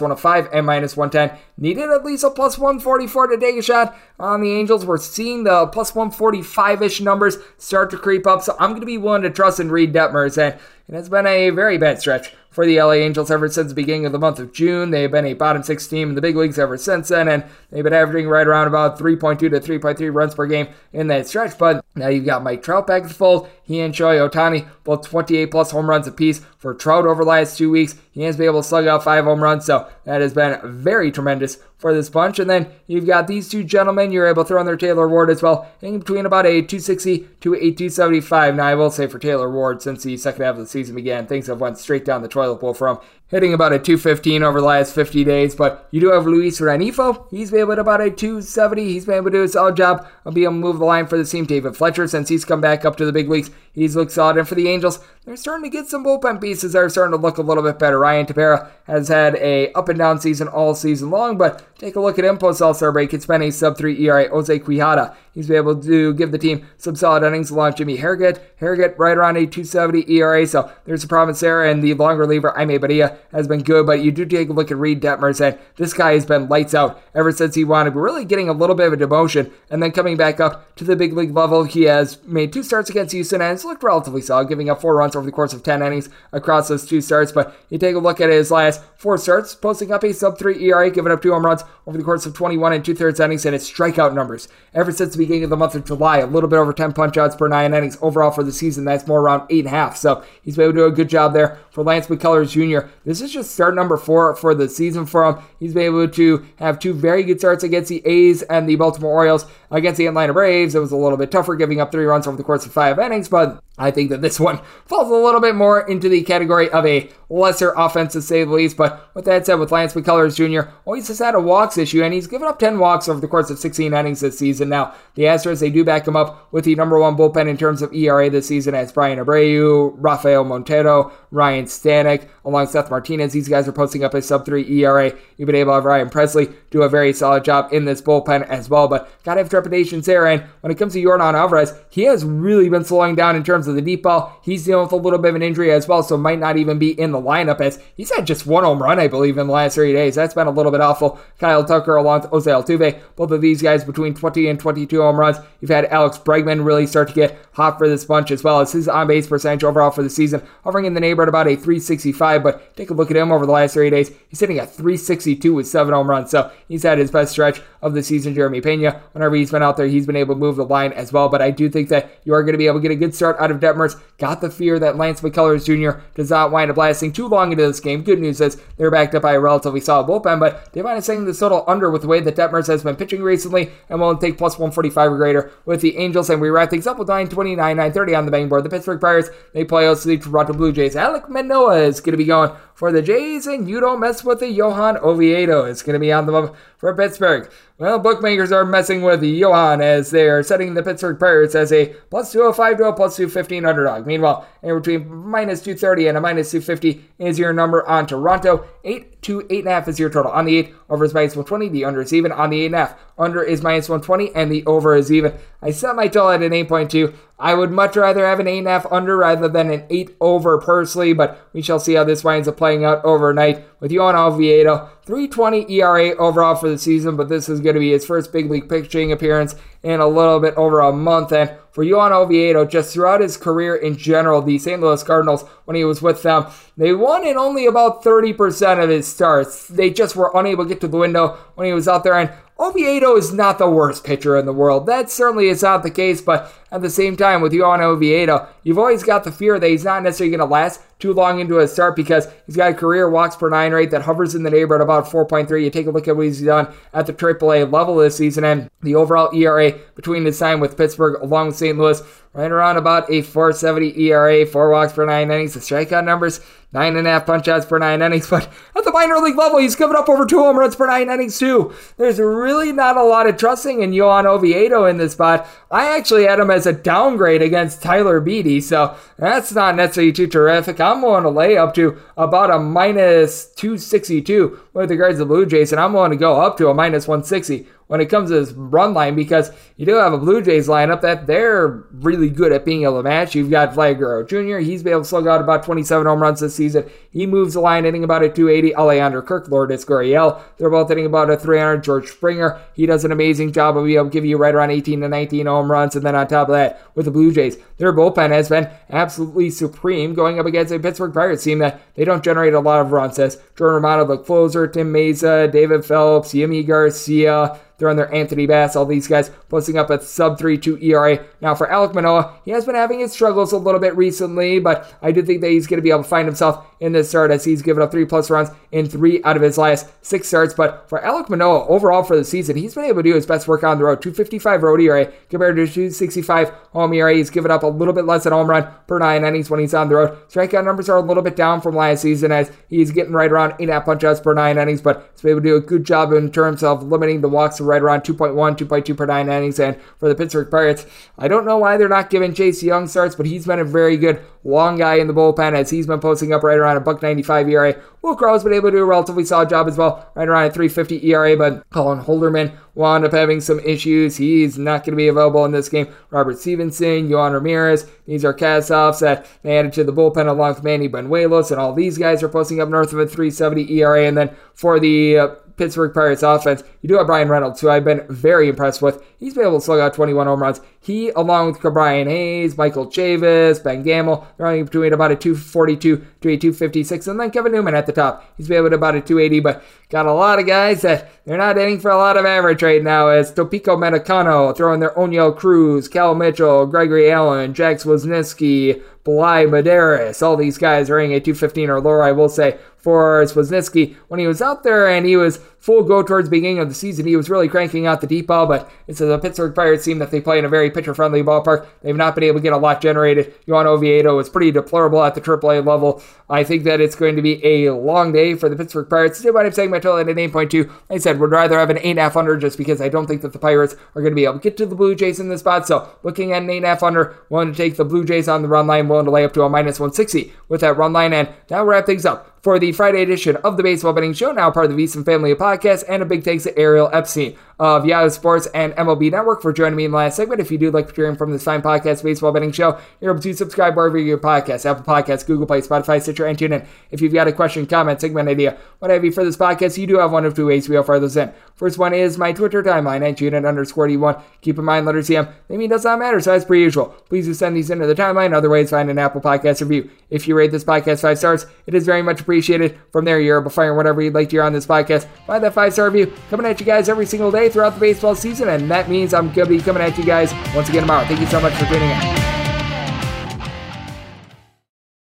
[0.00, 1.38] 105 and minus 110.
[1.56, 4.84] Needed at least a plus 144 to take a shot on the Angels.
[4.84, 8.86] We're seeing the plus 145 ish numbers start to creep up, so I'm going to
[8.86, 10.36] be willing to trust in Reid Detmers.
[10.36, 10.58] And
[10.90, 14.06] it has been a very bad stretch for the LA Angels ever since the beginning
[14.06, 14.90] of the month of June.
[14.90, 17.84] They've been a bottom six team in the big leagues ever since then, and they've
[17.84, 21.56] been averaging right around about 3.2 to 3.3 runs per game in that stretch.
[21.56, 23.48] But now you've got Mike Trout back in the fold.
[23.62, 27.56] He and Shohei Ohtani, both 28 plus home runs apiece for Trout over the last
[27.56, 27.94] two weeks.
[28.10, 31.12] He has been able to slug out five home runs, so that has been very
[31.12, 32.38] tremendous for this bunch.
[32.38, 34.12] And then you've got these two gentlemen.
[34.12, 37.28] You're able to throw in their Taylor Ward as well, in between about a 260
[37.40, 38.54] to a 275.
[38.54, 41.26] Now, I will say for Taylor Ward, since the second half of the season began,
[41.26, 42.98] things have went straight down the toilet bowl for him
[43.30, 45.54] hitting about a 215 over the last 50 days.
[45.54, 47.26] But you do have Luis Rengifo.
[47.30, 48.84] He's been able to about a 270.
[48.84, 51.06] He's been able to do a solid job of being able to move the line
[51.06, 51.46] for the team.
[51.46, 54.36] David Fletcher, since he's come back up to the big leagues, he's looked solid.
[54.36, 57.22] And for the Angels, they're starting to get some bullpen pieces that are starting to
[57.22, 57.98] look a little bit better.
[57.98, 62.00] Ryan Tepera has had a up and down season all season long, but take a
[62.00, 63.14] look at him post All Star break.
[63.14, 64.28] It's been a sub 3 ERA.
[64.30, 68.40] Jose Quijada, he's been able to give the team some solid innings along Jimmy Herget.
[68.60, 71.64] Herget right around a 270 ERA, so there's a promise there.
[71.64, 74.70] And the long reliever, Jaime Barria, has been good, but you do take a look
[74.70, 78.24] at Reid Detmers, and this guy has been lights out ever since he wanted, really
[78.24, 81.12] getting a little bit of a demotion and then coming back up to the big
[81.12, 81.64] league level.
[81.64, 85.14] He has made two starts against Houston and looked relatively solid, giving up four runs
[85.16, 87.32] over the course of 10 innings across those two starts.
[87.32, 90.62] But you take a look at his last four starts, posting up a sub 3
[90.64, 93.44] ERA, giving up two home runs over the course of 21 and two thirds innings,
[93.44, 96.48] and his strikeout numbers ever since the beginning of the month of July, a little
[96.48, 98.84] bit over 10 punch outs per nine innings overall for the season.
[98.84, 99.96] That's more around eight and a half.
[99.96, 102.88] So he's been able to do a good job there for Lance McCullers Jr.
[103.10, 105.42] This is just start number four for the season for him.
[105.58, 109.10] He's been able to have two very good starts against the A's and the Baltimore
[109.10, 109.46] Orioles.
[109.70, 112.36] Against the Atlanta Braves, it was a little bit tougher, giving up three runs over
[112.36, 115.54] the course of five innings, but I think that this one falls a little bit
[115.54, 118.76] more into the category of a lesser offense, to say the least.
[118.76, 122.12] But with that said, with Lance McCullers Jr., always has had a walks issue, and
[122.12, 124.68] he's given up 10 walks over the course of 16 innings this season.
[124.68, 127.80] Now, the Astros, they do back him up with the number one bullpen in terms
[127.80, 133.32] of ERA this season as Bryan Abreu, Rafael Montero, Ryan Stanek, along Seth Martinez.
[133.32, 135.12] These guys are posting up a sub 3 ERA.
[135.36, 138.46] You've been able to have Ryan Pressly do a very solid job in this bullpen
[138.48, 140.26] as well, but gotta have trepidations there.
[140.26, 143.66] And when it comes to Yordan Alvarez, he has really been slowing down in terms
[143.68, 144.38] of the deep ball.
[144.42, 146.78] He's dealing with a little bit of an injury as well, so might not even
[146.78, 149.52] be in the lineup as he's had just one home run, I believe, in the
[149.52, 150.14] last three days.
[150.14, 151.20] That's been a little bit awful.
[151.38, 155.18] Kyle Tucker along with Jose Altuve, both of these guys between 20 and 22 home
[155.18, 155.36] runs.
[155.60, 158.72] You've had Alex Bregman really start to get hot for this bunch as well as
[158.72, 162.42] his on base percentage overall for the season, hovering in the neighborhood about a 365.
[162.42, 164.10] But take a look at him over the last three days.
[164.28, 167.94] He's hitting a 362 with seven home runs, so he's had his best stretch of
[167.94, 168.34] the season.
[168.34, 171.12] Jeremy Pena, whenever he's been out there, he's been able to move the line as
[171.12, 171.28] well.
[171.28, 173.14] But I do think that you are going to be able to get a good
[173.14, 174.00] start out of Detmers.
[174.18, 176.00] Got the fear that Lance McCullers Jr.
[176.14, 178.02] does not wind up lasting too long into this game.
[178.02, 181.04] Good news is they're backed up by a relatively solid bullpen, but they might have
[181.04, 184.16] saying the total under with the way that Detmers has been pitching recently and will
[184.16, 186.30] take plus 145 or greater with the Angels.
[186.30, 188.64] And we wrap things up with 929, 930 on the bang board.
[188.64, 190.94] The Pittsburgh Pirates, they play out the Toronto Blue Jays.
[190.94, 194.40] Alek Manoah is going to be going for the Jays, and you don't mess with
[194.40, 195.64] the Johan Oviedo.
[195.64, 197.52] It's going to be on the for Pittsburgh.
[197.78, 201.94] Well, bookmakers are messing with Johan as they are setting the Pittsburgh Pirates as a
[202.08, 204.06] plus 205 to a plus 215 underdog.
[204.06, 208.66] Meanwhile, in between minus 230 and a minus 250 is your number on Toronto.
[208.84, 210.32] 8 to 8.5 is your total.
[210.32, 211.68] On the 8, over is minus 120.
[211.68, 212.32] The under is even.
[212.32, 215.34] On the 8.5, under is minus 120, and the over is even.
[215.62, 217.14] I set my total at an 8.2.
[217.38, 221.48] I would much rather have an 8.5 under rather than an 8 over personally, but
[221.52, 224.88] we shall see how this winds up playing out overnight with Johan Oviedo.
[225.04, 228.50] 320 ERA overall for the season, but this is going to be his first big
[228.50, 231.32] league pitching appearance in a little bit over a month.
[231.32, 234.80] And for Juan Oviedo, just throughout his career in general, the St.
[234.80, 236.46] Louis Cardinals, when he was with them,
[236.76, 239.68] they won in only about 30% of his starts.
[239.68, 242.14] They just were unable to get to the window when he was out there.
[242.14, 244.86] And Oviedo is not the worst pitcher in the world.
[244.86, 248.78] That certainly is not the case, but at the same time, with Juan Oviedo, you've
[248.78, 251.66] always got the fear that he's not necessarily going to last too long into a
[251.66, 254.82] start because he's got a career walks per nine rate that hovers in the neighborhood
[254.82, 255.62] about 4.3.
[255.62, 258.70] You take a look at what he's done at the AAA level this season, and
[258.82, 261.76] the overall ERA between his time with Pittsburgh along with St.
[261.76, 262.02] Louis,
[262.32, 265.54] right around about a 470 ERA, four walks per nine innings.
[265.54, 266.40] The strikeout numbers,
[266.72, 268.28] nine and a half punch outs per nine innings.
[268.30, 271.10] But at the minor league level, he's given up over two home runs per nine
[271.10, 271.74] innings, too.
[271.96, 275.48] There's really not a lot of trusting in Johan Oviedo in this spot.
[275.70, 280.26] I actually had him as a downgrade against Tyler Beede, so that's not necessarily too
[280.26, 280.80] terrific.
[280.80, 285.46] I'm willing to lay up to about a minus 262 with regards to the Blue
[285.46, 288.38] Jays, and I'm willing to go up to a minus 160 when it comes to
[288.38, 292.52] this run line because you do have a Blue Jays lineup that they're really good
[292.52, 293.34] at being able to match.
[293.34, 296.38] You've got Vlad Guerrero Jr., he's been able to slug out about 27 home runs
[296.38, 296.88] this season.
[297.10, 298.76] He moves the line hitting about a 280.
[298.76, 301.82] Alejandro Kirk, Lourdes Gurriel, they're both hitting about a 300.
[301.82, 304.70] George Springer, he does an amazing job of being able to give you right around
[304.70, 305.96] 18 to 19 home runs.
[305.96, 309.50] And then on top of that, with the Blue Jays, their bullpen has been absolutely
[309.50, 312.92] supreme going up against a Pittsburgh Pirates team that they don't generate a lot of
[312.92, 313.18] runs.
[313.18, 318.76] As Jordan Romano, the closer, Tim Mayza, David Phelps, Yimi Garcia, they're their Anthony Bass,
[318.76, 321.24] all these guys posting up a sub 3-2 ERA.
[321.40, 324.94] Now for Alek Manoah, he has been having his struggles a little bit recently, but
[325.02, 327.30] I do think that he's going to be able to find himself in this start
[327.30, 330.54] as he's given up three plus runs in three out of his last six starts.
[330.54, 333.48] But for Alek Manoah, overall for the season, he's been able to do his best
[333.48, 334.02] work on the road.
[334.02, 337.14] 255 road ERA compared to 265 home ERA.
[337.14, 339.74] He's given up a little bit less than home run per nine innings when he's
[339.74, 340.18] on the road.
[340.28, 343.52] Strikeout numbers are a little bit down from last season as he's getting right around
[343.52, 345.56] eight and a half punch outs per nine innings, but he's been able to do
[345.56, 349.28] a good job in terms of limiting the walks right around 2.1, 2.2 per nine
[349.28, 349.60] innings.
[349.60, 350.86] And for the Pittsburgh Pirates,
[351.16, 353.96] I don't know why they're not giving Chase Young starts, but he's been a very
[353.96, 357.02] good long guy in the bullpen as he's been posting up right around a buck
[357.02, 357.80] 95 ERA.
[358.02, 360.50] Wil Crowe's been able to do a relatively solid job as well, right around a
[360.50, 364.16] 350 ERA, but Colin Holderman wound up having some issues.
[364.16, 365.92] He's not going to be available in this game.
[366.08, 370.54] Robert Stephenson, Yohan Ramirez, these are cast offs that they added to the bullpen along
[370.54, 374.06] with Manny Banuelos, and all these guys are posting up north of a 370 ERA.
[374.06, 377.84] And then for the uh, Pittsburgh Pirates offense, you do have Bryan Reynolds, who I've
[377.84, 379.04] been very impressed with.
[379.18, 380.58] He's been able to slug out 21 home runs.
[380.80, 385.98] He, along with Ke'Bryan Hayes, Michael Chavis, Ben Gamel, they're only between about a 242
[386.22, 388.24] to a 256, and then Kevin Newman at the top.
[388.38, 391.36] He's been able to about a 280, but got a lot of guys that they're
[391.36, 395.36] not hitting for a lot of average right now as Tucupita Marcano throwing their Oneil
[395.36, 400.22] Cruz, Cal Mitchell, Gregory Allen, Jack Suwinski, Bligh Madris.
[400.22, 404.18] All these guys are hitting at 215 or lower, I will say for Wisniewski when
[404.18, 407.06] he was out there and he was full go towards beginning of the season.
[407.06, 410.10] He was really cranking out the deep ball, but it's a Pittsburgh Pirates team that
[410.10, 411.66] they play in a very pitcher friendly ballpark.
[411.82, 413.34] They've not been able to get a lot generated.
[413.44, 416.02] Johan Oviedo is pretty deplorable at the AAA level.
[416.30, 419.20] I think that it's going to be a long day for the Pittsburgh Pirates.
[419.20, 420.68] Taken my total at an 8.2.
[420.68, 423.32] Like I said, would rather have an 8.5 under just because I don't think that
[423.32, 425.40] the Pirates are going to be able to get to the Blue Jays in this
[425.40, 425.66] spot.
[425.66, 428.66] So looking at an 8.5 under, willing to take the Blue Jays on the run
[428.66, 431.12] line, willing to lay up to a minus 160 with that run line.
[431.12, 434.50] And that'll wrap things up for the Friday edition of the Baseball Betting Show, now
[434.50, 437.84] part of the VSiN family of podcasts, and a big thanks to Ariel Epstein of
[437.84, 440.40] Yahoo Sports and MLB Network for joining me in the last segment.
[440.40, 443.34] If you do like hearing from this fine podcast, Baseball Betting Show, you're able to
[443.34, 446.66] subscribe wherever you get podcasts, Apple Podcasts, Google Play, Spotify, Stitcher, and TuneIn.
[446.90, 449.86] If you've got a question, comment, segment idea, what have you for this podcast, you
[449.86, 451.32] do have one of two ways we offer those in.
[451.60, 454.22] First one is my Twitter timeline at unit underscore D1.
[454.40, 457.26] Keep in mind, letter CM, they mean does not matter, so as per usual, please
[457.26, 458.32] do send these into the timeline.
[458.32, 459.90] Other ways, find an Apple Podcast review.
[460.08, 462.78] If you rate this podcast five stars, it is very much appreciated.
[462.90, 465.06] From there, you're able to whatever you'd like to hear on this podcast.
[465.26, 468.14] Find that five star review coming at you guys every single day throughout the baseball
[468.14, 470.82] season season, and that means I'm going to be coming at you guys once again
[470.82, 471.04] tomorrow.
[471.06, 472.29] Thank you so much for tuning in.